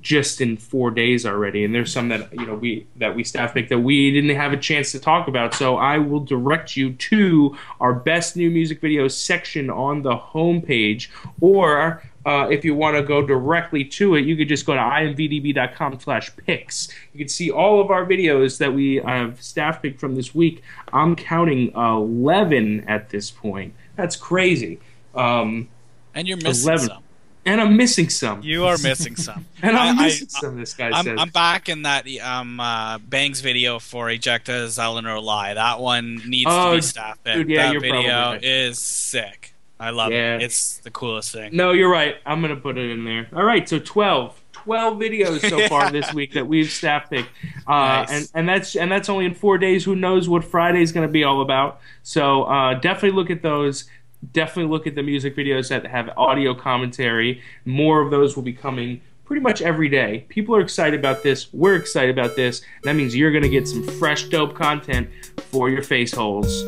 just 0.00 0.40
in 0.40 0.56
four 0.56 0.90
days 0.90 1.24
already, 1.24 1.64
and 1.64 1.74
there's 1.74 1.92
some 1.92 2.08
that 2.08 2.32
you 2.32 2.46
know 2.46 2.54
we 2.54 2.86
that 2.96 3.14
we 3.14 3.24
staff 3.24 3.54
picked 3.54 3.68
that 3.70 3.78
we 3.78 4.10
didn't 4.12 4.34
have 4.36 4.52
a 4.52 4.56
chance 4.56 4.92
to 4.92 5.00
talk 5.00 5.28
about. 5.28 5.54
So 5.54 5.76
I 5.76 5.98
will 5.98 6.20
direct 6.20 6.76
you 6.76 6.92
to 6.92 7.56
our 7.80 7.92
best 7.92 8.36
new 8.36 8.50
music 8.50 8.80
videos 8.80 9.12
section 9.12 9.70
on 9.70 10.02
the 10.02 10.16
homepage, 10.16 11.08
or 11.40 12.02
uh, 12.26 12.48
if 12.50 12.64
you 12.64 12.74
want 12.74 12.96
to 12.96 13.02
go 13.02 13.24
directly 13.24 13.84
to 13.84 14.14
it, 14.14 14.24
you 14.24 14.36
could 14.36 14.48
just 14.48 14.64
go 14.64 14.74
to 14.74 14.80
imvdb.com 14.80 16.00
slash 16.00 16.34
picks. 16.36 16.88
You 17.12 17.18
can 17.18 17.28
see 17.28 17.50
all 17.50 17.80
of 17.80 17.90
our 17.90 18.06
videos 18.06 18.58
that 18.58 18.72
we 18.72 18.96
have 18.96 19.42
staff 19.42 19.82
picked 19.82 20.00
from 20.00 20.14
this 20.14 20.34
week. 20.34 20.62
I'm 20.92 21.16
counting 21.16 21.70
11 21.74 22.88
at 22.88 23.10
this 23.10 23.30
point. 23.30 23.74
That's 23.96 24.16
crazy. 24.16 24.80
Um, 25.14 25.68
And 26.14 26.26
you're 26.26 26.38
missing 26.38 26.70
11. 26.72 26.88
some. 26.88 27.03
And 27.46 27.60
I'm 27.60 27.76
missing 27.76 28.08
some. 28.08 28.42
You 28.42 28.64
are 28.66 28.76
missing 28.78 29.16
some. 29.16 29.46
and 29.62 29.76
I'm 29.76 29.98
I- 29.98 30.02
I- 30.02 30.04
missing 30.06 30.28
some, 30.28 30.58
this 30.58 30.74
guy 30.74 30.90
I'm, 30.90 31.04
says. 31.04 31.16
I'm 31.18 31.30
back 31.30 31.68
in 31.68 31.82
that 31.82 32.06
um, 32.22 32.60
uh, 32.60 32.98
Bangs 32.98 33.40
video 33.40 33.78
for 33.78 34.06
Ejecta 34.08 34.78
Eleanor 34.78 35.20
Lie. 35.20 35.54
That 35.54 35.80
one 35.80 36.22
needs 36.28 36.48
Oh, 36.50 36.70
to 36.72 36.76
be 36.76 36.82
staff 36.82 37.22
picked. 37.24 37.36
dude, 37.38 37.50
yeah, 37.50 37.72
that 37.72 37.80
video 37.80 38.10
right. 38.10 38.42
is 38.44 38.78
sick. 38.78 39.54
I 39.78 39.90
love 39.90 40.12
Yeah. 40.12 40.36
it. 40.36 40.42
It's 40.42 40.78
the 40.78 40.90
coolest 40.90 41.32
thing. 41.32 41.54
No, 41.54 41.72
you're 41.72 41.90
right. 41.90 42.16
I'm 42.24 42.40
gonna 42.40 42.56
put 42.56 42.78
it 42.78 42.90
in 42.90 43.04
there. 43.04 43.26
All 43.34 43.44
right, 43.44 43.68
so 43.68 43.78
12. 43.78 44.40
12 44.52 44.96
videos 44.98 45.46
so 45.50 45.68
far 45.68 45.90
this 45.90 46.14
week 46.14 46.32
that 46.32 46.46
we've 46.46 46.70
staff 46.70 47.10
picked. 47.10 47.28
Uh, 47.66 47.72
Nice. 48.06 48.10
and, 48.10 48.28
and 48.34 48.48
that's 48.48 48.76
and 48.76 48.90
that's 48.90 49.10
only 49.10 49.26
in 49.26 49.34
four 49.34 49.58
days. 49.58 49.84
Who 49.84 49.94
knows 49.94 50.26
what 50.26 50.42
Friday's 50.42 50.90
going 50.90 51.06
to 51.06 51.12
be 51.12 51.22
all 51.22 51.42
about? 51.42 51.80
So 52.02 52.44
uh, 52.44 52.74
definitely 52.74 53.10
look 53.10 53.28
at 53.30 53.42
those. 53.42 53.84
Definitely 54.32 54.70
look 54.70 54.86
at 54.86 54.94
the 54.94 55.02
music 55.02 55.36
videos 55.36 55.68
that 55.68 55.86
have 55.86 56.10
audio 56.16 56.54
commentary. 56.54 57.42
More 57.64 58.00
of 58.00 58.10
those 58.10 58.36
will 58.36 58.42
be 58.42 58.52
coming 58.52 59.00
pretty 59.24 59.40
much 59.40 59.62
every 59.62 59.88
day. 59.88 60.26
People 60.28 60.54
are 60.54 60.60
excited 60.60 60.98
about 60.98 61.22
this. 61.22 61.52
We're 61.52 61.76
excited 61.76 62.16
about 62.16 62.36
this. 62.36 62.62
That 62.82 62.94
means 62.94 63.16
you're 63.16 63.32
going 63.32 63.42
to 63.42 63.48
get 63.48 63.66
some 63.66 63.82
fresh, 63.82 64.24
dope 64.24 64.54
content 64.54 65.08
for 65.50 65.70
your 65.70 65.82
face 65.82 66.12
holes. 66.12 66.62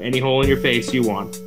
Any 0.00 0.18
hole 0.18 0.42
in 0.42 0.48
your 0.48 0.58
face 0.58 0.92
you 0.92 1.02
want. 1.02 1.38